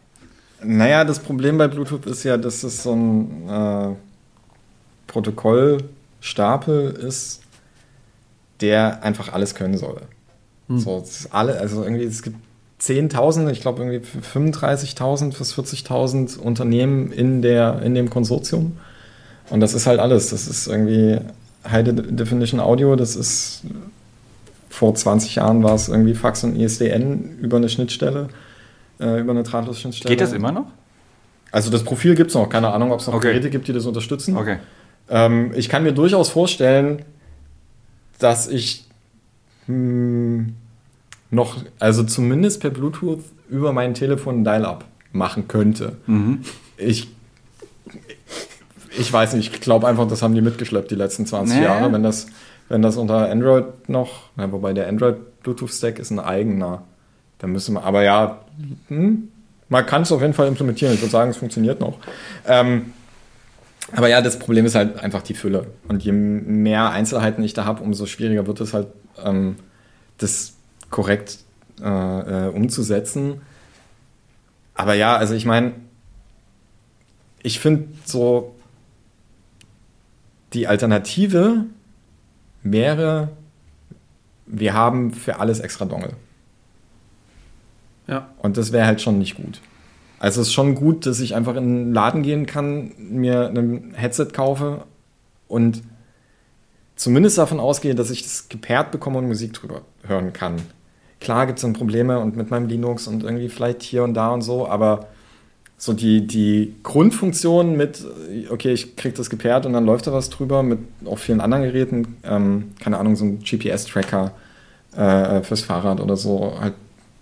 Naja, 0.62 1.04
das 1.04 1.18
Problem 1.18 1.58
bei 1.58 1.68
Bluetooth 1.68 2.06
ist 2.06 2.24
ja, 2.24 2.36
dass 2.36 2.62
es 2.62 2.82
so 2.82 2.94
ein 2.94 3.48
äh, 3.48 3.94
Protokollstapel 5.06 6.90
ist, 6.90 7.42
der 8.60 9.02
einfach 9.02 9.32
alles 9.32 9.54
können 9.54 9.76
soll. 9.76 10.02
Hm. 10.68 10.78
So, 10.78 11.04
alle, 11.30 11.58
also 11.58 11.82
irgendwie, 11.82 12.04
es 12.04 12.22
gibt 12.22 12.36
10.000, 12.82 13.50
ich 13.50 13.60
glaube 13.60 13.82
irgendwie 13.82 14.04
35.000 14.04 15.38
bis 15.38 15.54
40.000 15.54 16.38
Unternehmen 16.38 17.12
in, 17.12 17.40
der, 17.40 17.80
in 17.82 17.94
dem 17.94 18.10
Konsortium. 18.10 18.76
Und 19.50 19.60
das 19.60 19.74
ist 19.74 19.86
halt 19.86 20.00
alles. 20.00 20.30
Das 20.30 20.48
ist 20.48 20.66
irgendwie 20.66 21.20
High 21.68 21.84
Definition 21.84 22.58
Audio, 22.58 22.96
das 22.96 23.14
ist 23.14 23.62
vor 24.68 24.94
20 24.94 25.36
Jahren 25.36 25.62
war 25.62 25.74
es 25.74 25.88
irgendwie 25.88 26.14
Fax 26.14 26.42
und 26.44 26.56
ISDN 26.56 27.38
über 27.40 27.58
eine 27.58 27.68
Schnittstelle, 27.68 28.28
äh, 28.98 29.20
über 29.20 29.32
eine 29.32 29.42
Drahtlos-Schnittstelle. 29.42 30.10
Geht 30.10 30.20
das 30.20 30.32
immer 30.32 30.50
noch? 30.50 30.66
Also 31.52 31.70
das 31.70 31.84
Profil 31.84 32.14
gibt 32.14 32.30
es 32.30 32.34
noch, 32.34 32.48
keine 32.48 32.72
Ahnung, 32.72 32.90
ob 32.90 33.00
es 33.00 33.06
noch 33.06 33.14
okay. 33.14 33.28
Geräte 33.28 33.50
gibt, 33.50 33.68
die 33.68 33.74
das 33.74 33.84
unterstützen. 33.84 34.36
Okay. 34.36 34.56
Ähm, 35.10 35.52
ich 35.54 35.68
kann 35.68 35.82
mir 35.82 35.92
durchaus 35.92 36.30
vorstellen, 36.30 37.04
dass 38.18 38.48
ich 38.48 38.86
hm, 39.66 40.56
noch, 41.32 41.56
also 41.78 42.04
zumindest 42.04 42.60
per 42.60 42.70
Bluetooth 42.70 43.24
über 43.48 43.72
mein 43.72 43.94
Telefon 43.94 44.44
Dial-Up 44.44 44.84
machen 45.12 45.48
könnte. 45.48 45.96
Mhm. 46.06 46.42
Ich, 46.76 47.08
ich 48.98 49.12
weiß 49.12 49.32
nicht, 49.34 49.54
ich 49.54 49.60
glaube 49.60 49.88
einfach, 49.88 50.06
das 50.06 50.22
haben 50.22 50.34
die 50.34 50.42
mitgeschleppt 50.42 50.90
die 50.90 50.94
letzten 50.94 51.26
20 51.26 51.58
nee. 51.58 51.64
Jahre. 51.64 51.90
Wenn 51.90 52.02
das, 52.02 52.26
wenn 52.68 52.82
das 52.82 52.98
unter 52.98 53.30
Android 53.30 53.88
noch, 53.88 54.28
ja, 54.36 54.52
wobei 54.52 54.74
der 54.74 54.88
Android 54.88 55.42
Bluetooth-Stack 55.42 55.98
ist 55.98 56.10
ein 56.10 56.20
eigener. 56.20 56.82
Da 57.38 57.46
müssen 57.46 57.74
wir, 57.74 57.82
aber 57.82 58.02
ja, 58.02 58.40
hm, 58.88 59.28
man 59.70 59.86
kann 59.86 60.02
es 60.02 60.12
auf 60.12 60.20
jeden 60.20 60.34
Fall 60.34 60.48
implementieren. 60.48 60.94
Ich 60.94 61.00
würde 61.00 61.10
sagen, 61.10 61.30
es 61.30 61.38
funktioniert 61.38 61.80
noch. 61.80 61.96
Ähm, 62.46 62.92
aber 63.96 64.08
ja, 64.08 64.20
das 64.20 64.38
Problem 64.38 64.66
ist 64.66 64.74
halt 64.74 64.98
einfach 64.98 65.22
die 65.22 65.34
Fülle. 65.34 65.66
Und 65.88 66.04
je 66.04 66.12
mehr 66.12 66.90
Einzelheiten 66.90 67.42
ich 67.42 67.54
da 67.54 67.64
habe, 67.64 67.82
umso 67.82 68.04
schwieriger 68.04 68.46
wird 68.46 68.60
es 68.60 68.74
halt, 68.74 68.88
ähm, 69.24 69.56
das 70.18 70.54
korrekt 70.92 71.38
äh, 71.80 72.46
äh, 72.46 72.48
umzusetzen. 72.50 73.40
Aber 74.74 74.94
ja, 74.94 75.16
also 75.16 75.34
ich 75.34 75.44
meine, 75.44 75.72
ich 77.42 77.58
finde 77.58 77.88
so, 78.04 78.54
die 80.52 80.68
Alternative 80.68 81.64
wäre, 82.62 83.30
wir 84.46 84.74
haben 84.74 85.12
für 85.12 85.40
alles 85.40 85.58
extra 85.58 85.86
Dongle. 85.86 86.14
Ja. 88.06 88.30
Und 88.38 88.56
das 88.56 88.70
wäre 88.72 88.86
halt 88.86 89.00
schon 89.00 89.18
nicht 89.18 89.36
gut. 89.36 89.60
Also 90.18 90.40
es 90.40 90.48
ist 90.48 90.52
schon 90.52 90.74
gut, 90.76 91.06
dass 91.06 91.18
ich 91.18 91.34
einfach 91.34 91.56
in 91.56 91.64
einen 91.64 91.92
Laden 91.94 92.22
gehen 92.22 92.46
kann, 92.46 92.92
mir 92.98 93.48
ein 93.48 93.94
Headset 93.94 94.26
kaufe 94.32 94.84
und 95.48 95.82
zumindest 96.94 97.38
davon 97.38 97.58
ausgehe, 97.58 97.94
dass 97.94 98.10
ich 98.10 98.22
das 98.22 98.48
gepaart 98.48 98.92
bekomme 98.92 99.18
und 99.18 99.26
Musik 99.26 99.52
drüber 99.54 99.82
hören 100.04 100.32
kann. 100.32 100.62
Klar 101.22 101.46
gibt 101.46 101.58
es 101.58 101.62
dann 101.62 101.72
Probleme 101.72 102.18
und 102.18 102.36
mit 102.36 102.50
meinem 102.50 102.66
Linux 102.66 103.06
und 103.06 103.22
irgendwie 103.22 103.48
vielleicht 103.48 103.84
hier 103.84 104.02
und 104.02 104.14
da 104.14 104.30
und 104.30 104.42
so, 104.42 104.66
aber 104.66 105.06
so 105.78 105.92
die, 105.92 106.26
die 106.26 106.74
Grundfunktion 106.82 107.76
mit, 107.76 108.04
okay, 108.50 108.72
ich 108.72 108.96
kriege 108.96 109.16
das 109.16 109.30
gepaart 109.30 109.64
und 109.64 109.72
dann 109.72 109.84
läuft 109.84 110.08
da 110.08 110.12
was 110.12 110.30
drüber 110.30 110.64
mit 110.64 110.80
auch 111.04 111.20
vielen 111.20 111.40
anderen 111.40 111.62
Geräten, 111.62 112.16
ähm, 112.24 112.72
keine 112.80 112.98
Ahnung, 112.98 113.14
so 113.14 113.24
ein 113.24 113.38
GPS-Tracker 113.38 114.32
äh, 114.96 115.42
fürs 115.42 115.60
Fahrrad 115.60 116.00
oder 116.00 116.16
so, 116.16 116.54
halt 116.60 116.74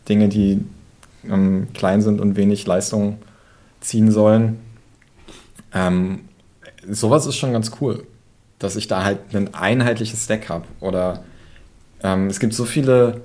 Dinge, 0.09 0.30
die 0.30 0.64
ähm, 1.28 1.68
klein 1.74 2.01
sind 2.01 2.22
und 2.22 2.36
wenig 2.36 2.66
Leistung 2.66 3.18
ziehen 3.82 4.11
sollen. 4.11 4.61
Ähm, 5.74 6.20
sowas 6.88 7.26
ist 7.26 7.36
schon 7.36 7.53
ganz 7.53 7.72
cool, 7.82 8.07
dass 8.59 8.76
ich 8.76 8.88
da 8.88 9.05
halt 9.05 9.18
ein 9.34 9.53
einheitliches 9.53 10.24
Stack 10.24 10.48
habe. 10.48 10.64
Oder 10.80 11.22
ähm, 12.03 12.28
es 12.28 12.40
gibt 12.40 12.55
so 12.55 12.64
viele 12.64 13.20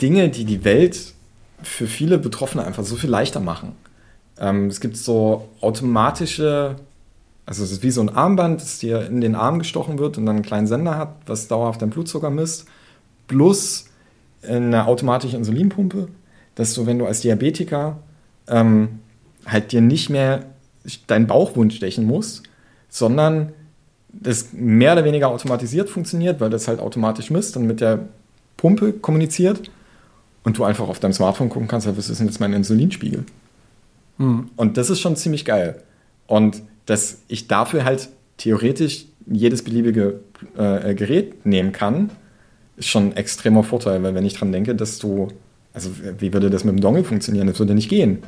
Dinge, 0.00 0.28
die 0.28 0.44
die 0.44 0.64
Welt 0.64 1.14
für 1.62 1.86
viele 1.86 2.18
Betroffene 2.18 2.64
einfach 2.64 2.84
so 2.84 2.96
viel 2.96 3.10
leichter 3.10 3.40
machen. 3.40 3.72
Ähm, 4.38 4.66
es 4.66 4.80
gibt 4.80 4.96
so 4.96 5.48
automatische, 5.60 6.76
also 7.46 7.64
es 7.64 7.72
ist 7.72 7.82
wie 7.82 7.90
so 7.90 8.00
ein 8.00 8.08
Armband, 8.08 8.60
das 8.60 8.78
dir 8.78 9.06
in 9.06 9.20
den 9.20 9.34
Arm 9.34 9.58
gestochen 9.58 9.98
wird 9.98 10.18
und 10.18 10.26
dann 10.26 10.36
einen 10.36 10.44
kleinen 10.44 10.66
Sender 10.66 10.96
hat, 10.96 11.16
was 11.26 11.48
dauerhaft 11.48 11.82
deinen 11.82 11.90
Blutzucker 11.90 12.30
misst, 12.30 12.66
plus 13.26 13.86
eine 14.46 14.86
automatische 14.86 15.36
Insulinpumpe, 15.36 16.08
dass 16.54 16.74
du, 16.74 16.86
wenn 16.86 16.98
du 16.98 17.06
als 17.06 17.20
Diabetiker 17.20 17.98
ähm, 18.46 19.00
halt 19.46 19.72
dir 19.72 19.80
nicht 19.80 20.10
mehr 20.10 20.44
deinen 21.06 21.26
Bauchwunsch 21.26 21.76
stechen 21.76 22.06
musst, 22.06 22.44
sondern 22.88 23.52
das 24.10 24.52
mehr 24.52 24.92
oder 24.92 25.04
weniger 25.04 25.28
automatisiert 25.28 25.90
funktioniert, 25.90 26.40
weil 26.40 26.50
das 26.50 26.68
halt 26.68 26.80
automatisch 26.80 27.30
misst 27.30 27.56
und 27.56 27.66
mit 27.66 27.80
der 27.80 28.08
Pumpe 28.56 28.92
kommuniziert 28.92 29.70
und 30.48 30.56
du 30.56 30.64
einfach 30.64 30.88
auf 30.88 30.98
deinem 30.98 31.12
Smartphone 31.12 31.50
gucken 31.50 31.68
kannst, 31.68 31.86
was 31.86 32.08
ist 32.08 32.20
denn 32.20 32.26
jetzt 32.26 32.40
mein 32.40 32.54
Insulinspiegel? 32.54 33.24
Mhm. 34.16 34.48
Und 34.56 34.78
das 34.78 34.88
ist 34.88 34.98
schon 34.98 35.14
ziemlich 35.14 35.44
geil. 35.44 35.82
Und 36.26 36.62
dass 36.86 37.18
ich 37.28 37.48
dafür 37.48 37.84
halt 37.84 38.08
theoretisch 38.38 39.04
jedes 39.26 39.62
beliebige 39.62 40.20
äh, 40.56 40.94
Gerät 40.94 41.44
nehmen 41.44 41.72
kann, 41.72 42.10
ist 42.78 42.88
schon 42.88 43.10
ein 43.10 43.16
extremer 43.16 43.62
Vorteil, 43.62 44.02
weil 44.02 44.14
wenn 44.14 44.24
ich 44.24 44.32
dran 44.32 44.50
denke, 44.50 44.74
dass 44.74 44.98
du, 44.98 45.28
also 45.74 45.90
wie 46.18 46.32
würde 46.32 46.48
das 46.48 46.64
mit 46.64 46.74
dem 46.74 46.80
Dongle 46.80 47.04
funktionieren? 47.04 47.46
Das 47.46 47.58
würde 47.58 47.74
nicht 47.74 47.90
gehen. 47.90 48.20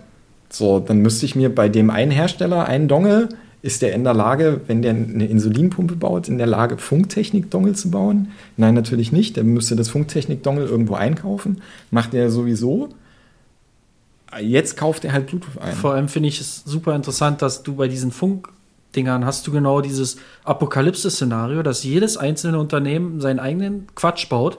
So, 0.51 0.79
dann 0.79 0.99
müsste 0.99 1.25
ich 1.25 1.37
mir 1.37 1.55
bei 1.55 1.71
dem 1.71 1.89
einen 1.89 2.11
Hersteller 2.11 2.67
einen 2.67 2.87
Dongle, 2.87 3.31
ist 3.63 3.83
der 3.83 3.93
in 3.93 4.05
der 4.05 4.15
Lage, 4.15 4.61
wenn 4.67 4.83
der 4.83 4.93
eine 4.93 5.27
Insulinpumpe 5.27 5.97
baut, 5.97 6.29
in 6.29 6.39
der 6.39 6.47
Lage, 6.47 6.79
Funktechnik-Dongle 6.79 7.75
zu 7.75 7.91
bauen? 7.91 8.29
Nein, 8.57 8.75
natürlich 8.75 9.13
nicht. 9.13 9.37
Der 9.37 9.45
müsste 9.45 9.77
das 9.77 9.91
Funktechnik-Dongle 9.91 10.65
irgendwo 10.65 10.95
einkaufen. 10.95 11.61
Macht 11.91 12.15
er 12.15 12.31
sowieso. 12.31 12.89
Jetzt 14.41 14.77
kauft 14.77 15.05
er 15.05 15.13
halt 15.13 15.27
Bluetooth 15.27 15.61
ein. 15.61 15.75
Vor 15.75 15.95
allem 15.95 16.09
finde 16.09 16.29
ich 16.29 16.41
es 16.41 16.63
super 16.65 16.95
interessant, 16.95 17.43
dass 17.43 17.63
du 17.63 17.75
bei 17.75 17.89
diesen 17.89 18.13
Funkdingern 18.13 19.27
hast 19.27 19.47
du 19.47 19.53
genau 19.53 19.81
dieses 19.81 20.17
Apokalypse-Szenario, 20.45 21.63
dass 21.63 21.85
jedes 21.85 22.17
einzelne 22.17 22.59
Unternehmen 22.59 23.21
seinen 23.21 23.41
eigenen 23.41 23.89
Quatsch 23.95 24.29
baut 24.29 24.59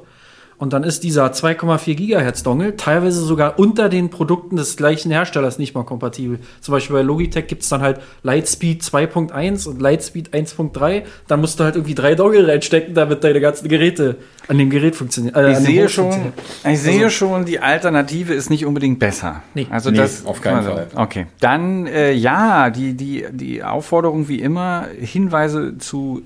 und 0.62 0.74
dann 0.74 0.84
ist 0.84 1.04
dieser 1.04 1.26
2,4 1.26 1.96
Gigahertz 1.96 2.44
Dongle 2.44 2.76
teilweise 2.78 3.22
sogar 3.22 3.58
unter 3.58 3.90
den 3.90 4.12
Produkten 4.12 4.58
des 4.58 4.78
gleichen 4.78 5.12
Herstellers 5.12 5.58
nicht 5.58 5.74
mal 5.74 5.84
kompatibel. 5.84 6.38
Zum 6.60 6.74
Beispiel 6.74 6.98
bei 6.98 7.02
Logitech 7.02 7.48
gibt 7.48 7.64
es 7.64 7.70
dann 7.70 7.82
halt 7.82 8.00
Lightspeed 8.22 8.84
2.1 8.84 9.68
und 9.68 9.82
Lightspeed 9.82 10.36
1.3. 10.36 11.02
Dann 11.28 11.42
musst 11.42 11.60
du 11.60 11.64
halt 11.64 11.78
irgendwie 11.78 11.96
drei 11.96 12.14
Dongle 12.14 12.48
reinstecken, 12.48 12.94
damit 12.94 13.24
deine 13.24 13.42
ganzen 13.42 13.70
Geräte 13.70 14.18
an 14.48 14.60
dem 14.60 14.70
Gerät 14.70 14.96
funktionieren. 14.96 15.34
Äh, 15.34 15.54
ich 15.54 15.58
sehe 15.58 15.90
schon, 15.90 16.12
ich 16.12 16.64
also, 16.64 16.84
sehe 16.84 17.10
schon, 17.10 17.46
die 17.46 17.60
Alternative 17.60 18.32
ist 18.32 18.52
nicht 18.52 18.68
unbedingt 18.68 19.00
besser. 19.00 19.42
Nee, 19.56 19.66
also 19.72 19.90
nee, 19.90 19.98
das 19.98 20.28
auf 20.28 20.42
keinen 20.42 20.58
also, 20.58 20.74
Fall. 20.74 20.88
Okay, 20.94 21.26
dann 21.40 21.88
äh, 21.88 22.12
ja, 22.12 22.70
die 22.70 22.94
die 22.94 23.26
die 23.32 23.64
Aufforderung 23.64 24.28
wie 24.28 24.40
immer 24.40 24.86
Hinweise 25.00 25.80
zu 25.80 26.22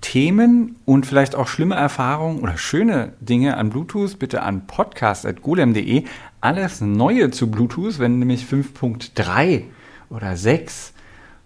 Themen 0.00 0.76
und 0.84 1.06
vielleicht 1.06 1.34
auch 1.34 1.48
schlimme 1.48 1.74
Erfahrungen 1.74 2.40
oder 2.40 2.56
schöne 2.56 3.12
Dinge 3.20 3.56
an 3.56 3.70
Bluetooth, 3.70 4.18
bitte 4.18 4.42
an 4.42 4.66
podcast.golem.de. 4.66 6.04
Alles 6.40 6.80
Neue 6.80 7.30
zu 7.30 7.50
Bluetooth, 7.50 7.98
wenn 7.98 8.18
nämlich 8.18 8.44
5.3 8.44 9.62
oder 10.10 10.36
6 10.36 10.94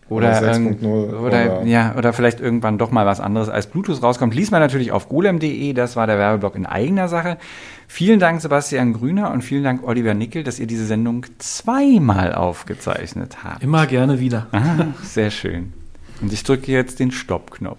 oder, 0.09 0.28
oder 0.39 0.53
6.0 0.53 0.84
oder, 0.84 1.20
oder, 1.20 1.62
ja, 1.64 1.95
oder 1.97 2.12
vielleicht 2.12 2.41
irgendwann 2.41 2.78
doch 2.78 2.91
mal 2.91 3.05
was 3.05 3.20
anderes 3.20 3.49
als 3.49 3.66
Bluetooth 3.66 4.03
rauskommt, 4.03 4.34
liest 4.34 4.53
man 4.53 4.61
natürlich 4.61 4.91
auf 4.91 5.09
golem.de. 5.09 5.72
Das 5.74 5.97
war 5.97 6.07
der 6.07 6.18
Werbeblock 6.18 6.55
in 6.57 6.64
eigener 6.64 7.09
Sache. 7.09 7.36
Vielen 7.86 8.18
Dank, 8.18 8.41
Sebastian 8.41 8.95
Grüner, 8.95 9.30
und 9.30 9.43
vielen 9.43 9.64
Dank, 9.64 9.86
Oliver 9.86 10.14
Nickel, 10.14 10.45
dass 10.45 10.59
ihr 10.59 10.66
diese 10.66 10.86
Sendung 10.86 11.26
zweimal 11.39 12.34
aufgezeichnet 12.34 13.45
habt. 13.45 13.62
Immer 13.62 13.86
gerne 13.86 14.18
wieder. 14.18 14.47
Ah, 14.53 14.86
sehr 15.03 15.30
schön. 15.30 15.72
Und 16.20 16.32
ich 16.32 16.43
drücke 16.43 16.72
jetzt 16.72 17.01
den 17.01 17.11
Stoppknopf. 17.11 17.78